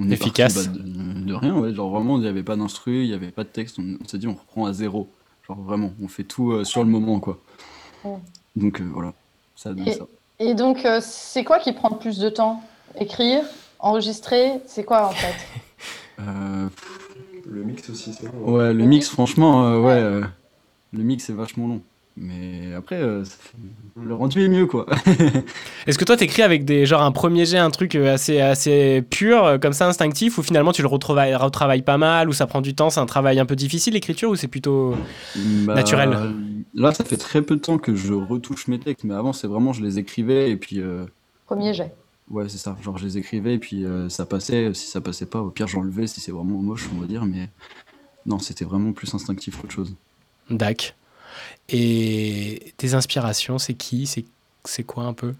[0.00, 0.54] on est Efficace.
[0.66, 1.72] parti, bah, de, de rien, ouais.
[1.72, 3.78] Genre vraiment, il n'y avait pas d'instru, il n'y avait pas de texte.
[3.78, 5.08] On, on s'est dit, on reprend à zéro.
[5.46, 7.38] Genre vraiment, on fait tout euh, sur le moment, quoi.
[8.56, 9.12] Donc euh, voilà,
[9.54, 10.06] ça donne Et, ça.
[10.40, 12.60] et donc, euh, c'est quoi qui prend le plus de temps?
[12.98, 13.42] Écrire
[13.80, 15.34] Enregistrer C'est quoi en fait?
[16.20, 16.68] Euh,
[17.50, 18.52] Le mix aussi, c'est long.
[18.54, 20.22] ouais, le mix, franchement, euh, ouais, euh,
[20.92, 21.80] le mix est vachement long.
[22.16, 23.24] Mais après, euh,
[24.00, 24.86] le rendu est mieux, quoi.
[25.88, 29.58] Est-ce que toi t'écris avec des genre un premier jet, un truc assez assez pur,
[29.60, 32.76] comme ça instinctif, ou finalement tu le retravailles, retravailles pas mal, ou ça prend du
[32.76, 34.94] temps, c'est un travail un peu difficile l'écriture, ou c'est plutôt
[35.66, 36.16] Bah, naturel?
[36.74, 39.48] Là, ça fait très peu de temps que je retouche mes textes, mais avant, c'est
[39.48, 40.80] vraiment, je les écrivais et puis.
[40.80, 41.06] euh,
[41.46, 41.92] Premier jet.
[42.30, 42.76] Ouais, c'est ça.
[42.82, 44.72] Genre, je les écrivais et puis euh, ça passait.
[44.74, 47.26] Si ça passait pas, au pire, j'enlevais si c'est vraiment moche, on va dire.
[47.26, 47.50] Mais
[48.26, 49.94] non, c'était vraiment plus instinctif qu'autre chose.
[50.50, 50.96] Dac.
[51.68, 54.06] Et tes inspirations, c'est qui?
[54.64, 55.34] C'est quoi un peu?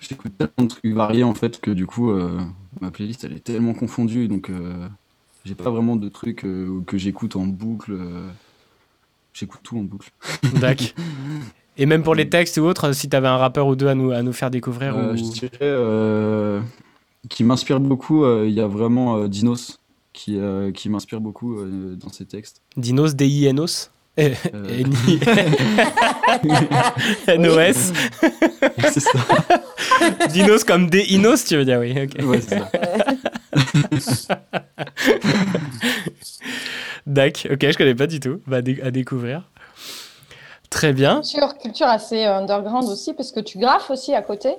[0.00, 2.40] J'écoute tellement de trucs variés en fait que du coup, euh,
[2.80, 4.28] ma playlist elle est tellement confondue.
[4.28, 4.88] Donc, euh,
[5.44, 7.98] j'ai pas vraiment de trucs euh, que j'écoute en boucle.
[9.32, 10.10] J'écoute tout en boucle.
[10.60, 10.94] Dac.
[11.78, 14.10] Et même pour les textes ou autres, si t'avais un rappeur ou deux à nous,
[14.10, 15.16] à nous faire découvrir Euh, ou...
[15.16, 16.60] Je dirais euh,
[17.28, 18.24] qui m'inspire beaucoup.
[18.24, 19.78] euh, Il y a vraiment Dinos
[20.12, 20.38] qui,
[20.74, 22.60] qui m'inspire beaucoup dans ses textes.
[22.76, 24.34] Dinos, D-I-N-O-S Euh.
[27.28, 27.92] N-O-S
[28.92, 29.10] C'est ça.
[30.32, 31.94] Dinos comme des Inos, tu veux dire, oui.
[31.96, 32.26] ok.
[32.26, 34.42] Ouais, c'est ça.
[37.06, 38.40] Dac, ok, je connais pas du tout.
[38.46, 39.42] Bah, à découvrir.
[40.70, 41.20] Très bien.
[41.22, 44.54] Culture, culture assez euh, underground aussi, parce que tu graphes aussi à côté.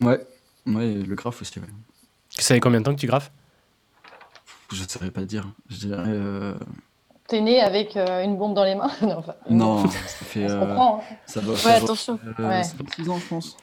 [0.00, 0.24] Ouais,
[0.66, 1.66] ouais, le graphe aussi, ouais.
[2.30, 3.30] Ça fait combien de temps que tu graphes
[4.72, 5.46] Je ne saurais pas dire.
[5.70, 6.02] Je dirais.
[6.06, 6.54] euh,
[7.28, 10.44] T'es né avec euh, une bombe dans les mains Non, enfin, Non, ça fait.
[10.46, 11.14] On euh, comprend, hein.
[11.26, 11.84] Ça doit Ouais, faire.
[11.84, 12.18] attention.
[12.40, 12.62] euh, Ouais.
[12.96, 13.56] 6 ans, je pense.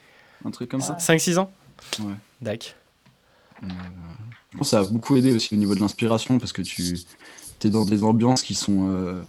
[0.45, 0.95] Un truc comme ça.
[0.97, 1.51] 5-6 ans?
[1.99, 2.13] Ouais.
[2.41, 2.76] Dac.
[3.63, 3.68] Euh,
[4.53, 6.95] je pense que ça a beaucoup aidé aussi au niveau de l'inspiration parce que tu
[7.63, 9.22] es dans des ambiances qui sont euh,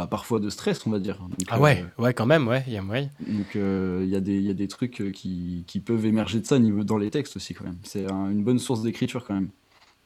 [0.00, 1.18] bah, parfois de stress, on va dire.
[1.18, 3.10] Donc, Ah ouais, ouais, quand même, ouais, il y a moyen.
[3.28, 5.78] euh, donc euh, il y, a des- il y a des trucs euh, qui, qui
[5.80, 7.76] peuvent émerger de ça niveau, dans les textes aussi, quand même.
[7.82, 9.50] C'est un- une bonne source d'écriture, quand même.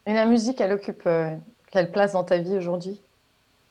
[0.06, 1.36] Et la musique, elle occupe euh,
[1.70, 3.00] quelle place dans ta vie aujourd'hui?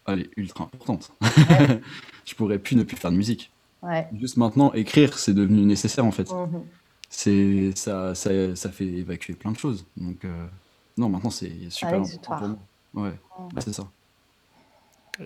[0.08, 1.12] Elle est ultra importante.
[2.26, 3.52] je pourrais plus ne plus faire de musique.
[3.82, 4.08] Ouais.
[4.18, 6.32] Juste maintenant, écrire, c'est devenu nécessaire, en fait.
[6.32, 6.64] Mhm.
[7.10, 9.86] C'est ça, ça, ça fait évacuer plein de choses.
[9.98, 10.46] Donc, euh,
[10.98, 12.40] non, maintenant, c'est super important exutoire.
[12.40, 12.48] pour
[12.94, 13.10] moi.
[13.10, 13.14] Ouais,
[13.54, 13.84] bah, c'est ça.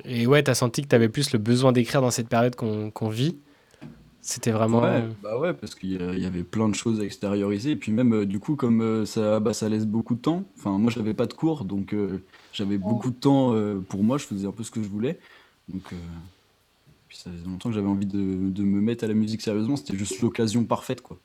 [0.06, 3.38] Et ouais, t'as senti que t'avais plus le besoin d'écrire dans cette période qu'on vit.
[4.22, 4.82] C'était vraiment.
[4.82, 7.72] Ouais, bah ouais, parce qu'il y avait plein de choses à extérioriser.
[7.72, 10.44] Et puis même, euh, du coup, comme euh, ça, bah, ça laisse beaucoup de temps.
[10.58, 14.18] Enfin, moi, j'avais pas de cours, donc euh, j'avais beaucoup de temps euh, pour moi.
[14.18, 15.18] Je faisais un peu ce que je voulais.
[15.70, 15.96] Donc, euh,
[17.08, 19.78] puis ça faisait longtemps que j'avais envie de, de me mettre à la musique sérieusement.
[19.78, 21.18] C'était juste l'occasion parfaite, quoi.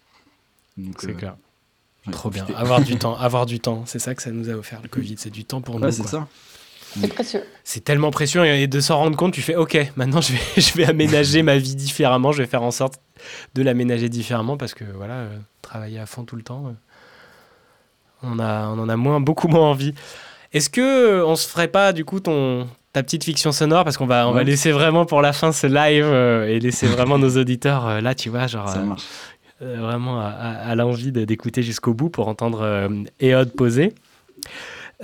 [0.98, 1.36] C'est euh, clair.
[2.10, 2.46] Trop bien.
[2.56, 3.84] Avoir du temps, avoir du temps.
[3.86, 5.16] C'est ça que ça nous a offert le Covid.
[5.18, 5.86] C'est du temps pour nous.
[5.86, 6.10] Ouais, c'est quoi.
[6.10, 6.28] ça.
[7.00, 7.42] C'est précieux.
[7.64, 10.72] C'est tellement précieux et de s'en rendre compte, tu fais OK, maintenant je vais, je
[10.74, 13.00] vais aménager ma vie différemment, je vais faire en sorte
[13.54, 16.72] de l'aménager différemment parce que voilà, euh, travailler à fond tout le temps, euh,
[18.22, 19.94] on, a, on en a moins, beaucoup moins envie.
[20.52, 20.80] Est-ce que
[21.20, 23.84] euh, on se ferait pas du coup ton, ta petite fiction sonore?
[23.84, 26.86] Parce qu'on va, on va laisser vraiment pour la fin ce live euh, et laisser
[26.86, 29.02] vraiment nos auditeurs euh, là, tu vois, genre Ça marche.
[29.60, 32.88] vraiment à, à- à l'envie d'écouter jusqu'au bout pour entendre euh,
[33.20, 33.94] Eod poser.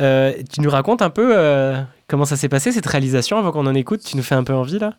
[0.00, 3.66] Euh, tu nous racontes un peu euh, comment ça s'est passé cette réalisation avant qu'on
[3.66, 4.02] en écoute?
[4.04, 4.96] Tu nous fais un peu envie là?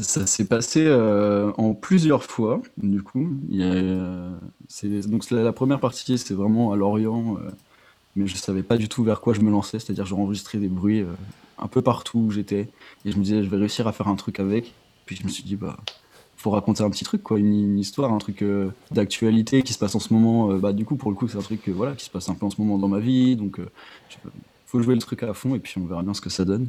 [0.00, 3.28] Ça s'est passé euh, en plusieurs fois, du coup.
[3.48, 4.38] Il
[5.08, 7.38] donc la, première partie, c'est vraiment à Lorient,
[8.14, 10.68] mais je savais pas du tout vers quoi je me lançais, c'est-à-dire j'ai enregistré des
[10.68, 11.04] bruits
[11.58, 12.68] un peu partout où j'étais,
[13.04, 14.72] et je me disais je vais réussir à faire un truc avec.
[15.06, 15.76] Puis je me suis dit bah
[16.40, 19.94] faut raconter un petit truc quoi, une, histoire, un truc euh, d'actualité qui se passe
[19.94, 20.50] en ce moment.
[20.52, 22.28] euh, bah du coup pour le coup c'est un truc euh, voilà qui se passe
[22.28, 23.58] un peu en ce moment dans ma vie, donc
[24.08, 24.16] je-
[24.66, 26.68] faut jouer le truc à fond et puis on verra bien ce que ça donne.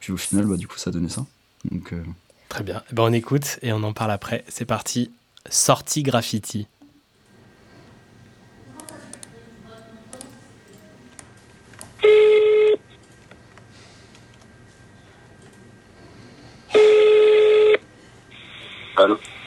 [0.00, 1.26] Puis au final bah du coup ça donnait ça.
[1.70, 1.92] Donc
[2.48, 2.82] Très bien.
[2.90, 4.44] Eh ben, on écoute et on en parle après.
[4.48, 5.10] C'est parti.
[5.48, 6.66] Sortie graffiti.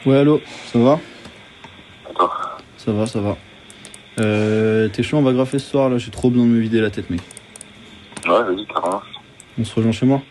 [0.06, 0.42] Ouais, allô,
[0.72, 1.00] ça va?
[2.78, 3.38] Ça va, ça va.
[4.20, 6.80] Euh, T'es chaud, on va graffer ce soir là, j'ai trop besoin de me vider
[6.80, 7.22] la tête, mec.
[8.28, 9.02] Ouais, vas-y, carrément.
[9.60, 10.22] On se rejoint chez moi?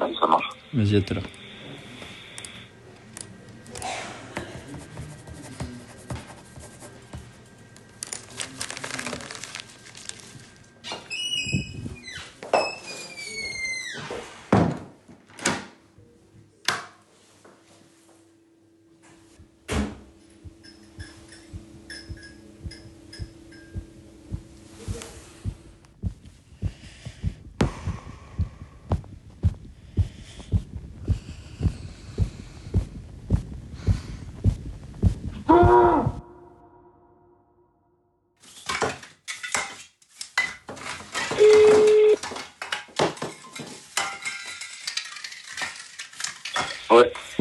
[0.00, 0.48] Ouais, ça marche.
[0.72, 1.24] Vas-y, à tout à l'heure.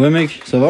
[0.09, 0.21] Ouais.
[0.21, 0.69] Mec, ça va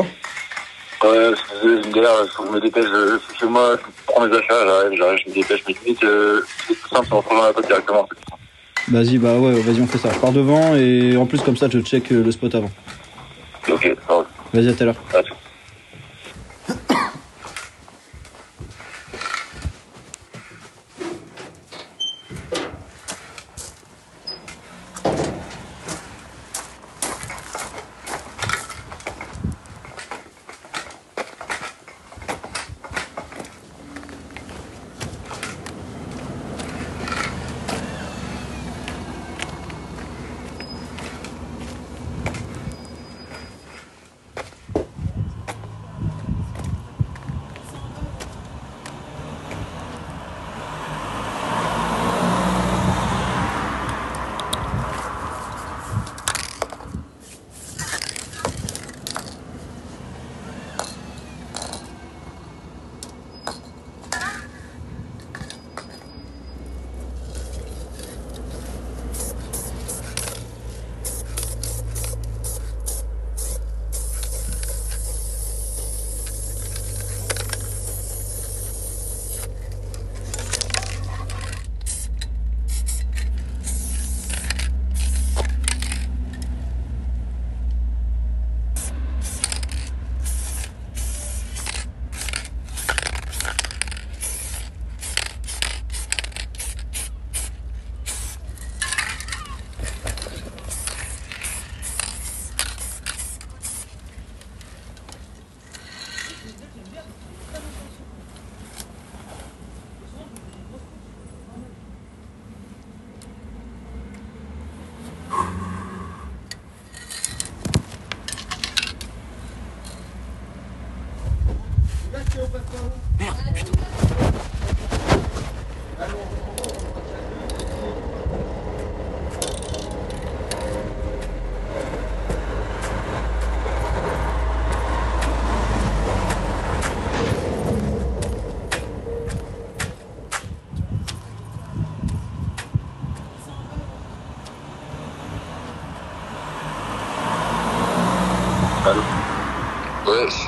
[1.01, 2.85] Ouais, c'est une galère, il faut que je me dépêche.
[2.85, 5.63] Je suis chez moi, je prends mes achats, j'arrive, j'arrive, je me dépêche.
[5.65, 8.09] Mais limite, euh, c'est plus simple, on se rejoint la pote directement.
[8.89, 10.09] Vas-y, bah ouais, vas-y, on fait ça.
[10.13, 12.71] Je pars devant et en plus, comme ça, je check euh, le spot avant.
[13.71, 14.25] Ok, ça va.
[14.53, 14.95] Vas-y, à tout à l'heure.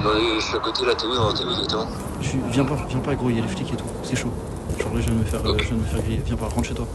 [0.03, 0.39] Dans les...
[0.39, 1.87] je suis à côté de la télé, dans exactement.
[2.21, 3.85] Je suis- Viens pas, viens pas, gros, il y a les flics et tout.
[4.03, 4.31] C'est chaud.
[4.79, 6.21] Genre là, je viens de me faire, euh, je viens de me faire griller.
[6.25, 6.87] Viens pas, rentre chez toi.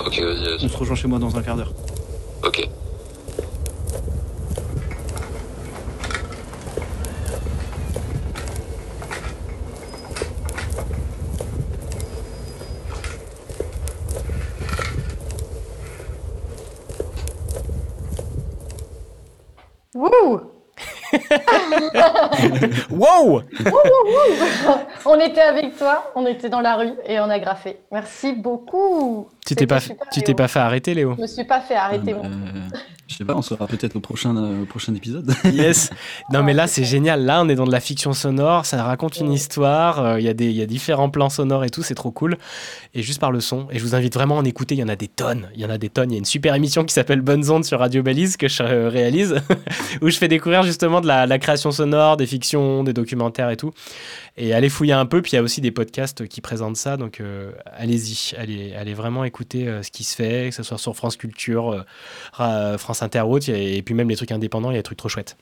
[0.00, 0.64] Ok, vas-y, vas-y.
[0.64, 1.72] On se rejoint chez moi dans un quart d'heure.
[2.44, 2.68] Ok.
[19.94, 20.40] Wouh
[23.02, 23.42] wow.
[25.06, 27.78] On était avec toi, on était dans la rue et on a graffé.
[27.90, 29.28] Merci beaucoup.
[29.44, 29.80] Tu t'es pas,
[30.12, 32.14] tu t'es fait arrêter, Léo Je me suis pas fait arrêter.
[32.14, 32.24] moi.
[33.12, 35.32] Je sais pas, on sera peut-être au prochain, euh, prochain épisode.
[35.52, 35.90] Yes.
[36.32, 37.24] Non mais là c'est génial.
[37.24, 38.66] Là on est dans de la fiction sonore.
[38.66, 40.00] Ça raconte une histoire.
[40.00, 41.82] euh, Il y des, il y a différents plans sonores et tout.
[41.82, 42.38] C'est trop cool.
[42.94, 43.68] Et juste par le son.
[43.70, 44.74] Et je vous invite vraiment à en écouter.
[44.74, 45.48] Il y en a des tonnes.
[45.54, 46.10] Il y en a des tonnes.
[46.10, 48.62] Il y a une super émission qui s'appelle Bonnes ondes sur Radio Balise que je
[48.62, 49.36] euh, réalise
[50.00, 53.72] où je fais découvrir justement de la, création sonore, des fictions, des documentaires et tout.
[54.38, 55.20] Et allez fouiller un peu.
[55.20, 56.96] Puis il y a aussi des podcasts qui présentent ça.
[56.96, 58.32] Donc euh, allez-y.
[58.38, 61.72] Allez, allez vraiment écouter euh, ce qui se fait, que ce soit sur France Culture,
[61.72, 61.82] euh,
[62.32, 63.48] Ra- France Inter ou autre.
[63.48, 65.08] Il y a- Et puis même les trucs indépendants, il y a des trucs trop
[65.08, 65.36] chouettes.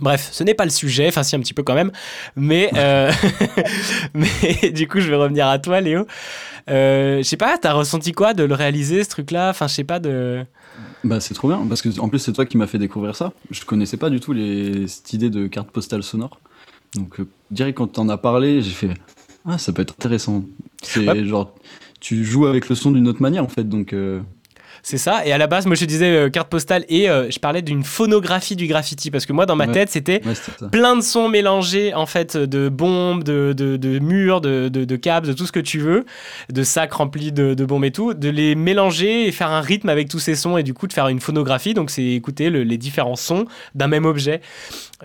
[0.00, 1.92] Bref, ce n'est pas le sujet, enfin si un petit peu quand même,
[2.34, 3.12] mais, euh,
[4.14, 6.04] mais du coup je vais revenir à toi Léo.
[6.68, 9.50] Euh, je sais pas, t'as ressenti quoi de le réaliser ce truc-là?
[9.50, 10.44] Enfin je sais pas de...
[11.04, 13.32] Bah c'est trop bien, parce que en plus c'est toi qui m'as fait découvrir ça.
[13.52, 14.88] Je connaissais pas du tout les...
[14.88, 16.40] cette idée de carte postale sonore.
[16.96, 18.90] Donc euh, direct quand t'en as parlé, j'ai fait
[19.46, 20.42] ah ça peut être intéressant.
[20.82, 21.54] C'est genre
[22.00, 24.20] tu joues avec le son d'une autre manière en fait, donc euh,
[24.86, 27.38] C'est ça, et à la base moi je disais euh, carte postale et euh, je
[27.38, 29.72] parlais d'une phonographie du graffiti parce que moi dans ma Ouais.
[29.72, 30.34] tête c'était Ouais,
[30.70, 34.96] plein de sons mélangés en fait de bombes, de, de, de murs, de, de, de
[34.96, 36.04] câbles, de tout ce que tu veux,
[36.52, 39.88] de sacs remplis de, de bombes et tout, de les mélanger et faire un rythme
[39.88, 42.62] avec tous ces sons et du coup de faire une phonographie, donc c'est écouter le-
[42.62, 44.42] les différents sons d'un même objet.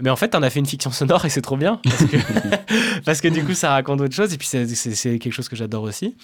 [0.02, 2.18] Mais en fait t'en as fait une fiction sonore et c'est trop bien parce que,
[3.06, 5.84] parce que du coup ça raconte autre chose et puis c'est quelque chose que j'adore
[5.84, 6.18] aussi.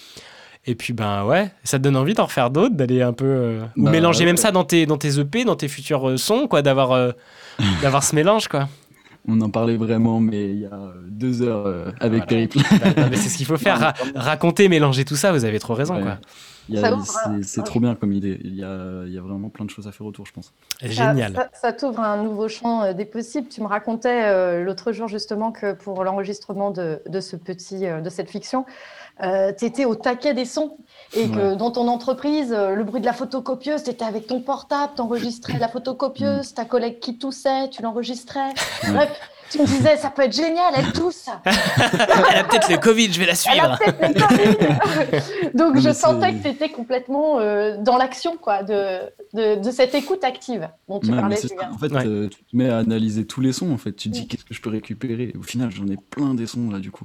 [0.66, 3.60] Et puis ben ouais, ça te donne envie d'en refaire d'autres, d'aller un peu euh,
[3.76, 6.48] ou Bah, mélanger même ça dans tes dans tes EP, dans tes futurs euh, sons
[6.48, 7.12] quoi, d'avoir euh,
[7.82, 8.68] d'avoir ce mélange quoi.
[9.28, 10.78] on en parlait vraiment, mais il y a
[11.08, 12.58] deux heures euh, avec Périple.
[12.80, 15.30] Bah, mais c'est ce qu'il faut faire, ra- raconter, mélanger tout ça.
[15.32, 16.02] Vous avez trop raison Ouais.
[16.02, 16.18] quoi.
[17.42, 18.40] C'est trop bien comme idée.
[18.42, 20.52] Il y a, il y a vraiment plein de choses à faire autour, je pense.
[20.90, 23.46] Ça- Ça, ça t'ouvre un nouveau champ des possibles.
[23.48, 28.00] Tu me racontais euh, l'autre jour justement que pour l'enregistrement de, de ce petit, euh,
[28.00, 28.64] de cette fiction,
[29.20, 30.76] tu étais au taquet des sons
[31.14, 31.56] et que Ouais.
[31.56, 35.02] dans ton entreprise, euh, le bruit de la photocopieuse, tu étais avec ton portable, tu
[35.02, 38.50] enregistrais la photocopieuse, ta collègue qui toussait, tu l'enregistrais.
[38.92, 39.10] Bref,
[39.50, 41.28] tu me disais, ça peut être génial, elle tousse.
[41.46, 43.78] Elle a peut-être le Covid, je vais la Elle a suivre.
[43.78, 45.50] peut-être le Covid.
[45.54, 48.98] Donc je sentais que tu étais complètement euh, dans l'action quoi, de,
[49.34, 51.36] de, de cette écoute active dont tu Ouais, parlais,
[51.72, 53.72] en fait, euh, tu te mets à analyser tous les sons.
[53.72, 55.32] En fait, tu te dis qu'est-ce que je peux récupérer?
[55.38, 57.04] Au final, j'en ai plein des sons là, du coup.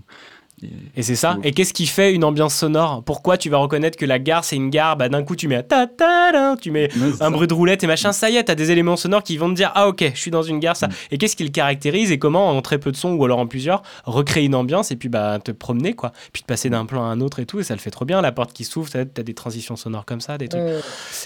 [0.96, 1.38] Et c'est ça.
[1.44, 3.04] Et qu'est-ce qui fait une ambiance sonore?
[3.04, 4.96] Pourquoi tu vas reconnaître que la gare c'est une gare?
[4.98, 6.90] Bah d'un coup tu mets un ta ta ta, tu mets
[7.20, 8.12] un bruit de roulette et machin.
[8.12, 10.32] Ça y est, t'as des éléments sonores qui vont te dire ah ok, je suis
[10.32, 10.90] dans une gare ça.
[11.12, 12.12] Et qu'est-ce qui le caractérise?
[12.12, 14.96] Et comment en très peu de sons ou alors en plusieurs recréer une ambiance et
[14.96, 16.12] puis bah te promener quoi.
[16.34, 18.06] Puis de passer d'un plan à un autre et tout et ça le fait trop
[18.06, 18.22] bien.
[18.22, 20.62] La porte qui s'ouvre, t'as t'as des transitions sonores comme ça, des trucs.
[20.62, 20.82] Mm.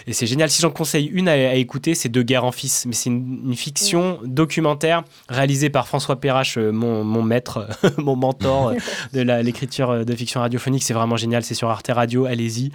[0.07, 0.49] Et c'est génial.
[0.49, 2.86] Si j'en conseille une à, à écouter, c'est De guerre en fils.
[2.86, 7.68] Mais c'est une, une fiction documentaire réalisée par François Perrache, euh, mon, mon maître,
[7.98, 8.76] mon mentor euh,
[9.14, 10.84] de la- l'écriture euh, de fiction radiophonique.
[10.84, 11.43] C'est vraiment génial.
[11.43, 12.26] C'est sur Arte Radio.
[12.26, 12.72] Allez-y.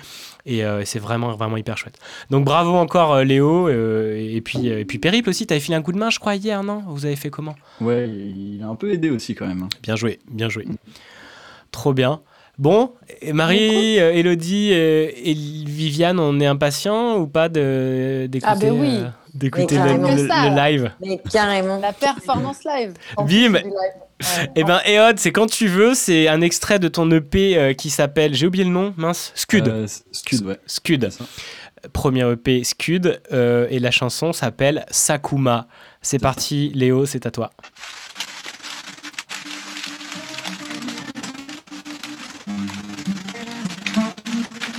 [0.47, 1.99] Et euh, c'est vraiment, vraiment hyper chouette.
[2.31, 3.69] Donc bravo encore, euh, Léo.
[3.69, 5.47] euh, et, puis, euh, et puis Périple aussi.
[5.47, 6.83] T'avais filé un coup de main, je crois, hier, non?
[6.89, 7.55] Vous avez fait comment?
[7.81, 9.69] Ouais, il a un peu aidé aussi quand même.
[9.83, 10.67] Bien joué, bien joué.
[11.71, 12.21] Trop bien.
[12.59, 18.73] Bon, et Marie, Elodie et Viviane, on est impatients ou pas de- d'écouter Ah ben
[18.79, 18.99] oui.
[19.35, 21.79] D'écouter le live Mais carrément.
[21.79, 22.95] La performance live.
[23.19, 23.59] Bim
[24.57, 25.95] Eh ben, Eod, c'est quand tu veux.
[25.95, 29.69] C'est un extrait de ton EP euh, qui s'appelle, j'ai oublié le nom, mince, Scud.
[29.69, 30.59] Euh, Scud, ouais.
[30.67, 31.09] Scud.
[31.93, 33.21] Premier EP, Scud.
[33.33, 35.67] euh, et la chanson s'appelle Sakuma.
[36.03, 37.51] C'est parti, Léo, c'est à toi.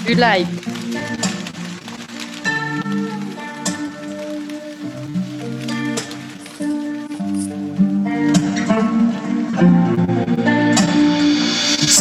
[0.06, 1.31] Du live.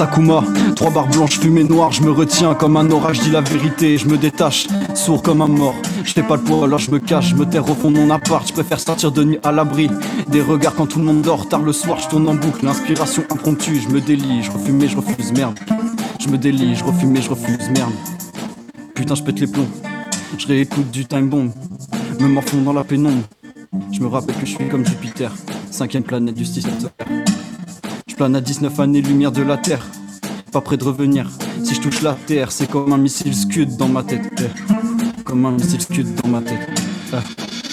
[0.01, 0.43] Sakuma,
[0.77, 4.09] trois barres blanches fumées noires, je me retiens comme un orage, dis la vérité, je
[4.09, 5.75] me détache, sourd comme un mort.
[6.05, 7.99] Je fais pas le poids, alors je me cache, je me terre au fond de
[7.99, 9.91] mon appart, je préfère sortir de nuit à l'abri.
[10.29, 13.25] Des regards quand tout le monde dort, tard le soir, je tourne en boucle, l'inspiration
[13.31, 15.59] impromptue, je me délie, je refume et je refuse, merde.
[16.19, 17.93] Je me délie, je refume et je refuse, merde.
[18.95, 19.69] Putain, je pète les plombs,
[20.39, 21.53] je réécoute du time bomb,
[22.19, 23.25] me morfond dans la pénombre.
[23.93, 25.31] Je me rappelle que je suis comme Jupiter,
[25.71, 27.40] cinquième planète du système solaire.
[28.21, 29.87] À 19 années-lumière de la Terre.
[30.53, 31.31] Pas près de revenir.
[31.65, 34.43] Si je touche la Terre, c'est comme un missile Scud dans ma tête.
[35.25, 36.69] Comme un missile Scud dans ma tête.
[37.15, 37.17] Eh.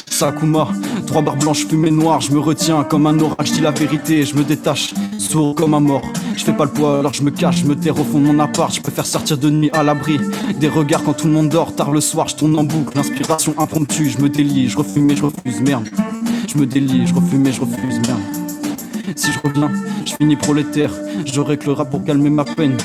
[0.09, 0.69] Sakuma,
[1.05, 4.23] trois barres blanches fumées noires, je me retiens comme un orage, je dis la vérité,
[4.23, 6.03] je me détache, sourd comme un mort.
[6.37, 8.27] Je fais pas le poids alors je me cache, je me terre au fond de
[8.27, 10.17] mon appart, je préfère sortir de nuit à l'abri.
[10.61, 13.53] Des regards quand tout le monde dort, tard le soir, je tourne en boucle, l'inspiration
[13.57, 15.89] impromptue, je me délie, je refume et je refuse, merde.
[16.47, 18.46] Je me délie, je refume et je refuse, merde.
[19.15, 19.71] Si je reviens,
[20.05, 20.91] je finis prolétaire.
[21.25, 22.77] J'aurai que le rap pour calmer ma peine.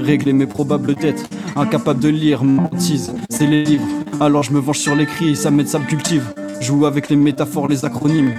[0.00, 1.28] Régler mes probables dettes.
[1.56, 3.86] Incapable de lire, ma hantise, c'est les livres.
[4.20, 6.22] Alors je me venge sur l'écrit, ça m'aide, ça me cultive.
[6.60, 8.34] Joue avec les métaphores, les acronymes.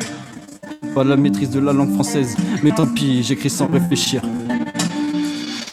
[0.96, 4.22] Pas la maîtrise de la langue française, mais tant pis, j'écris sans réfléchir.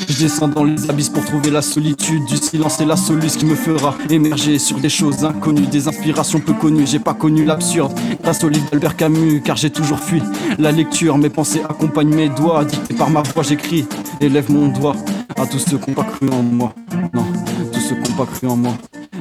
[0.08, 3.44] Je descends dans les abysses pour trouver la solitude du silence et la soluce qui
[3.44, 6.86] me fera émerger sur des choses inconnues, des inspirations peu connues.
[6.86, 7.92] J'ai pas connu l'absurde
[8.22, 10.22] grâce au livre d'Albert Camus, car j'ai toujours fui
[10.58, 11.18] la lecture.
[11.18, 13.86] Mes pensées accompagnent mes doigts, dictées par ma voix, j'écris
[14.20, 14.96] et mon doigt
[15.36, 16.72] à tous ceux qui n'ont pas cru en moi.
[17.12, 17.24] Non,
[17.72, 18.72] tous ceux qui n'ont pas cru en moi.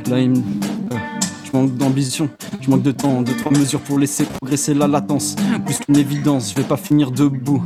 [0.09, 2.29] Là, il me- je manque d'ambition,
[2.61, 5.35] je manque de temps, de trois mesures pour laisser progresser la latence.
[5.65, 7.63] Plus qu'une évidence, je vais pas finir debout.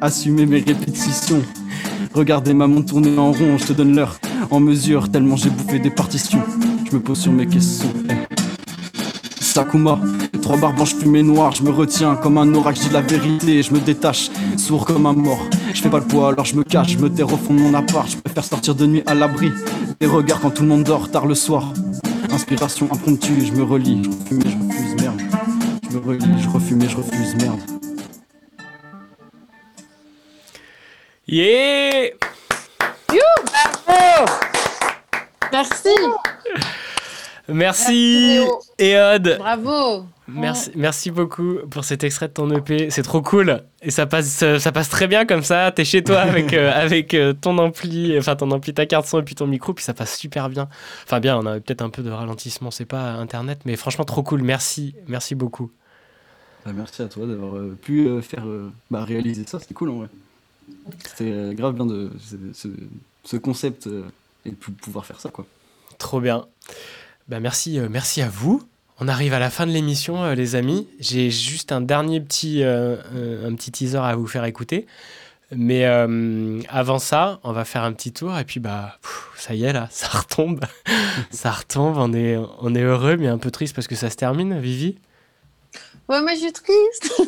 [0.00, 1.42] Assumer mes, répétitions.
[2.12, 4.18] Regardez ma montre tourner en rond, je te donne l'heure
[4.50, 6.42] en mesure, tellement j'ai bouffé des partitions.
[6.90, 7.92] Je me pose sur mes questions.
[9.40, 10.00] Sakuma,
[10.42, 13.62] trois barres blanches fumées noires, je me retiens comme un orage, je dis la vérité,
[13.62, 15.46] je me détache, sourd comme un mort.
[15.72, 17.60] Je fais pas le poids, alors je me cache, je me terre au fond de
[17.60, 19.52] mon appart, je préfère sortir de nuit à l'abri.
[20.00, 21.72] Des regards quand tout le monde dort, tard le soir.
[22.32, 25.22] Inspiration impromptue, je me relis, je refume et je refuse, merde.
[25.88, 27.77] Je me relis, je refume et je refuse, merde.
[31.30, 32.08] Yeah
[35.52, 35.88] Merci.
[37.48, 38.38] Merci,
[38.78, 39.36] Eod.
[39.38, 40.06] Bravo.
[40.26, 42.88] Merci, merci beaucoup pour cet extrait de ton EP.
[42.88, 43.62] C'est trop cool.
[43.82, 45.70] Et ça passe, ça, passe très bien comme ça.
[45.70, 49.20] T'es chez toi avec, euh, avec euh, ton ampli, enfin ton ampli, ta carte son
[49.20, 49.74] et puis ton micro.
[49.74, 50.68] Puis ça passe super bien.
[51.04, 54.22] Enfin, bien, on a peut-être un peu de ralentissement, c'est pas internet, mais franchement, trop
[54.22, 54.42] cool.
[54.42, 55.70] Merci, merci beaucoup.
[56.64, 58.46] Bah, merci à toi d'avoir euh, pu faire
[58.90, 60.08] bah, réaliser ça, c'était cool en vrai.
[61.04, 62.68] C'était euh, grave bien de ce, ce-
[63.24, 64.02] ce concept euh,
[64.44, 65.46] et de pou- pouvoir faire ça, quoi.
[65.98, 66.46] Trop bien.
[67.28, 68.62] Bah merci, euh, merci à vous.
[69.00, 70.88] On arrive à la fin de l'émission, euh, les amis.
[70.98, 74.86] J'ai juste un dernier petit, un petit teaser à vous faire écouter.
[75.50, 79.54] Mais euh, avant ça, on va faire un petit tour et puis bah pff, ça
[79.54, 80.60] y est là, ça retombe,
[81.30, 81.96] ça retombe.
[81.96, 84.98] On est, on est heureux mais un peu triste parce que ça se termine, Vivi.
[86.10, 87.22] Ouais, moi je suis triste.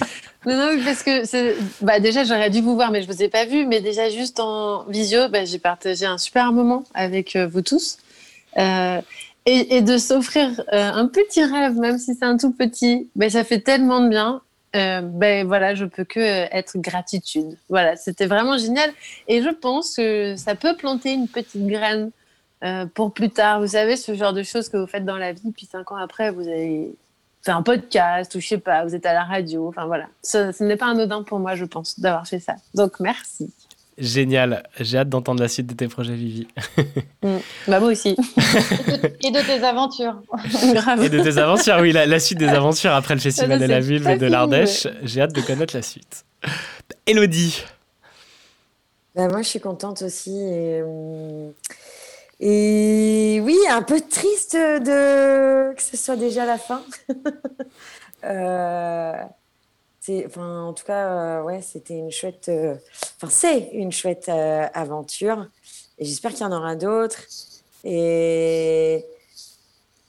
[0.46, 3.46] non, non, parce que bah, déjà j'aurais dû vous voir, mais je vous ai pas
[3.46, 3.66] vu.
[3.66, 7.98] Mais déjà juste en visio, bah, j'ai partagé un super moment avec euh, vous tous.
[8.58, 9.00] Euh,
[9.48, 13.44] et, de s'offrir euh, un petit rêve, même si c'est un tout petit, bah, ça
[13.44, 14.42] fait tellement de bien.
[14.74, 17.56] Euh, ben voilà, je peux que être gratitude.
[17.68, 18.90] Voilà, c'était vraiment génial.
[19.28, 22.10] Et je pense que ça peut planter une petite graine
[22.94, 23.60] pour plus tard.
[23.60, 25.96] Vous savez, ce genre de choses que vous faites dans la vie, puis cinq ans
[25.96, 26.96] après, vous avez
[27.46, 29.68] fait un podcast ou je sais pas, vous êtes à la radio.
[29.68, 32.56] Enfin voilà, ce, ce n'est pas anodin pour moi, je pense, d'avoir fait ça.
[32.74, 33.50] Donc merci.
[33.98, 36.46] Génial, j'ai hâte d'entendre la suite de tes projets, Vivi.
[37.22, 37.36] Mm.
[37.66, 38.10] Bah moi aussi.
[39.24, 40.20] Et de tes aventures.
[40.74, 41.02] Grave.
[41.02, 43.78] Et de tes aventures, oui, la, la suite des aventures après le Festival de la
[43.78, 44.84] et de l'Ardèche.
[44.84, 44.92] ouais.
[45.04, 46.26] J'ai hâte de connaître la suite.
[47.06, 47.64] Elodie,
[49.14, 50.36] Bah, moi, je suis contente aussi.
[50.36, 51.48] Et, euh,
[52.40, 56.82] et oui, un peu triste de que ce soit déjà la fin.
[58.24, 59.12] Euh,
[60.26, 62.48] enfin, en tout cas, euh, ouais, c'était une chouette.
[62.48, 62.74] euh,
[63.16, 65.46] Enfin, c'est une chouette euh, aventure.
[65.98, 67.20] Et j'espère qu'il y en aura d'autres.
[67.84, 69.04] Et,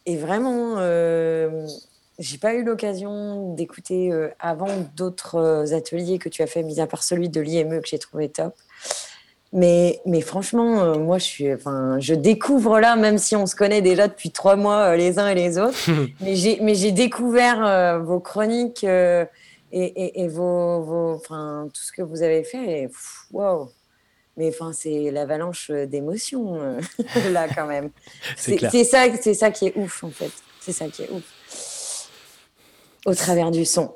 [0.06, 0.78] et vraiment,
[2.18, 7.04] j'ai pas eu l'occasion d'écouter avant d'autres ateliers que tu as fait, mis à part
[7.04, 8.56] celui de l'IME que j'ai trouvé top.
[9.58, 13.56] Mais, mais franchement, euh, moi, je, suis, enfin, je découvre là, même si on se
[13.56, 15.90] connaît déjà depuis trois mois euh, les uns et les autres,
[16.22, 19.26] mais j'ai, découvert euh, vos chroniques et,
[19.72, 22.84] et, et vos, vos, enfin, tout ce que vous avez fait.
[22.84, 23.72] Et, pff, wow.
[24.38, 26.78] Mais enfin, c'est l'avalanche d'émotions
[27.32, 27.90] là quand même.
[28.36, 28.52] Ça,
[29.20, 30.32] c'est ça qui est ouf en fait.
[30.60, 32.12] C'est ça qui est ouf.
[33.08, 33.90] Au travers du son.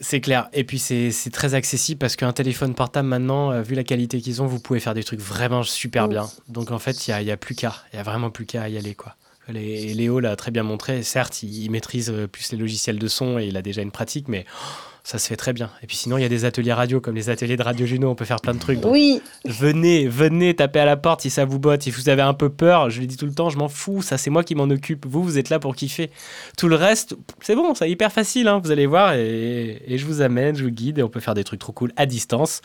[0.00, 0.48] C'est clair.
[0.52, 4.40] Et puis c'est très accessible parce qu'un téléphone portable maintenant, euh, vu la qualité qu'ils
[4.42, 6.28] ont, vous pouvez faire des trucs vraiment super bien.
[6.48, 7.74] Donc en fait, il n'y a, il y a plus qu'à.
[7.92, 8.94] Il y a vraiment plus qu'à y aller.
[8.94, 9.14] quoi.
[9.48, 11.02] Les- Léo l'a très bien montré.
[11.02, 13.90] Certes, il, il maîtrise euh, plus les logiciels de son et il a déjà une
[13.90, 14.66] pratique, mais oh,
[15.04, 15.70] ça se fait très bien.
[15.82, 18.10] Et puis sinon, il y a des ateliers radio comme les ateliers de Radio Juno.
[18.10, 18.80] On peut faire plein de trucs.
[18.80, 19.22] Donc, Oui.
[19.46, 21.82] Venez, venez taper à la porte si ça vous botte.
[21.82, 24.02] Si vous avez un peu peur, je le dis tout le temps, je m'en fous.
[24.02, 25.06] Ça, c'est moi qui m'en occupe.
[25.06, 26.10] Vous, vous êtes là pour kiffer.
[26.58, 28.48] Tout le reste, c'est bon, c'est hyper facile.
[28.48, 31.20] hein, vous allez voir et, et je vous amène, je vous guide et on peut
[31.20, 32.60] faire des trucs trop cool à distance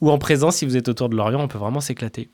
[0.00, 1.40] ou en présence si vous êtes autour de Lorient.
[1.40, 2.30] On peut vraiment s'éclater.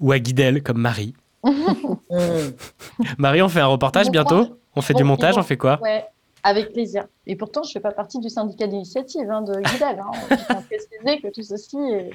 [0.00, 1.14] Ou à Guidel comme Marie.
[3.18, 4.58] Marie, on fait un reportage bientôt.
[4.76, 5.78] On fait Bon, du montage, bon, on fait quoi?
[5.82, 6.04] Ouais,
[6.44, 7.06] avec plaisir.
[7.26, 9.98] Et pourtant, je ne fais pas partie du syndicat d'initiative hein, de Guidel.
[9.98, 10.10] Hein.
[10.30, 12.10] Je tiens à préciser que tout ceci, est-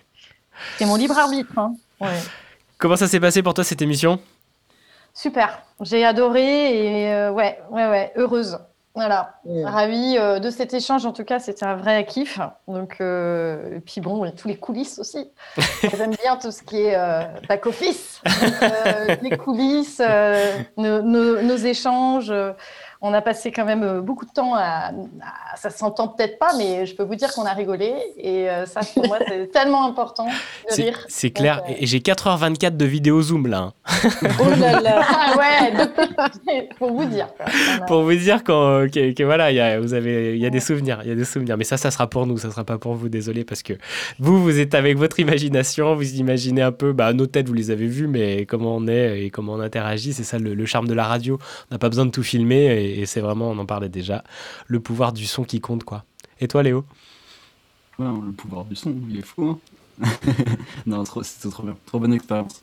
[0.77, 1.57] c'est mon libre arbitre.
[1.57, 1.73] hein.
[1.99, 2.07] Ouais.
[2.77, 4.19] Comment ça s'est passé pour toi cette émission?
[5.13, 8.57] Super, j'ai adoré et euh, ouais, ouais, ouais, heureuse.
[8.95, 9.35] Voilà,
[9.65, 11.05] ravie euh, de cet échange.
[11.05, 12.39] En tout cas, c'était un vrai kiff.
[12.67, 15.29] Donc, euh, et puis bon, tous les coulisses aussi.
[15.95, 21.01] J'aime bien tout ce qui est euh, back office, Donc, euh, les coulisses, euh, nos,
[21.01, 22.33] nos- nos échanges.
[23.01, 26.51] On a passé quand même euh, beaucoup de temps à, à- ça s'entend peut-être pas,
[26.57, 29.85] mais je peux vous dire qu'on a rigolé et euh, ça pour moi c'est tellement
[29.87, 31.05] important de rire.
[31.07, 31.57] c'est clair.
[31.61, 33.57] Donc, euh, Et j'ai 4h24 de vidéo Zoom là.
[33.59, 33.73] hein.
[34.39, 35.87] Oh là là Ah ouais,
[36.77, 37.27] pour vous dire.
[37.39, 40.45] a- pour vous dire qu'en- que, que voilà, il y a, vous avez, il y
[40.45, 41.57] a des souvenirs, il y a des souvenirs.
[41.57, 43.09] Mais ça, ça sera pour nous, ça sera pas pour vous.
[43.09, 43.73] Désolé parce que
[44.19, 47.71] vous, vous êtes avec votre imagination, vous imaginez un peu, bah, nos têtes, vous les
[47.71, 50.87] avez vues, mais comment on est et comment on interagit, c'est ça le, le charme
[50.87, 51.37] de la radio.
[51.71, 54.23] On n'a pas besoin de tout filmer et, et c'est vraiment, on en parlait déjà,
[54.67, 56.03] le pouvoir du son qui compte quoi.
[56.39, 56.85] Et toi, Léo?
[57.99, 59.59] Le pouvoir du son, il est fou.
[60.01, 60.07] hein.
[60.85, 61.75] non, c'était trop bien.
[61.85, 62.61] Trop bonne expérience.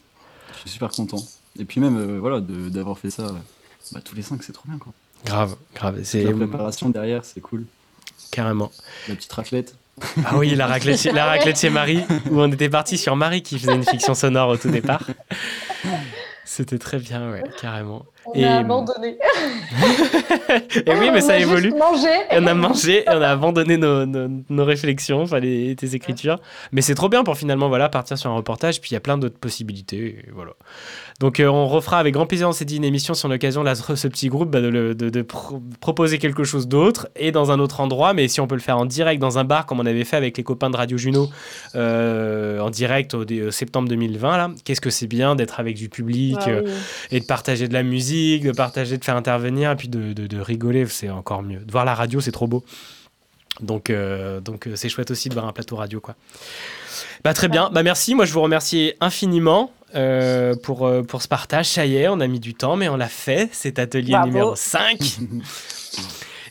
[0.54, 1.18] Je suis super content.
[1.58, 3.32] Et puis même, euh, voilà, d'avoir fait ça euh,
[3.92, 4.92] bah, tous les cinq, c'est trop bien, quoi.
[5.26, 6.00] Grave, grave.
[6.04, 7.66] C'est La préparation derrière, c'est cool.
[8.30, 8.70] carrément.
[9.08, 9.76] La petite raclette.
[10.24, 13.42] Ah oui, la raclette, chez- la raclette chez Marie, où on était parti sur Marie
[13.42, 15.02] qui faisait une fiction sonore au tout départ.
[16.48, 18.06] C'était très bien, ouais, carrément.
[18.24, 19.18] On a abandonné.
[20.86, 21.72] et oui, mais On ça a évolue.
[21.72, 22.08] mangé.
[22.30, 25.96] Et on a mangé, et on a abandonné nos, nos, nos réflexions, enfin les, tes
[25.96, 26.38] écritures.
[26.70, 29.00] Mais c'est trop bien pour finalement voilà, partir sur un reportage, puis il y a
[29.00, 30.24] plein d'autres possibilités.
[30.26, 30.52] et voilà.
[31.18, 33.74] Donc euh, on refera avec grand plaisir, on s'est dit une émission sur l'occasion, là,
[33.74, 37.58] ce petit groupe, bah, de, de- de pro- proposer quelque chose d'autre et dans un
[37.58, 38.12] autre endroit.
[38.12, 40.16] Mais si on peut le faire en direct dans un bar, comme on avait fait
[40.16, 41.30] avec les copains de Radio Juno
[41.74, 45.88] euh, en direct au dé- septembre 2020, là, qu'est-ce que c'est bien d'être avec du
[45.88, 46.70] public Ah euh, oui.
[47.12, 50.26] et de partager de la musique, de partager, de faire intervenir, et puis de, de-
[50.26, 51.60] de rigoler, c'est encore mieux.
[51.60, 52.62] De voir la radio, c'est trop beau.
[53.62, 56.14] Donc, euh, donc euh, c'est chouette aussi de voir un plateau radio, quoi.
[57.24, 58.14] Bah, très bien, bah, merci.
[58.14, 59.70] Moi, je vous remercie infiniment.
[59.94, 61.66] Euh, pour, euh, pour ce partage.
[61.68, 64.26] Ça y est, on a mis du temps, mais on l'a fait, cet atelier Bravo.
[64.26, 64.98] numéro 5.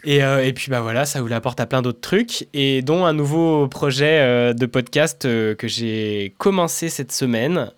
[0.08, 3.06] Et, euh, et puis bah voilà, ça vous apporte à plein d'autres trucs, et dont
[3.06, 7.72] un nouveau projet euh, de podcast que j'ai commencé cette semaine.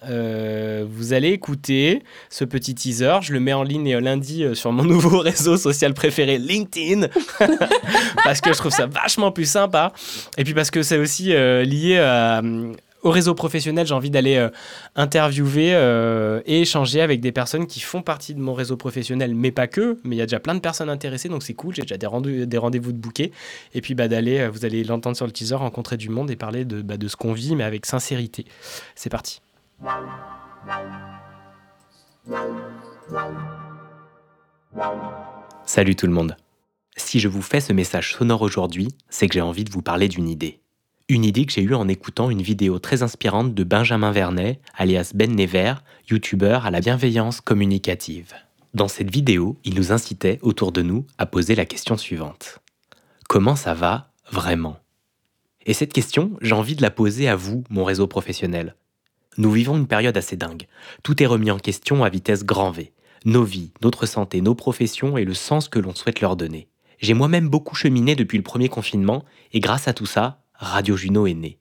[0.89, 5.19] Vous allez écouter ce petit teaser, je le mets en ligne lundi sur mon nouveau
[5.19, 7.07] réseau social préféré, LinkedIn,
[8.25, 9.93] parce que je trouve ça vachement plus sympa,
[10.37, 12.41] et puis parce que c'est aussi lié à,
[13.03, 14.49] au réseau professionnel, j'ai envie d'aller euh,
[14.95, 19.51] interviewer euh, et échanger avec des personnes qui font partie de mon réseau professionnel, mais
[19.51, 19.99] pas que.
[20.03, 21.75] Mais il y a déjà plein de personnes intéressées, donc c'est cool.
[21.75, 22.07] J'ai déjà des,
[22.57, 23.31] rendez-vous de bouquet.
[23.73, 26.35] Et puis bah, d'aller, euh, vous allez l'entendre sur le teaser, rencontrer du monde et
[26.35, 28.45] parler de, bah, de ce qu'on vit, mais avec sincérité.
[28.95, 29.41] C'est parti.
[35.65, 36.35] Salut tout le monde.
[36.95, 40.07] Si je vous fais ce message sonore aujourd'hui, c'est que j'ai envie de vous parler
[40.07, 40.59] d'une idée.
[41.09, 45.13] Une idée que j'ai eue en écoutant une vidéo très inspirante de Benjamin Vernet, alias
[45.15, 45.75] Ben Never,
[46.09, 48.33] youtubeur à la bienveillance communicative.
[48.73, 52.59] Dans cette vidéo, il nous incitait autour de nous à poser la question suivante.
[53.29, 54.79] Comment ça va vraiment?
[55.65, 58.75] Et cette question, j'ai envie de la poser à vous, mon réseau professionnel.
[59.37, 60.67] Nous vivons une période assez dingue.
[61.03, 62.91] Tout est remis en question à vitesse grand V.
[63.23, 66.67] Nos vies, notre santé, nos professions et le sens que l'on souhaite leur donner.
[66.99, 69.23] J'ai moi-même beaucoup cheminé depuis le premier confinement
[69.53, 71.59] et grâce à tout ça, Radio Juno est né.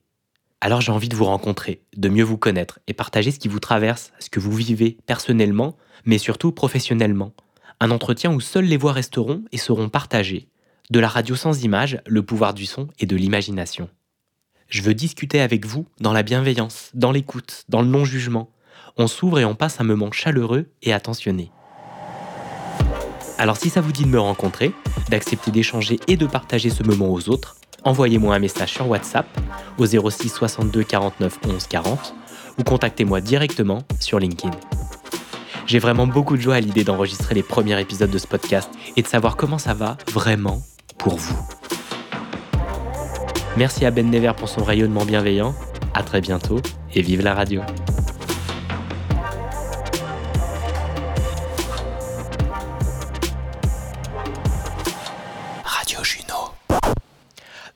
[0.59, 3.59] Alors j'ai envie de vous rencontrer, de mieux vous connaître et partager ce qui vous
[3.59, 7.31] traverse, ce que vous vivez personnellement, mais surtout professionnellement.
[7.79, 10.49] Un entretien où seules les voix resteront et seront partagées.
[10.89, 13.87] De la radio sans image, le pouvoir du son et de l'imagination.
[14.67, 18.49] Je veux discuter avec vous dans la bienveillance, dans l'écoute, dans le non-jugement.
[18.97, 21.51] On s'ouvre et on passe un moment chaleureux et attentionné.
[23.37, 24.71] Alors si ça vous dit de me rencontrer,
[25.11, 29.27] d'accepter d'échanger et de partager ce moment aux autres, envoyez-moi un message sur WhatsApp
[29.77, 32.15] au 06 62 49 11 40
[32.57, 34.55] ou contactez-moi directement sur LinkedIn.
[35.65, 39.01] J'ai vraiment beaucoup de joie à l'idée d'enregistrer les premiers épisodes de ce podcast et
[39.01, 40.61] de savoir comment ça va vraiment
[40.97, 41.37] pour vous.
[43.57, 45.53] Merci à Ben Never pour son rayonnement bienveillant.
[45.93, 46.61] À très bientôt
[46.93, 47.61] et vive la radio.
[47.61, 47.96] Radio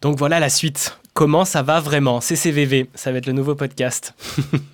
[0.02, 0.98] Donc voilà la suite.
[1.14, 2.22] Comment ça va vraiment?
[2.22, 4.14] CCVV, ça va être le nouveau podcast.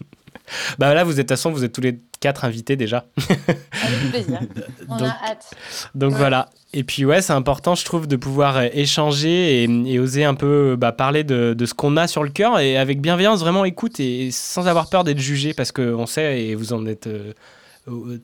[0.77, 3.05] bah là, vous êtes de toute façon, vous êtes tous les quatre invités déjà.
[3.17, 4.39] Avec plaisir.
[4.89, 5.51] On Donc- a hâte.
[5.95, 6.49] Donc voilà.
[6.73, 10.35] Et puis ouais, c'est important, je trouve, de pouvoir euh, échanger et, et oser un
[10.35, 13.65] peu bah, parler de, de ce qu'on a sur le cœur et avec bienveillance, vraiment
[13.65, 17.33] écoute et sans avoir peur d'être jugé parce qu'on sait et vous en êtes euh,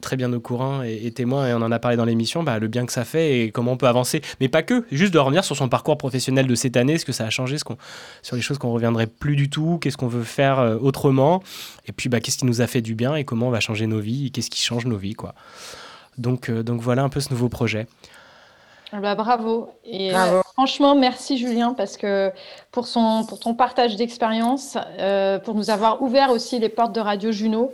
[0.02, 2.60] très bien au courant et, et témoin et on en a parlé dans l'émission, bah,
[2.60, 4.22] le bien que ça fait et comment on peut avancer.
[4.40, 7.11] Mais pas que, juste de revenir sur son parcours professionnel de cette année, ce que
[7.11, 7.77] ça a changé, ce qu'on,
[8.22, 11.41] sur les choses qu'on reviendrait plus du tout, qu'est-ce qu'on veut faire euh, autrement
[11.88, 13.88] et puis bah, qu'est-ce qui nous a fait du bien et comment on va changer
[13.88, 15.14] nos vies et qu'est-ce qui change nos vies.
[15.14, 15.34] quoi.
[16.18, 17.88] Donc, euh, donc voilà un peu ce nouveau projet.
[18.91, 19.72] Bah, bravo.
[19.85, 20.35] Et Bravo.
[20.38, 22.31] euh, franchement, merci Julien parce que
[22.72, 26.99] pour, son, pour ton partage d'expérience, euh, pour nous avoir ouvert aussi les portes de
[26.99, 27.72] Radio Juno.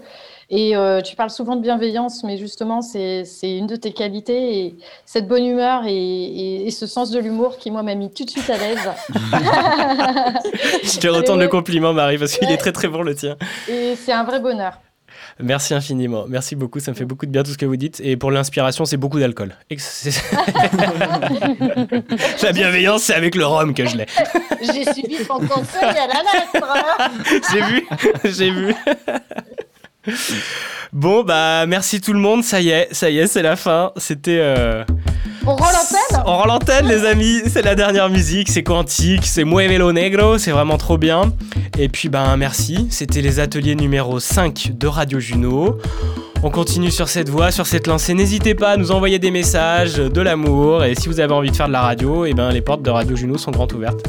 [0.51, 4.59] Et euh, tu parles souvent de bienveillance, mais justement, c'est une de tes qualités.
[4.65, 8.11] Et cette bonne humeur et, et- et ce sens de l'humour qui, moi, m'a mis
[8.11, 8.79] tout de suite à l'aise.
[10.83, 13.35] Je te retourne le compliment, Marie, parce qu'il est très très bon le tien.
[13.67, 14.73] Et c'est un vrai bonheur.
[15.41, 16.25] Merci infiniment.
[16.27, 16.79] Merci beaucoup.
[16.79, 17.99] Ça me fait beaucoup de bien tout ce que vous dites.
[18.03, 19.55] Et pour l'inspiration, c'est beaucoup d'alcool.
[22.43, 24.05] La bienveillance, c'est avec le rhum que je l'ai.
[24.61, 26.67] J'ai suivi ton conseil à la lettre.
[26.99, 27.09] hein.
[27.51, 27.87] J'ai vu.
[28.25, 28.75] J'ai vu.
[30.91, 32.43] Bon, bah, merci tout le monde.
[32.43, 33.91] Ça y est, ça y est, c'est la fin.
[33.97, 34.39] C'était.
[34.39, 34.83] euh,
[35.45, 37.41] On rend l'antenne On rend l'antenne, les amis.
[37.47, 38.49] C'est la dernière musique.
[38.49, 39.25] C'est quantique.
[39.25, 40.37] C'est Muevelo Negro.
[40.39, 41.33] C'est vraiment trop bien.
[41.77, 42.87] Et puis, ben, merci.
[42.89, 45.77] C'était les ateliers numéro 5 de Radio Juno.
[46.41, 48.13] On continue sur cette voie, sur cette lancée.
[48.13, 50.83] N'hésitez pas à nous envoyer des messages, de l'amour.
[50.85, 52.89] Et si vous avez envie de faire de la radio, et ben, les portes de
[52.89, 53.99] Radio Juno sont grandes ouvertes.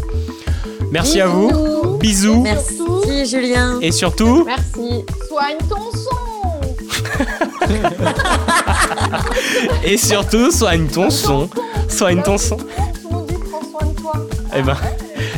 [0.93, 1.99] Merci à vous.
[2.01, 2.41] Bisous.
[2.43, 2.79] Merci
[3.25, 3.79] Julien.
[3.81, 4.45] Et surtout.
[4.47, 5.05] Merci.
[5.29, 7.61] Soigne ton son.
[9.85, 11.49] Et surtout, soigne ton son.
[11.89, 12.57] Soigne ton son.
[12.57, 14.13] Prends soin de toi.
[14.57, 14.77] Eh ben,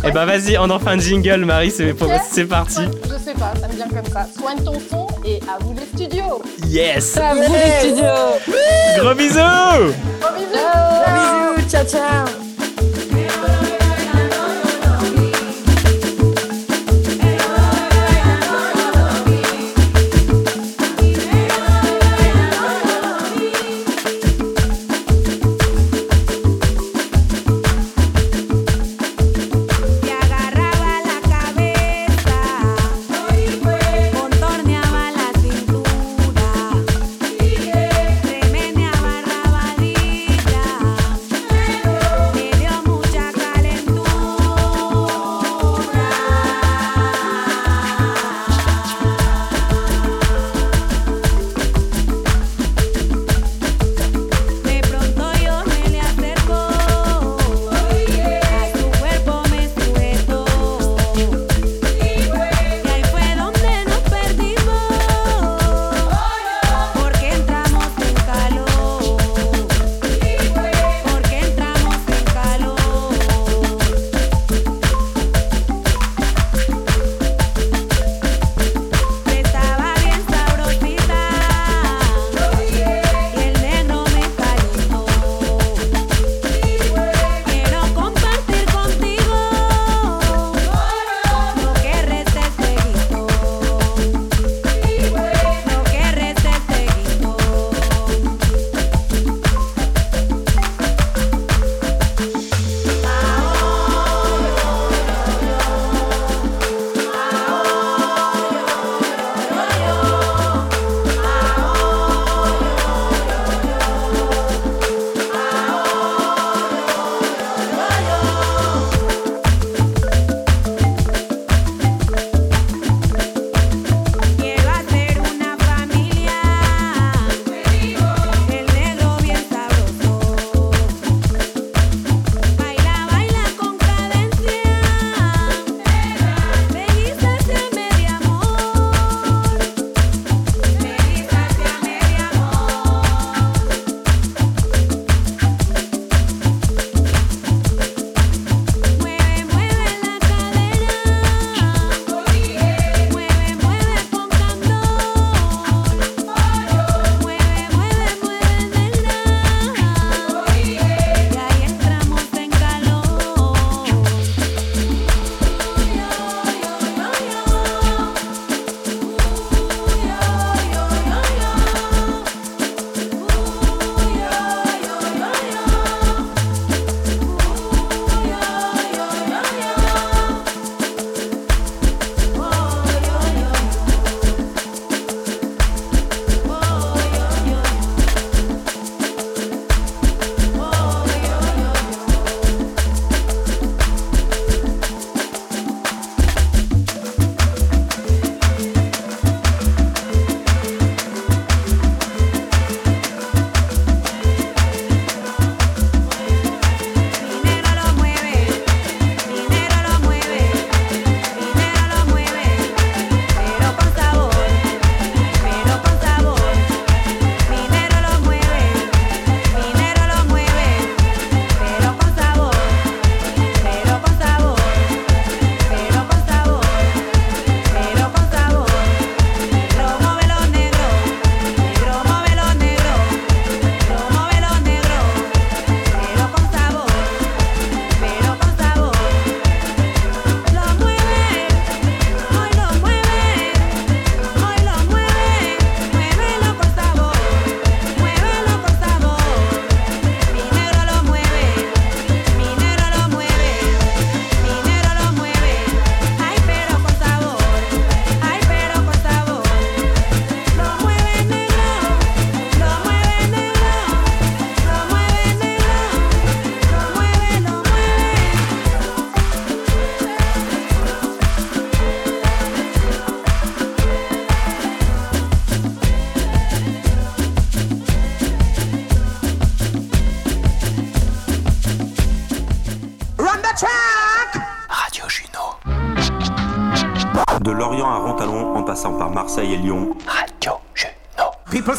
[0.05, 1.95] eh ben vas-y, on en fait un jingle, Marie, c'est
[2.45, 2.81] parti.
[3.05, 4.27] Je sais pas, ça me vient comme ça.
[4.39, 6.43] Soigne ton son et à vous les studios.
[6.67, 8.39] Yes À vous les studios.
[8.99, 9.39] Gros bisous
[10.21, 11.63] Gros bisous.
[11.63, 12.52] Bisous, ciao ciao.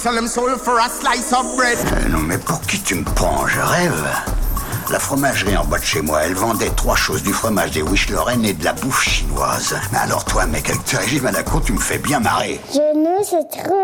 [0.04, 1.78] People sell them soul for a slice of bread.
[1.78, 3.48] Euh, non mais pour qui tu me prends?
[3.48, 4.06] Je rêve.
[4.92, 8.10] La fromagerie en bas de chez moi, elle vendait trois choses, du fromage, des wish
[8.10, 9.76] Lorraine et de la bouffe chinoise.
[9.94, 12.60] Mais alors toi, mec, avec tes régimes à la con, tu me fais bien marrer.
[12.74, 13.83] Je nous, c'est trop.